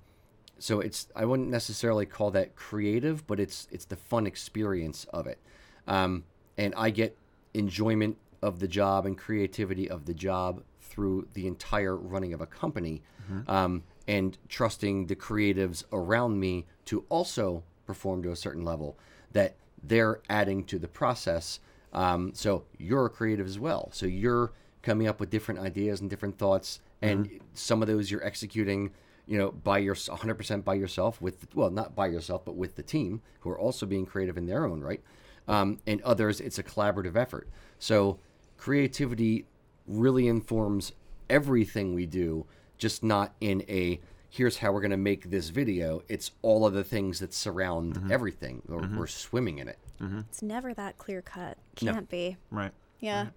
[0.59, 5.25] so it's I wouldn't necessarily call that creative, but it's it's the fun experience of
[5.25, 5.39] it,
[5.87, 6.23] um,
[6.55, 7.17] and I get
[7.55, 12.45] enjoyment of the job and creativity of the job through the entire running of a
[12.45, 13.01] company,
[13.47, 18.99] um, and trusting the creatives around me to also perform to a certain level
[19.31, 21.59] that they're adding to the process.
[21.93, 23.89] Um, so you're a creative as well.
[23.91, 24.51] So you're
[24.81, 28.91] coming up with different ideas and different thoughts, and some of those you're executing
[29.27, 32.83] you know, by your 100% by yourself with, well, not by yourself, but with the
[32.83, 35.01] team who are also being creative in their own right.
[35.47, 37.47] Um, and others, it's a collaborative effort.
[37.79, 38.19] So
[38.57, 39.45] creativity
[39.87, 40.91] really informs
[41.29, 42.45] everything we do,
[42.77, 44.01] just not in a
[44.31, 46.01] here's how we're going to make this video.
[46.07, 48.11] It's all of the things that surround mm-hmm.
[48.11, 48.61] everything.
[48.69, 48.97] Or mm-hmm.
[48.97, 49.77] We're swimming in it.
[50.01, 50.19] Mm-hmm.
[50.19, 51.57] It's never that clear cut.
[51.81, 51.93] No.
[51.93, 52.37] Can't be.
[52.49, 52.71] Right.
[53.01, 53.27] Yeah.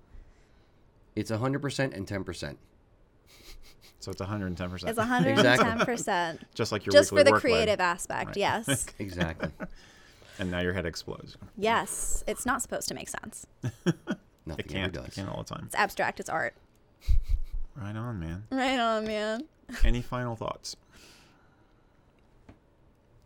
[1.17, 2.57] It's 100% and 10%.
[3.99, 4.71] So it's 110.
[4.71, 5.27] percent It's 110%.
[5.27, 6.47] exactly.
[6.55, 7.51] Just like your Just for the work load.
[7.51, 8.29] creative aspect.
[8.29, 8.37] Right.
[8.37, 8.87] Yes.
[8.99, 9.51] Exactly.
[10.39, 11.37] And now your head explodes.
[11.57, 12.23] yes.
[12.27, 13.47] It's not supposed to make sense.
[14.47, 14.97] Nothing It can't.
[14.97, 15.65] ever It can't all the time.
[15.67, 16.21] It's abstract.
[16.21, 16.55] It's art.
[17.77, 18.45] Right on, man.
[18.51, 19.45] Right on, man.
[19.85, 20.77] Any final thoughts?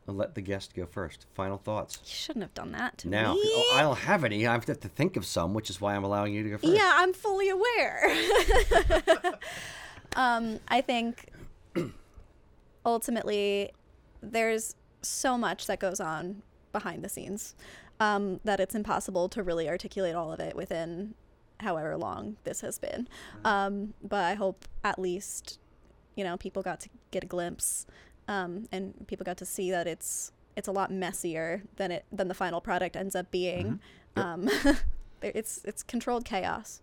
[0.08, 1.26] I'll let the guest go first.
[1.34, 1.98] Final thoughts.
[2.02, 3.40] You shouldn't have done that to Now, me.
[3.44, 4.46] oh, I don't have any.
[4.46, 6.72] I have to think of some, which is why I'm allowing you to go first.
[6.72, 8.10] Yeah, I'm fully aware.
[10.16, 11.26] um, I think
[12.86, 13.70] ultimately
[14.22, 17.54] there's so much that goes on behind the scenes
[18.00, 21.14] um, that it's impossible to really articulate all of it within
[21.60, 23.08] however long this has been.
[23.44, 25.58] Um, but I hope at least
[26.16, 27.86] you know people got to get a glimpse
[28.28, 32.28] um, and people got to see that it's it's a lot messier than it than
[32.28, 33.80] the final product ends up being.
[34.16, 34.48] Um,
[35.22, 36.82] it's it's controlled chaos.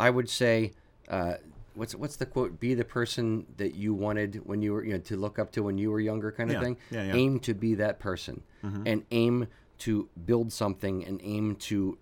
[0.00, 0.72] I would say,
[1.08, 1.34] uh,
[1.74, 2.58] what's what's the quote?
[2.60, 5.62] Be the person that you wanted when you were, you know, to look up to
[5.62, 6.76] when you were younger, kind of Yeah, thing.
[6.90, 7.14] yeah, yeah.
[7.14, 9.46] Aim to be that person, and aim
[9.78, 11.98] to build something, and aim to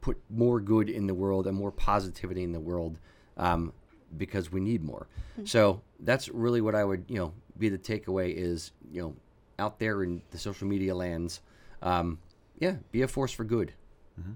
[0.00, 2.98] put more good in the world and more positivity in the world,
[3.36, 3.72] um,
[4.16, 5.06] because we need more.
[5.44, 9.14] So that's really what I would, you know, be the takeaway is, you know,
[9.58, 11.40] out there in the social media lands,
[11.82, 12.18] um,
[12.58, 13.72] yeah, be a force for good.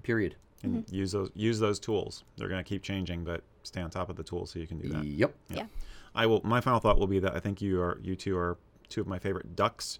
[0.03, 0.35] Period.
[0.61, 2.25] And use those use those tools.
[2.37, 4.77] They're going to keep changing, but stay on top of the tools so you can
[4.77, 5.05] do that.
[5.05, 5.33] Yep.
[5.49, 5.65] Yeah.
[6.13, 6.41] I will.
[6.43, 8.57] My final thought will be that I think you are you two are
[8.89, 9.99] two of my favorite ducks.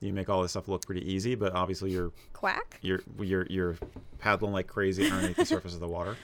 [0.00, 2.80] You make all this stuff look pretty easy, but obviously you're Quack.
[2.82, 3.76] you're you're you're
[4.18, 6.16] paddling like crazy underneath the surface of the water.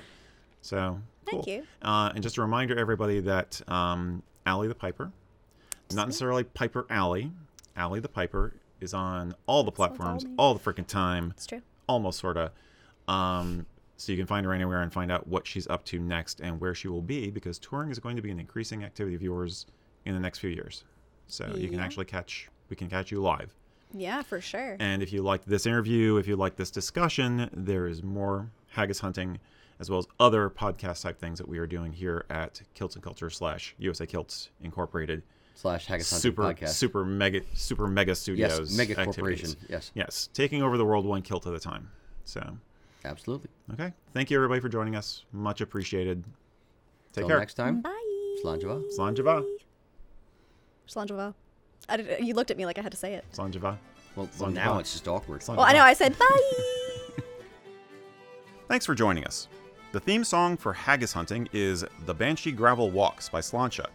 [0.62, 1.01] So
[1.31, 1.62] Thank you.
[1.81, 5.12] Uh, and just a reminder, everybody, that um, Ally the Piper,
[5.93, 7.25] not necessarily Piper Ally,
[7.77, 11.61] Ally the Piper is on all the platforms all the freaking time, It's true.
[11.89, 12.53] almost sorta.
[13.09, 16.41] Um, so you can find her anywhere and find out what she's up to next
[16.41, 19.21] and where she will be because touring is going to be an increasing activity of
[19.23, 19.67] yours
[20.07, 20.85] in the next few years.
[21.27, 23.55] So you can actually catch we can catch you live.
[23.93, 24.77] Yeah, for sure.
[24.79, 29.01] And if you liked this interview, if you liked this discussion, there is more haggis
[29.01, 29.39] hunting
[29.81, 33.03] as well as other podcast type things that we are doing here at Kilts and
[33.05, 35.23] Culture slash USA Kilts Incorporated.
[35.55, 36.68] Slash Haggis Hunting Super, podcast.
[36.70, 38.59] super mega, super mega studios.
[38.59, 39.14] Yes, mega activities.
[39.16, 39.56] corporation.
[39.68, 41.90] Yes, Yes, taking over the world one kilt at a time.
[42.24, 42.56] So,
[43.05, 43.51] absolutely.
[43.74, 43.93] okay.
[44.14, 45.24] Thank you everybody for joining us.
[45.32, 46.24] Much appreciated.
[47.12, 47.39] Take Till care.
[47.39, 47.82] next time.
[47.82, 47.90] Bye.
[48.43, 48.82] Slanjava.
[48.98, 49.44] Slanjava.
[50.89, 51.35] Slanjava.
[51.89, 53.24] I did, you looked at me like I had to say it.
[53.32, 53.77] Slanjava.
[54.16, 55.40] Well, well now it's just awkward.
[55.40, 55.56] Slanjava.
[55.56, 56.27] Well, I know I said bye.
[58.68, 59.48] Thanks for joining us.
[59.93, 63.86] The theme song for Haggis Hunting is The Banshee Gravel Walks by Slancha.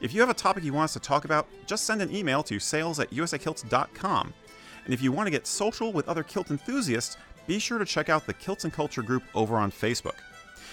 [0.00, 2.42] If you have a topic you want us to talk about, just send an email
[2.44, 4.34] to sales at usakilts.com.
[4.84, 7.16] And if you want to get social with other kilt enthusiasts,
[7.46, 10.16] be sure to check out the Kilts and Culture group over on Facebook.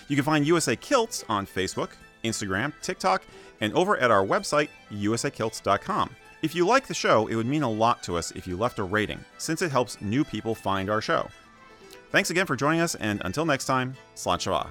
[0.07, 1.91] You can find USA Kilts on Facebook,
[2.23, 3.23] Instagram, TikTok,
[3.61, 6.09] and over at our website, usakilts.com.
[6.41, 8.77] If you like the show, it would mean a lot to us if you left
[8.77, 11.27] a rating, since it helps new people find our show.
[12.11, 14.69] Thanks again for joining us, and until next time, Slanchava.